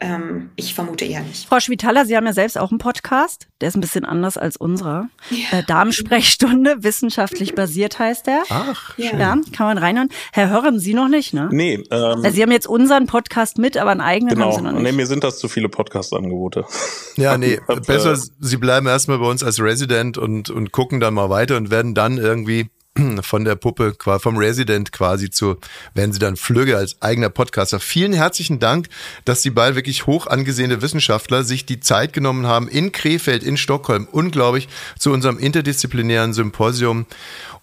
ähm, 0.00 0.50
ich 0.56 0.74
vermute 0.74 1.04
eher 1.04 1.20
nicht. 1.22 1.48
Frau 1.48 1.60
Schwitaler, 1.60 2.04
Sie 2.06 2.16
haben 2.16 2.26
ja 2.26 2.32
selbst 2.32 2.58
auch 2.58 2.70
einen 2.70 2.78
Podcast. 2.78 3.48
Der 3.60 3.68
ist 3.68 3.76
ein 3.76 3.80
bisschen 3.80 4.04
anders 4.04 4.36
als 4.36 4.56
unserer. 4.56 5.08
Äh, 5.50 5.62
Darmsprechstunde, 5.66 6.76
wissenschaftlich 6.82 7.54
basiert 7.54 7.98
heißt 7.98 8.26
der. 8.26 8.42
Ach, 8.50 8.96
Ja. 8.98 9.10
schön. 9.10 9.18
Ja, 9.20 9.36
kann 9.52 9.66
man 9.66 9.78
reinhören. 9.78 10.08
Herr 10.32 10.50
Hören, 10.50 10.78
Sie 10.78 10.94
noch 10.94 11.08
nicht, 11.08 11.32
ne? 11.34 11.48
Nee, 11.50 11.74
ähm, 11.74 11.84
Also 11.90 12.30
Sie 12.30 12.42
haben 12.42 12.52
jetzt 12.52 12.66
unseren 12.66 13.06
Podcast 13.06 13.58
mit, 13.58 13.76
aber 13.76 13.90
einen 13.90 14.00
eigenen 14.00 14.34
genau. 14.34 14.46
haben 14.52 14.56
Sie 14.56 14.62
noch 14.62 14.72
Nee, 14.72 14.82
nicht. 14.82 14.96
mir 14.96 15.06
sind 15.06 15.24
das 15.24 15.38
zu 15.38 15.48
viele 15.48 15.68
Podcast-Angebote. 15.68 16.64
Ja, 17.16 17.38
nee, 17.38 17.58
Hab, 17.68 17.78
äh, 17.78 17.80
besser, 17.80 18.16
Sie 18.16 18.56
bleiben 18.56 18.86
erstmal 18.86 19.18
bei 19.18 19.26
uns 19.26 19.42
als 19.42 19.60
Resident 19.60 20.18
und, 20.18 20.50
und 20.50 20.72
gucken 20.72 21.00
dann 21.00 21.14
mal 21.14 21.30
weiter 21.30 21.56
und 21.56 21.70
werden 21.70 21.94
dann 21.94 22.18
irgendwie 22.18 22.68
von 23.22 23.44
der 23.44 23.56
Puppe, 23.56 23.94
vom 24.18 24.36
Resident 24.36 24.92
quasi 24.92 25.30
zu, 25.30 25.56
werden 25.94 26.12
Sie 26.12 26.18
dann 26.18 26.36
Flügge 26.36 26.76
als 26.76 27.00
eigener 27.00 27.30
Podcaster. 27.30 27.80
Vielen 27.80 28.12
herzlichen 28.12 28.58
Dank, 28.58 28.88
dass 29.24 29.42
Sie 29.42 29.50
beide 29.50 29.76
wirklich 29.76 30.06
hoch 30.06 30.26
angesehene 30.26 30.82
Wissenschaftler 30.82 31.44
sich 31.44 31.66
die 31.66 31.80
Zeit 31.80 32.12
genommen 32.12 32.46
haben 32.46 32.68
in 32.68 32.92
Krefeld, 32.92 33.42
in 33.42 33.56
Stockholm, 33.56 34.08
unglaublich, 34.10 34.68
zu 34.98 35.12
unserem 35.12 35.38
interdisziplinären 35.38 36.32
Symposium. 36.32 37.06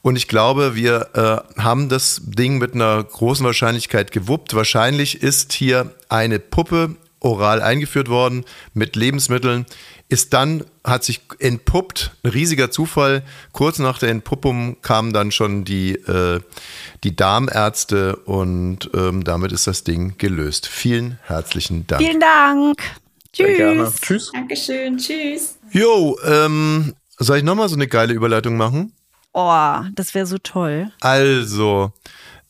Und 0.02 0.18
ich 0.18 0.28
glaube, 0.28 0.76
wir 0.76 1.46
äh, 1.56 1.62
haben 1.62 1.88
das 1.88 2.22
Ding 2.26 2.58
mit 2.58 2.74
einer 2.74 3.04
großen 3.04 3.46
Wahrscheinlichkeit 3.46 4.12
gewuppt. 4.12 4.54
Wahrscheinlich 4.54 5.24
ist 5.24 5.54
hier 5.54 5.94
eine 6.10 6.40
Puppe 6.40 6.96
oral 7.24 7.62
eingeführt 7.62 8.10
worden 8.10 8.44
mit 8.74 8.96
Lebensmitteln, 8.96 9.66
ist 10.14 10.32
dann, 10.34 10.64
hat 10.84 11.04
sich 11.04 11.22
entpuppt, 11.40 12.12
ein 12.22 12.30
riesiger 12.30 12.70
Zufall. 12.70 13.24
Kurz 13.52 13.80
nach 13.80 13.98
der 13.98 14.10
Entpuppung 14.10 14.80
kamen 14.84 15.12
dann 15.12 15.32
schon 15.32 15.66
die, 15.66 15.94
äh, 15.94 16.40
die 17.04 17.16
Darmärzte 17.16 18.18
und 18.18 18.92
ähm, 18.94 19.24
damit 19.24 19.52
ist 19.52 19.66
das 19.66 19.84
Ding 19.84 20.14
gelöst. 20.20 20.68
Vielen 20.68 21.18
herzlichen 21.24 21.88
Dank. 21.88 22.04
Vielen 22.04 22.20
Dank. 22.20 22.78
Sehr 23.36 23.56
gerne. 23.56 23.86
Tschüss. 23.86 24.02
Tschüss. 24.02 24.32
Dankeschön. 24.34 24.98
Tschüss. 25.00 25.56
Jo, 25.72 26.16
ähm, 26.24 26.94
soll 27.18 27.38
ich 27.38 27.44
nochmal 27.44 27.70
so 27.70 27.76
eine 27.76 27.88
geile 27.88 28.14
Überleitung 28.14 28.56
machen? 28.56 28.94
Oh, 29.34 29.80
das 29.96 30.14
wäre 30.14 30.28
so 30.28 30.38
toll. 30.38 30.92
Also, 31.00 31.92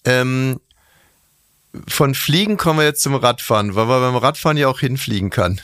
ähm, 0.04 0.60
von 1.88 2.14
Fliegen 2.14 2.58
kommen 2.58 2.80
wir 2.80 2.86
jetzt 2.86 3.02
zum 3.02 3.16
Radfahren, 3.16 3.74
weil 3.76 3.86
man 3.86 4.02
beim 4.02 4.18
Radfahren 4.18 4.58
ja 4.58 4.68
auch 4.68 4.82
hinfliegen 4.82 5.30
kann. 5.30 5.62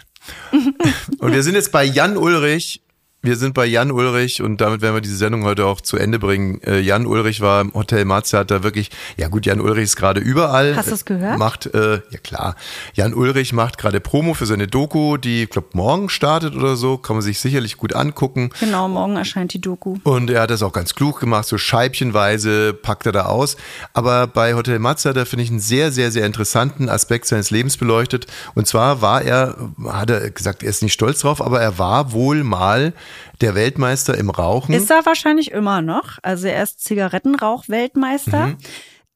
Und 1.19 1.33
wir 1.33 1.43
sind 1.43 1.55
jetzt 1.55 1.71
bei 1.71 1.83
Jan 1.83 2.17
Ulrich. 2.17 2.81
Wir 3.21 3.35
sind 3.35 3.53
bei 3.53 3.65
Jan 3.65 3.91
Ulrich 3.91 4.41
und 4.41 4.61
damit 4.61 4.81
werden 4.81 4.95
wir 4.95 5.01
diese 5.01 5.17
Sendung 5.17 5.43
heute 5.43 5.65
auch 5.65 5.81
zu 5.81 5.97
Ende 5.97 6.19
bringen. 6.19 6.61
Äh, 6.63 6.79
Jan 6.79 7.05
Ulrich 7.05 7.41
war 7.41 7.59
im 7.59 7.73
Hotel 7.73 8.05
Matze, 8.05 8.37
hat 8.37 8.49
da 8.49 8.63
wirklich, 8.63 8.91
ja 9.17 9.27
gut, 9.27 9.45
Jan 9.45 9.59
Ulrich 9.59 9.83
ist 9.83 9.97
gerade 9.97 10.21
überall. 10.21 10.77
Hast 10.77 10.89
du's 10.89 11.03
gehört? 11.03 11.37
Macht, 11.37 11.65
äh, 11.65 11.95
ja 11.95 12.19
klar, 12.23 12.55
Jan 12.93 13.13
Ulrich 13.13 13.51
macht 13.51 13.77
gerade 13.77 13.99
Promo 13.99 14.35
für 14.35 14.45
seine 14.45 14.67
Doku, 14.67 15.17
die, 15.17 15.43
ich 15.43 15.49
glaube, 15.49 15.67
morgen 15.73 16.07
startet 16.07 16.55
oder 16.55 16.77
so, 16.77 16.97
kann 16.97 17.17
man 17.17 17.21
sich 17.21 17.39
sicherlich 17.39 17.75
gut 17.75 17.93
angucken. 17.93 18.51
Genau, 18.61 18.87
morgen 18.87 19.17
erscheint 19.17 19.53
die 19.53 19.59
Doku. 19.59 19.97
Und 20.03 20.29
er 20.29 20.43
hat 20.43 20.49
das 20.49 20.63
auch 20.63 20.71
ganz 20.71 20.95
klug 20.95 21.19
gemacht, 21.19 21.45
so 21.45 21.57
scheibchenweise 21.57 22.73
packt 22.73 23.05
er 23.05 23.11
da 23.11 23.25
aus. 23.25 23.57
Aber 23.93 24.27
bei 24.27 24.53
Hotel 24.53 24.79
Matze, 24.79 25.11
da 25.11 25.25
finde 25.25 25.43
ich 25.43 25.49
einen 25.49 25.59
sehr, 25.59 25.91
sehr, 25.91 26.11
sehr 26.11 26.25
interessanten 26.25 26.87
Aspekt 26.87 27.25
seines 27.25 27.51
Lebens 27.51 27.75
beleuchtet. 27.75 28.27
Und 28.55 28.65
zwar 28.65 29.01
war 29.01 29.21
er, 29.23 29.57
hat 29.89 30.09
er 30.09 30.31
gesagt, 30.31 30.63
er 30.63 30.69
ist 30.69 30.81
nicht 30.83 30.93
stolz 30.93 31.19
drauf, 31.19 31.41
aber 31.41 31.59
er 31.59 31.77
war 31.77 32.13
wohl 32.13 32.45
mal 32.45 32.93
der 33.41 33.55
Weltmeister 33.55 34.17
im 34.17 34.29
Rauchen. 34.29 34.73
Ist 34.73 34.91
er 34.91 35.05
wahrscheinlich 35.05 35.51
immer 35.51 35.81
noch. 35.81 36.17
Also 36.21 36.47
er 36.47 36.63
ist 36.63 36.83
Zigarettenrauch-Weltmeister. 36.83 38.47
Mhm. 38.47 38.57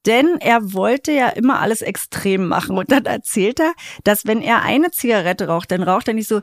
Denn 0.06 0.36
er 0.40 0.74
wollte 0.74 1.12
ja 1.12 1.28
immer 1.28 1.60
alles 1.60 1.80
extrem 1.80 2.46
machen. 2.46 2.76
Und 2.76 2.92
dann 2.92 3.06
erzählt 3.06 3.58
er, 3.60 3.72
dass 4.04 4.26
wenn 4.26 4.42
er 4.42 4.62
eine 4.62 4.90
Zigarette 4.90 5.46
raucht, 5.46 5.70
dann 5.70 5.82
raucht 5.82 6.08
er 6.08 6.14
nicht 6.14 6.28
so, 6.28 6.42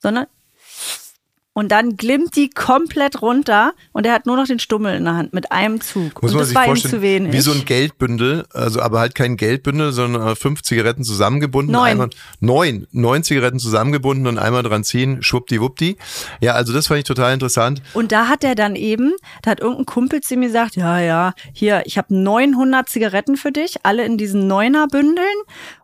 sondern 0.00 0.26
und 1.54 1.70
dann 1.70 1.96
glimmt 1.96 2.36
die 2.36 2.50
komplett 2.50 3.22
runter 3.22 3.72
und 3.92 4.04
er 4.04 4.12
hat 4.12 4.26
nur 4.26 4.36
noch 4.36 4.46
den 4.46 4.58
Stummel 4.58 4.96
in 4.96 5.04
der 5.04 5.14
Hand 5.14 5.32
mit 5.32 5.52
einem 5.52 5.80
Zug. 5.80 6.20
Muss 6.22 6.32
und 6.32 6.36
man 6.36 6.40
das 6.40 6.48
sich 6.48 6.56
war 6.56 6.66
ihm 6.66 6.76
zu 6.76 7.00
wenig. 7.00 7.32
wie 7.32 7.40
so 7.40 7.52
ein 7.52 7.64
Geldbündel, 7.64 8.44
also 8.52 8.82
aber 8.82 8.98
halt 8.98 9.14
kein 9.14 9.36
Geldbündel, 9.36 9.92
sondern 9.92 10.26
äh, 10.26 10.34
fünf 10.34 10.62
Zigaretten 10.62 11.04
zusammengebunden. 11.04 11.72
Neun. 11.72 11.90
Einmal, 11.90 12.10
neun, 12.40 12.86
neun 12.90 13.22
Zigaretten 13.22 13.58
zusammengebunden 13.58 14.26
und 14.26 14.38
einmal 14.38 14.64
dran 14.64 14.84
ziehen, 14.84 15.22
schwuppdiwuppdi. 15.22 15.96
Ja, 16.40 16.52
also 16.52 16.72
das 16.72 16.88
fand 16.88 16.98
ich 16.98 17.04
total 17.04 17.32
interessant. 17.32 17.82
Und 17.94 18.10
da 18.10 18.26
hat 18.28 18.42
er 18.42 18.56
dann 18.56 18.74
eben, 18.74 19.12
da 19.42 19.52
hat 19.52 19.60
irgendein 19.60 19.86
Kumpel 19.86 20.20
zu 20.20 20.36
mir 20.36 20.48
gesagt, 20.48 20.74
ja, 20.74 20.98
ja, 20.98 21.34
hier, 21.52 21.82
ich 21.86 21.96
habe 21.96 22.14
900 22.14 22.88
Zigaretten 22.88 23.36
für 23.36 23.52
dich, 23.52 23.76
alle 23.84 24.04
in 24.04 24.18
diesen 24.18 24.48
Neuner-Bündeln 24.48 25.24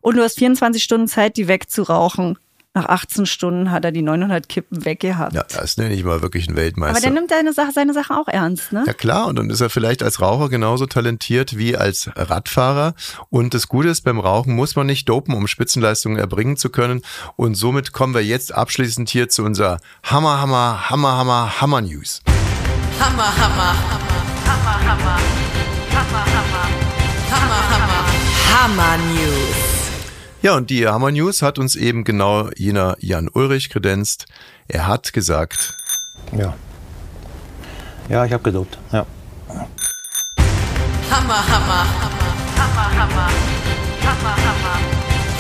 und 0.01 0.17
du 0.17 0.23
hast 0.23 0.39
24 0.39 0.83
Stunden 0.83 1.07
Zeit, 1.07 1.37
die 1.37 1.47
wegzurauchen. 1.47 2.37
Nach 2.73 2.87
18 2.87 3.27
Stunden 3.27 3.73
hat 3.73 3.85
er 3.85 3.91
die 3.91 4.01
900 4.01 4.49
Kippen 4.49 4.85
weggehabt. 4.85 5.35
Ja, 5.35 5.43
das 5.43 5.77
nenne 5.77 5.93
ich 5.93 6.05
mal 6.05 6.23
wirklich 6.23 6.47
einen 6.47 6.57
Weltmeister. 6.57 6.99
Aber 6.99 7.01
der 7.01 7.11
nimmt 7.11 7.29
seine, 7.29 7.53
Sache, 7.53 7.73
seine 7.73 7.93
Sachen 7.93 8.15
auch 8.15 8.29
ernst, 8.29 8.73
ne? 8.73 8.85
Ja 8.87 8.93
klar, 8.93 9.27
und 9.27 9.37
dann 9.41 9.51
ist 9.51 9.61
er 9.61 9.71
vielleicht 9.71 10.05
als 10.05 10.21
Raucher 10.21 10.49
genauso 10.49 10.87
talentiert 10.87 11.59
wie 11.59 11.77
als 11.77 12.09
Radfahrer. 12.15 12.95
Und 13.29 13.55
das 13.55 13.67
Gute 13.67 13.89
ist, 13.89 14.03
beim 14.03 14.21
Rauchen 14.21 14.55
muss 14.55 14.77
man 14.77 14.87
nicht 14.87 15.09
dopen, 15.09 15.35
um 15.35 15.49
Spitzenleistungen 15.49 16.17
erbringen 16.17 16.57
zu 16.57 16.71
können. 16.71 17.03
Und 17.35 17.57
somit 17.57 17.93
kommen 17.93 18.15
wir 18.15 18.25
jetzt 18.25 18.55
abschließend 18.55 19.11
hier 19.11 19.29
zu 19.29 19.43
unserer 19.43 19.79
Hammer, 20.05 20.41
Hammer, 20.41 20.91
Hammer, 20.91 21.17
Hammer, 21.17 21.61
Hammer 21.61 21.81
News. 21.81 22.23
Hammer, 23.01 23.37
Hammer, 23.37 23.75
Hammer, 23.91 24.47
Hammer, 24.47 24.87
Hammer, 24.87 25.19
Hammer, 25.93 26.25
Hammer, 26.31 26.65
Hammer, 27.33 27.71
Hammer, 27.71 28.07
Hammer 28.53 28.97
News. 29.13 29.70
Ja, 30.43 30.55
und 30.57 30.71
die 30.71 30.87
Hammer 30.89 31.11
News 31.11 31.43
hat 31.43 31.59
uns 31.59 31.77
eben 31.77 32.03
genau 32.05 32.49
jener 32.57 32.97
Jan 33.01 33.29
Ulrich 33.33 33.69
kredenzt. 33.69 34.25
Er 34.69 34.87
hat 34.87 35.13
gesagt, 35.13 35.75
Ja. 36.33 36.55
Ja, 38.09 38.25
ich 38.25 38.33
habe 38.33 38.43
gedopt. 38.43 38.77
Ja. 38.93 39.07
Hammer, 41.11 41.47
Hammer, 41.47 41.47
Hammer, 41.47 41.85
Hammer, 42.57 42.99
Hammer, 42.99 43.29
Hammer, 44.03 44.37
Hammer, 44.37 44.77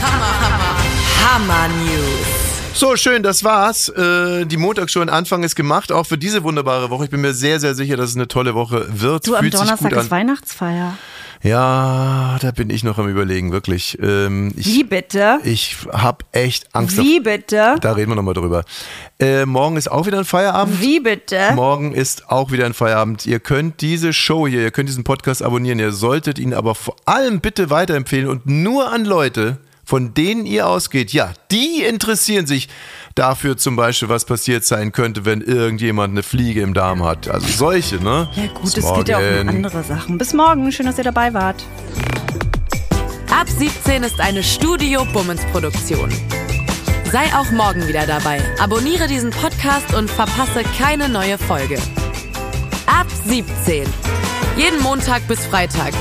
Hammer, 0.03 0.41
Hammer, 0.41 1.65
Hammer 1.65 1.69
News. 1.69 2.27
so 2.75 2.95
schön, 2.97 3.23
das 3.23 3.43
war's. 3.43 3.89
Äh, 3.89 4.45
die 4.47 4.57
Montagsshow 4.57 5.01
in 5.01 5.09
Anfang 5.09 5.43
ist 5.43 5.57
gemacht, 5.57 5.91
auch 5.93 6.07
für 6.07 6.19
diese 6.19 6.45
wunderbare 6.45 6.91
Woche. 6.91 7.05
Ich 7.05 7.11
bin 7.11 7.21
mir 7.23 7.33
sehr, 7.35 7.59
sehr 7.59 7.75
sicher, 7.75 7.97
dass 7.97 8.11
es 8.11 8.17
eine 8.17 8.29
tolle 8.29 8.55
Woche 8.55 8.87
wird. 8.91 9.27
Du, 9.27 9.35
am 9.35 9.41
Fühlt 9.43 9.53
sich 9.55 9.61
Donnerstag 9.63 9.91
gut 9.91 9.99
ist 9.99 10.05
an. 10.05 10.11
Weihnachtsfeier. 10.11 10.99
Ja, 11.43 12.37
da 12.41 12.51
bin 12.51 12.69
ich 12.69 12.85
noch 12.85 12.99
am 12.99 13.09
überlegen, 13.09 13.51
wirklich. 13.51 13.99
Ähm, 14.03 14.53
ich, 14.57 14.67
Wie 14.67 14.85
bitte? 14.85 15.39
Ich 15.45 15.77
hab 15.91 16.25
echt 16.33 16.75
Angst. 16.75 16.99
Wie 16.99 17.21
bitte? 17.21 17.77
da 17.81 17.93
reden 17.93 18.11
wir 18.11 18.17
nochmal 18.17 18.35
drüber. 18.35 18.63
Äh, 19.19 19.47
morgen 19.47 19.79
ist 19.79 19.91
auch 19.91 20.07
wieder 20.07 20.19
ein 20.19 20.27
Feierabend. 20.27 20.83
Wie 20.83 21.01
bitte? 21.01 21.39
Morgen 21.55 21.93
ist 21.93 22.31
auch 22.31 22.53
wieder 22.53 22.67
ein 22.67 22.75
Feierabend. 22.75 23.25
Ihr 23.25 23.41
könnt 23.41 23.81
diese 23.81 24.13
Show 24.13 24.47
hier, 24.47 24.61
ihr 24.61 24.71
könnt 24.71 24.91
diesen 24.91 25.05
Podcast 25.05 25.43
abonnieren. 25.43 25.79
Ihr 25.79 25.93
solltet 25.93 26.39
ihn 26.39 26.53
aber 26.53 26.75
vor 26.75 26.97
allem 27.07 27.41
bitte 27.41 27.71
weiterempfehlen 27.71 28.29
und 28.29 28.45
nur 28.45 28.93
an 28.93 29.07
Leute, 29.07 29.59
von 29.91 30.15
denen 30.15 30.47
ihr 30.47 30.69
ausgeht. 30.69 31.13
Ja, 31.13 31.33
die 31.51 31.83
interessieren 31.83 32.47
sich 32.47 32.69
dafür 33.17 33.57
zum 33.57 33.75
Beispiel, 33.75 34.09
was 34.09 34.25
passiert 34.25 34.65
sein 34.65 34.93
könnte, 34.93 35.25
wenn 35.25 35.41
irgendjemand 35.41 36.13
eine 36.13 36.23
Fliege 36.23 36.61
im 36.61 36.75
Darm 36.75 37.03
hat. 37.03 37.27
Also 37.27 37.49
solche, 37.49 37.97
ne? 37.97 38.29
Ja 38.37 38.47
gut, 38.55 38.73
Bis 38.73 38.85
es 38.85 38.95
geht 38.95 39.09
ja 39.09 39.19
auch 39.19 39.41
um 39.43 39.49
andere 39.49 39.83
Sachen. 39.83 40.17
Bis 40.17 40.33
morgen, 40.33 40.71
schön, 40.71 40.87
dass 40.87 40.97
ihr 40.97 41.03
dabei 41.03 41.35
wart. 41.35 41.65
Ab 43.33 43.49
17 43.49 44.05
ist 44.05 44.21
eine 44.21 44.45
Studio 44.45 45.05
Bummens 45.13 45.43
Produktion. 45.51 46.09
Sei 47.11 47.25
auch 47.35 47.51
morgen 47.51 47.89
wieder 47.89 48.07
dabei. 48.07 48.41
Abonniere 48.61 49.09
diesen 49.09 49.31
Podcast 49.31 49.93
und 49.95 50.09
verpasse 50.09 50.63
keine 50.79 51.09
neue 51.09 51.37
Folge. 51.37 51.81
Ab 52.87 53.09
17. 53.27 53.89
Jeden 54.57 54.81
Montag 54.83 55.27
bis 55.27 55.45
Freitag. 55.47 55.93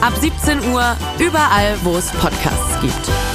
Ab 0.00 0.14
17 0.20 0.72
Uhr 0.72 0.96
überall, 1.20 1.76
wo 1.84 1.96
es 1.96 2.10
Podcasts 2.10 2.80
gibt. 2.80 3.25